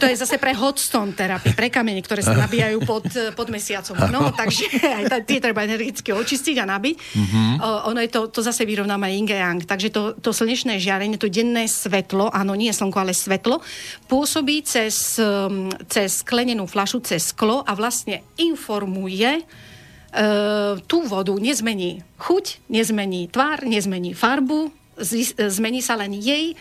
[0.00, 3.08] to je zase pre hotstone terapii, pre kamene, ktoré sa nabíjajú pod,
[3.38, 3.96] pod mesiacom.
[4.12, 4.68] No, takže
[5.00, 6.96] aj tie treba energicky očistiť a nabiť.
[7.00, 7.48] Mm-hmm.
[7.88, 9.64] Ono je to, to zase vyrovnáme yin yang.
[9.64, 13.64] Takže to, to slnečné žiarenie, to denné svetlo, áno, nie slnko, ale svetlo,
[14.12, 22.04] pôsobí cez, um, cez sklenenú flašu, cez sklo a vlastne informuje uh, tú vodu, nezmení
[22.20, 24.68] chuť, nezmení tvár, nezmení farbu,
[25.48, 26.52] zmení sa len jej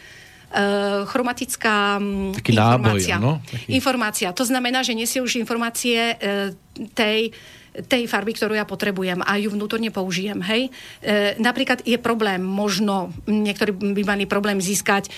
[1.07, 3.15] chromatická mm, Taký informácia.
[3.15, 3.33] Náboj, no?
[3.39, 3.69] Taký...
[3.71, 4.27] Informácia.
[4.35, 6.51] To znamená, že nesie už informácie uh,
[6.91, 7.31] tej
[7.71, 10.43] tej farby, ktorú ja potrebujem a ju vnútorne použijem.
[10.43, 10.67] Hej?
[10.67, 15.11] E, napríklad je problém, možno niektorí by mali problém získať e,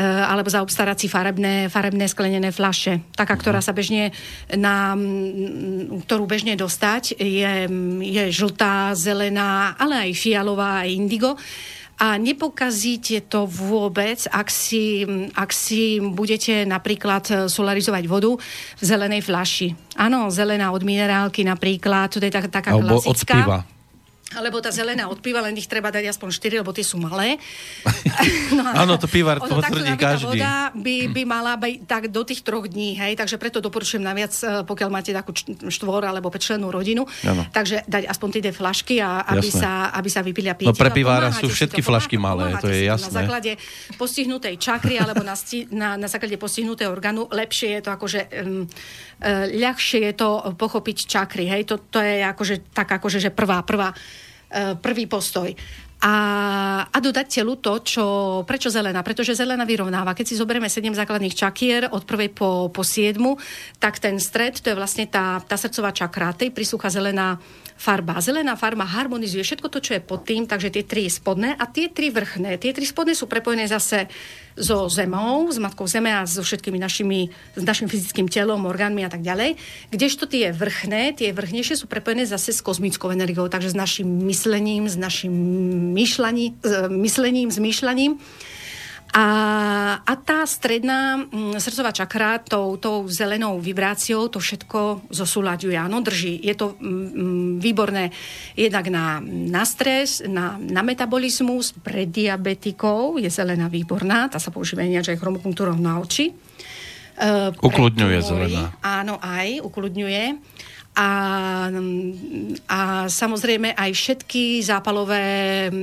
[0.00, 3.04] alebo zaobstarať si farebné, farebné sklenené flaše.
[3.12, 3.40] Taká, mhm.
[3.44, 4.16] ktorá sa bežne
[4.56, 4.96] na,
[6.08, 7.52] ktorú bežne dostať je,
[8.00, 11.36] je žltá, zelená, ale aj fialová, aj indigo
[11.98, 15.02] a nepokazíte to vôbec, ak si,
[15.34, 18.38] ak si budete napríklad eh, solarizovať vodu
[18.78, 19.74] v zelenej flaši.
[19.98, 23.34] Áno, zelená od minerálky napríklad, to je tak, taká Alebo klasická.
[23.34, 23.77] Od piva
[24.36, 27.40] alebo tá zelená od piva, len ich treba dať aspoň 4, lebo tie sú malé.
[28.56, 30.36] no, áno, to pivár ono, potvrdí každý.
[30.36, 34.36] voda by, by mala byť tak do tých troch dní, hej, takže preto doporučujem naviac,
[34.44, 35.32] eh, pokiaľ máte takú
[35.72, 37.48] štvor alebo pečlenú rodinu, ano.
[37.48, 40.68] takže dať aspoň tie flašky, a aby, sa, aby sa vypili a piť.
[40.68, 43.08] No pre pivára sú všetky flašky malé, to je jasné.
[43.08, 43.56] Na základe
[43.96, 45.32] postihnutej čakry alebo na,
[45.72, 48.68] na, na základe postihnutého orgánu lepšie je to akože um,
[49.56, 53.96] ľahšie je to pochopiť čakry, hej, to, to je akože tak akože, že prvá, prvá
[53.96, 54.27] E,
[54.80, 55.52] prvý postoj.
[55.98, 56.14] A,
[56.94, 58.06] a dodať telu to, čo,
[58.46, 59.02] prečo zelená?
[59.02, 60.14] Pretože zelená vyrovnáva.
[60.14, 63.18] Keď si zoberieme 7 základných čakier od prvej po, po 7,
[63.82, 67.42] tak ten stred, to je vlastne tá, tá srdcová čakra, tej príslucha zelená
[67.74, 68.22] farba.
[68.22, 71.90] Zelená farba harmonizuje všetko to, čo je pod tým, takže tie tri spodné a tie
[71.90, 72.62] tri vrchné.
[72.62, 74.06] Tie tri spodné sú prepojené zase
[74.58, 79.10] so zemou, s matkou zeme a so všetkými našimi, s našim fyzickým telom, orgánmi a
[79.10, 79.56] tak ďalej.
[79.94, 84.90] Kdežto tie vrchné, tie vrchnejšie sú prepojené zase s kozmickou energiou, takže s našim myslením,
[84.90, 85.32] s našim
[85.94, 86.58] myšľaním,
[86.90, 88.18] myslením, zmýšľaním.
[89.08, 89.26] A,
[90.04, 95.76] a tá stredná mm, srdcová čakra tou, tou zelenou vibráciou to všetko zosúľaďuje.
[95.80, 96.36] Áno, drží.
[96.44, 98.12] Je to mm, mm, výborné
[98.52, 104.84] jednak na, na stres, na, na metabolizmus, pre diabetikov je zelená výborná, tá sa používa
[104.84, 106.36] ináč aj chromopunktúrou na oči.
[107.18, 108.70] Uh, ukludňuje zelená.
[108.78, 110.38] Áno, aj ukludňuje
[110.98, 111.10] a,
[112.66, 115.22] a samozrejme aj všetky zápalové,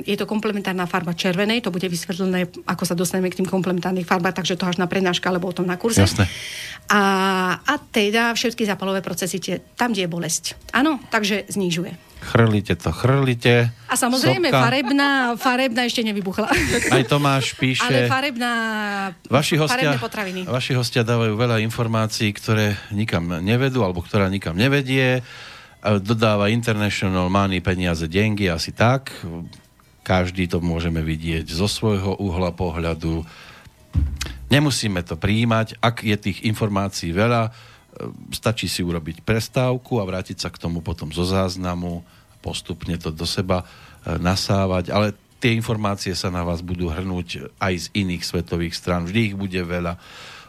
[0.04, 4.36] je to komplementárna farba červenej, to bude vysvetlené, ako sa dostaneme k tým komplementárnym farbám,
[4.36, 6.04] takže to až na prednáška, alebo o tom na kurze.
[6.04, 6.28] Jasne.
[6.92, 7.02] A,
[7.64, 10.44] a teda všetky zápalové procesy, tie, tam, kde je bolesť.
[10.76, 13.70] Áno, takže znižuje chrlite to, chrlite.
[13.86, 14.66] A samozrejme, sopka.
[14.66, 16.50] farebná, farebná ešte nevybuchla.
[16.90, 17.86] Aj Tomáš píše...
[17.86, 18.52] Ale farebná,
[19.30, 20.50] vaši hostia, potraviny.
[20.50, 25.22] Vaši hostia dávajú veľa informácií, ktoré nikam nevedú, alebo ktorá nikam nevedie.
[25.86, 29.14] Dodáva International Money peniaze, dengy, asi tak.
[30.02, 33.22] Každý to môžeme vidieť zo svojho uhla pohľadu.
[34.50, 37.54] Nemusíme to príjmať, ak je tých informácií veľa
[38.32, 42.04] stačí si urobiť prestávku a vrátiť sa k tomu potom zo záznamu
[42.46, 47.74] postupne to do seba e, nasávať, ale tie informácie sa na vás budú hrnúť aj
[47.74, 49.10] z iných svetových strán.
[49.10, 49.98] Vždy ich bude veľa.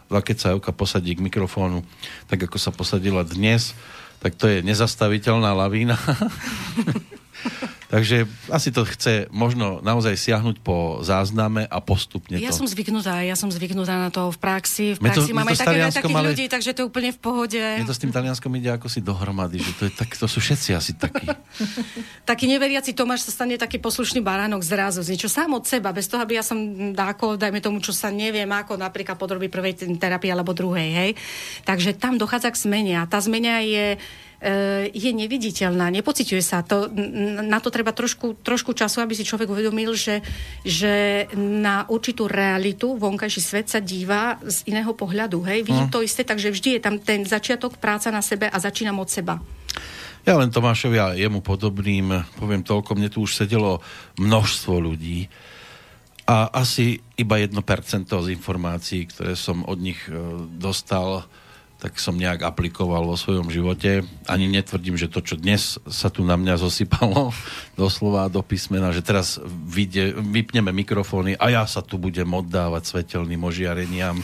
[0.06, 1.80] A keď sa Euka posadí k mikrofónu,
[2.28, 3.72] tak ako sa posadila dnes,
[4.20, 5.96] tak to je nezastaviteľná lavína.
[7.86, 12.62] Takže asi to chce možno naozaj siahnuť po zázname a postupne ja to.
[12.62, 14.98] som zvyknutá, ja som zvyknutá na to v praxi.
[14.98, 16.34] V praxi máme také, takých ale...
[16.34, 17.62] ľudí, takže to je úplne v pohode.
[17.62, 20.42] Mne to s tým Talianskom ide ako si dohromady, že to, je tak, to sú
[20.42, 21.30] všetci asi takí.
[22.30, 26.10] taký neveriaci Tomáš sa stane taký poslušný baránok zrazu, z niečo sám od seba, bez
[26.10, 26.58] toho, aby ja som
[26.90, 31.10] dáko, dajme tomu, čo sa neviem, ako napríklad podrobí prvej terapie alebo druhej, hej.
[31.62, 33.94] Takže tam dochádza k zmene a tá zmena je
[34.92, 36.60] je neviditeľná, nepociťuje sa.
[36.68, 36.92] To,
[37.40, 40.20] na to treba trošku, trošku času, aby si človek uvedomil, že,
[40.60, 45.40] že na určitú realitu vonkajší svet sa díva z iného pohľadu.
[45.48, 45.64] Hej?
[45.64, 45.92] Vidím no.
[45.92, 49.40] to isté, takže vždy je tam ten začiatok práca na sebe a začínam od seba.
[50.26, 53.78] Ja len Tomášovi a jemu podobným poviem toľko, mne tu už sedelo
[54.18, 55.30] množstvo ľudí
[56.26, 57.54] a asi iba 1%
[58.10, 60.18] z informácií, ktoré som od nich e,
[60.58, 61.30] dostal,
[61.76, 64.00] tak som nejak aplikoval vo svojom živote.
[64.24, 67.36] Ani netvrdím, že to, čo dnes sa tu na mňa zosypalo
[67.80, 73.44] doslova do písmena, že teraz vyjde, vypneme mikrofóny a ja sa tu budem oddávať svetelným
[73.44, 74.16] ožiareniam.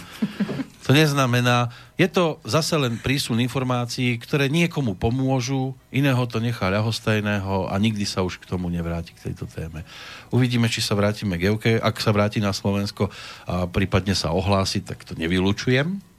[0.82, 7.70] To neznamená, je to zase len prísun informácií, ktoré niekomu pomôžu, iného to nechá ľahostajného
[7.70, 9.86] a nikdy sa už k tomu nevráti k tejto téme.
[10.34, 11.78] Uvidíme, či sa vrátime k Euke.
[11.78, 13.14] Ak sa vráti na Slovensko
[13.46, 16.11] a prípadne sa ohlási, tak to nevylučujem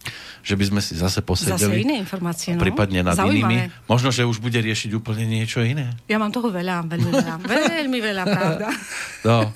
[0.43, 1.55] že by sme si zase posedeli.
[1.55, 2.59] Zase iné informácie, no.
[2.59, 3.67] Prípadne nad Zaujímavé.
[3.69, 3.88] inými.
[3.88, 5.95] Možno, že už bude riešiť úplne niečo iné.
[6.11, 7.35] Ja mám toho veľa, veľmi veľa.
[7.80, 8.67] veľmi veľa, pravda.
[9.23, 9.47] No,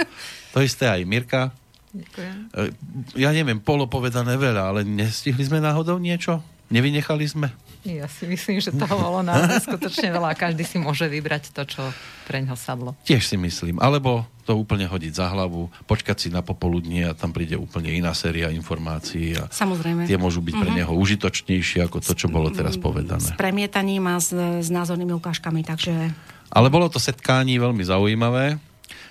[0.55, 1.51] to isté aj Mirka.
[1.91, 2.35] Ďakujem.
[2.55, 2.71] E,
[3.19, 6.39] ja neviem, polopovedané veľa, ale nestihli sme náhodou niečo?
[6.71, 7.51] Nevynechali sme?
[7.87, 10.35] Ja si myslím, že toho bolo naozaj skutočne veľa.
[10.35, 11.83] Každý si môže vybrať to, čo
[12.27, 12.95] pre ňo sadlo.
[13.03, 13.79] Tiež si myslím.
[13.79, 18.15] Alebo to úplne hodiť za hlavu, počkať si na popoludnie a tam príde úplne iná
[18.15, 19.35] séria informácií.
[19.35, 20.07] A Samozrejme.
[20.07, 20.77] Tie môžu byť pre mhm.
[20.79, 23.19] neho užitočnejšie ako to, čo bolo teraz povedané.
[23.19, 26.15] S premietaním a s, s názornými ukážkami, takže...
[26.47, 28.55] Ale bolo to setkání veľmi zaujímavé.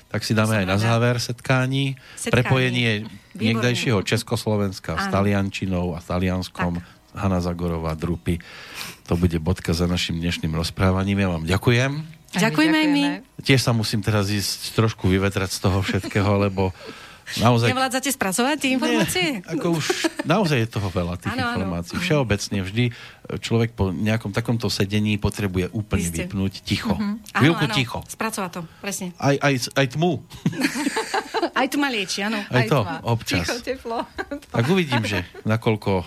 [0.09, 2.01] Tak si dáme aj na záver setkání.
[2.17, 2.33] setkání.
[2.33, 2.91] Prepojenie
[3.37, 6.81] niekdajšieho Československa s taliančinou a talianskom.
[6.81, 8.39] Tak Hanna Zagorová, Drupy.
[9.09, 11.25] To bude bodka za našim dnešným rozprávaním.
[11.25, 12.16] Ja vám ďakujem.
[12.35, 13.03] Ďakujeme aj my.
[13.47, 16.75] Tiež sa musím teraz ísť trošku vyvetrať z toho všetkého, lebo
[17.43, 17.75] naozaj...
[17.75, 19.27] Nevládzate spracovať tie informácie?
[19.43, 19.85] Nie, ako už
[20.23, 21.97] naozaj je toho veľa tých ano, informácií.
[21.99, 22.05] Ano.
[22.07, 22.85] Všeobecne vždy
[23.43, 26.25] človek po nejakom takomto sedení potrebuje úplne Isté.
[26.25, 26.95] vypnúť ticho.
[26.95, 27.19] Uh-huh.
[27.35, 27.99] Chvíľku ticho.
[28.07, 29.11] Spracovať to, presne.
[29.19, 30.23] Aj, aj, aj tmu.
[31.57, 32.37] Aj tu ma lieči, áno.
[32.53, 32.97] Aj, aj to, tma.
[33.09, 33.49] občas.
[33.49, 34.05] Ticho, teplo.
[34.53, 36.05] Tak uvidím, že nakoľko e,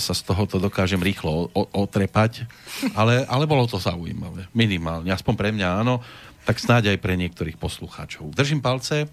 [0.00, 2.48] sa z tohoto dokážem rýchlo otrepať,
[2.96, 4.48] ale, ale bolo to zaujímavé.
[4.56, 6.00] Minimálne, aspoň pre mňa áno,
[6.48, 8.32] tak snáď aj pre niektorých poslucháčov.
[8.32, 9.04] Držím palce.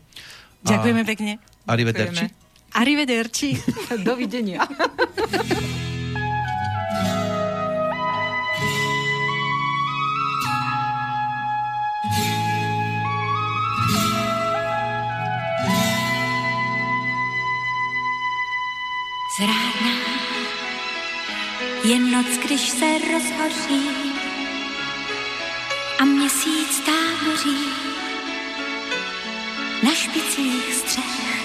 [0.64, 1.32] Ďakujeme pekne.
[1.68, 2.26] Arrivederci.
[2.74, 3.48] Arrivederci.
[4.08, 4.64] Dovidenia.
[19.38, 19.98] Zrádná
[21.84, 23.90] je noc, když se rozhoří
[26.00, 27.58] a měsíc táboří
[29.84, 31.44] na špicích střech.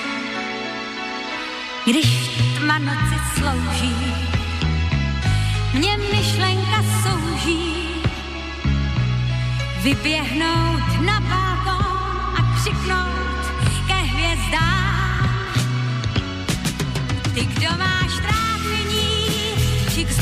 [1.86, 3.96] Když tma noci slouží,
[5.74, 7.74] mě myšlenka souží
[9.82, 15.28] vyběhnout na balkón a křiknout ke hvězdám
[17.34, 19.30] ty, kdo máš trápení,
[19.94, 20.12] či k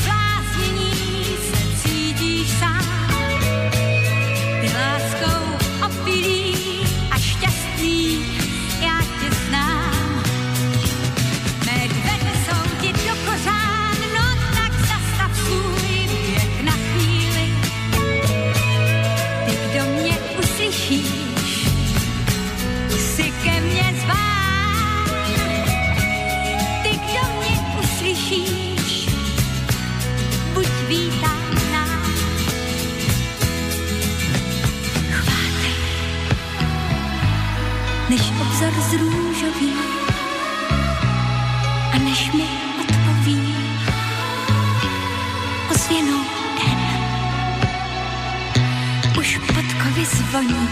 [50.37, 50.69] zvoní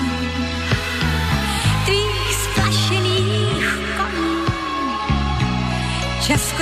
[1.86, 3.68] tvých splašených
[3.98, 4.46] koní.
[6.22, 6.54] Čas